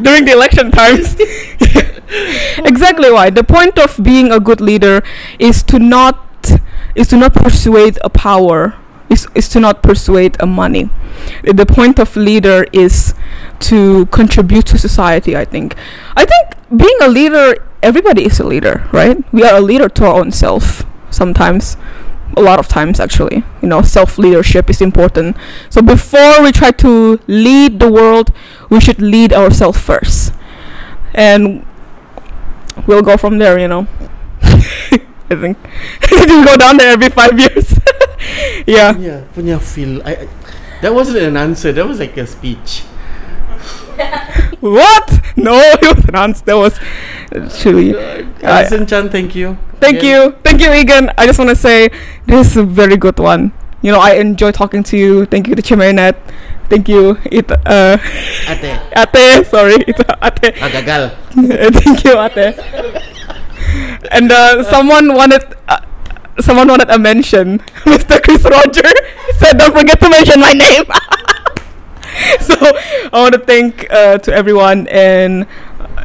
during 0.00 0.24
the 0.24 0.32
election 0.32 0.70
times. 0.70 1.14
exactly 2.64 3.10
why. 3.10 3.30
The 3.30 3.44
point 3.44 3.78
of 3.78 3.98
being 4.02 4.32
a 4.32 4.40
good 4.40 4.60
leader 4.60 5.02
is 5.38 5.62
to 5.64 5.78
not 5.78 6.26
is 6.94 7.08
to 7.08 7.16
not 7.16 7.34
persuade 7.34 7.98
a 8.02 8.10
power. 8.10 8.76
Is, 9.08 9.26
is 9.34 9.48
to 9.48 9.58
not 9.58 9.82
persuade 9.82 10.36
a 10.38 10.46
money. 10.46 10.88
The 11.42 11.66
point 11.66 11.98
of 11.98 12.14
leader 12.14 12.64
is 12.72 13.12
to 13.58 14.06
contribute 14.06 14.66
to 14.66 14.78
society, 14.78 15.36
I 15.36 15.44
think. 15.44 15.74
I 16.16 16.24
think 16.24 16.54
being 16.76 16.96
a 17.02 17.08
leader 17.08 17.56
everybody 17.82 18.24
is 18.24 18.40
a 18.40 18.44
leader, 18.44 18.88
right? 18.92 19.16
We 19.32 19.44
are 19.44 19.56
a 19.56 19.60
leader 19.60 19.88
to 19.88 20.06
our 20.06 20.20
own 20.20 20.32
self 20.32 20.84
sometimes. 21.10 21.76
A 22.36 22.42
lot 22.42 22.58
of 22.58 22.68
times 22.68 23.00
actually. 23.00 23.44
You 23.62 23.68
know, 23.68 23.82
self 23.82 24.18
leadership 24.18 24.70
is 24.70 24.80
important. 24.80 25.36
So 25.68 25.82
before 25.82 26.42
we 26.42 26.52
try 26.52 26.70
to 26.70 27.20
lead 27.26 27.80
the 27.80 27.90
world, 27.90 28.32
we 28.68 28.80
should 28.80 29.00
lead 29.00 29.32
ourselves 29.32 29.78
first. 29.78 30.32
And 31.14 31.66
we'll 32.86 33.02
go 33.02 33.16
from 33.16 33.38
there, 33.38 33.58
you 33.58 33.68
know. 33.68 33.86
I 35.30 35.36
think 35.36 35.58
we 36.10 36.26
go 36.44 36.56
down 36.56 36.76
there 36.76 36.92
every 36.92 37.08
five 37.08 37.38
years. 37.38 37.78
yeah. 38.66 38.96
Yeah, 38.98 39.22
punya 39.34 39.60
feel. 39.60 40.02
I, 40.02 40.26
I 40.26 40.28
that 40.82 40.94
wasn't 40.94 41.18
an 41.18 41.36
answer. 41.36 41.72
That 41.72 41.86
was 41.86 42.00
like 42.00 42.16
a 42.16 42.26
speech. 42.26 42.82
What? 44.60 45.20
No, 45.36 45.54
it 45.80 45.96
was 45.96 46.04
an 46.04 46.16
answer. 46.16 46.44
That 46.44 46.54
was 46.56 46.78
actually. 47.34 47.96
I- 47.96 48.26
Allison 48.42 48.86
Chan, 48.86 49.08
thank 49.10 49.34
you. 49.34 49.56
Thank 49.80 50.02
you, 50.02 50.36
thank 50.44 50.60
you, 50.60 50.70
Egan. 50.72 51.10
I 51.16 51.24
just 51.26 51.38
want 51.38 51.48
to 51.50 51.56
say 51.56 51.88
this 52.26 52.50
is 52.52 52.56
a 52.58 52.62
very 52.64 52.96
good 52.98 53.18
one. 53.18 53.52
You 53.80 53.92
know, 53.92 54.00
I 54.00 54.14
enjoy 54.20 54.52
talking 54.52 54.82
to 54.92 54.96
you. 54.98 55.24
Thank 55.24 55.48
you 55.48 55.54
to 55.54 55.62
Chimarinette. 55.62 56.16
Thank 56.68 56.86
you, 56.88 57.16
it 57.24 57.50
uh, 57.50 57.96
Ate, 58.46 58.78
Ate. 59.16 59.46
Sorry, 59.46 59.74
it, 59.88 59.96
Ate. 59.98 60.54
agagal. 60.60 61.16
Thank 61.32 62.04
you, 62.04 62.20
Ate. 62.20 62.54
And 64.12 64.30
uh, 64.32 64.62
someone 64.64 65.14
wanted. 65.14 65.42
Uh, 65.68 65.80
Someone 66.40 66.68
wanted 66.68 66.88
a 66.88 66.98
mention. 66.98 67.58
Mr. 67.84 68.16
Chris 68.22 68.40
Roger 68.44 68.88
said, 69.36 69.58
"Don't 69.58 69.76
forget 69.76 70.00
to 70.00 70.08
mention 70.08 70.40
my 70.40 70.52
name." 70.56 70.84
so 72.40 72.54
I 73.12 73.12
want 73.12 73.34
to 73.34 73.40
thank 73.40 73.86
uh, 73.90 74.18
to 74.18 74.32
everyone 74.32 74.88
and 74.88 75.46
uh, 75.78 76.04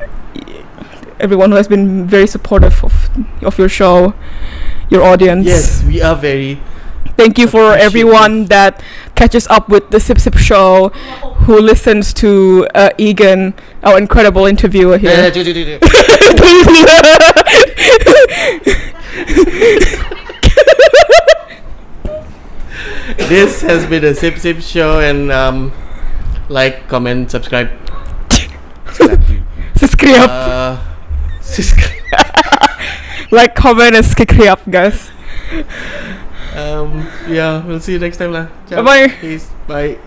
everyone 1.20 1.52
who 1.52 1.58
has 1.58 1.68
been 1.68 2.06
very 2.08 2.28
supportive 2.28 2.84
of 2.84 3.10
of 3.44 3.58
your 3.58 3.70
show, 3.70 4.14
your 4.90 5.04
audience. 5.04 5.46
Yes, 5.48 5.84
we 5.84 6.02
are 6.02 6.16
very. 6.16 6.60
Thank 7.18 7.38
you 7.40 7.48
for 7.48 7.72
everyone 7.72 8.46
that 8.52 8.84
catches 9.16 9.48
up 9.48 9.70
with 9.70 9.90
the 9.90 10.02
Sip 10.02 10.20
Sip 10.20 10.36
show, 10.36 10.90
who 11.48 11.62
listens 11.62 12.14
to 12.16 12.68
uh, 12.76 12.90
Egan, 12.98 13.54
our 13.84 13.98
incredible 13.98 14.46
interviewer 14.46 14.96
Eh, 14.96 15.00
here. 15.00 15.32
do, 15.32 15.42
do, 15.44 15.54
do, 15.54 15.64
do. 15.64 15.80
this 23.18 23.62
has 23.62 23.86
been 23.88 24.04
a 24.04 24.14
Sip 24.16 24.38
Sip 24.38 24.60
show, 24.62 25.00
and 25.00 25.32
um, 25.32 25.72
like, 26.50 26.88
comment, 26.88 27.30
subscribe. 27.32 27.70
Subscribe, 29.76 30.30
Uh, 30.30 30.78
subscribe. 31.42 32.00
like, 33.32 33.56
comment, 33.56 33.96
and 33.96 34.06
subscribe, 34.06 34.60
guys. 34.70 35.12
um, 36.56 37.06
yeah, 37.28 37.66
we'll 37.66 37.80
see 37.82 37.94
you 37.94 38.00
next 38.00 38.18
time 38.18 38.32
lah. 38.32 38.48
Ciao. 38.70 38.82
Bye-bye. 38.84 39.20
Peace. 39.20 39.52
Bye. 39.68 40.00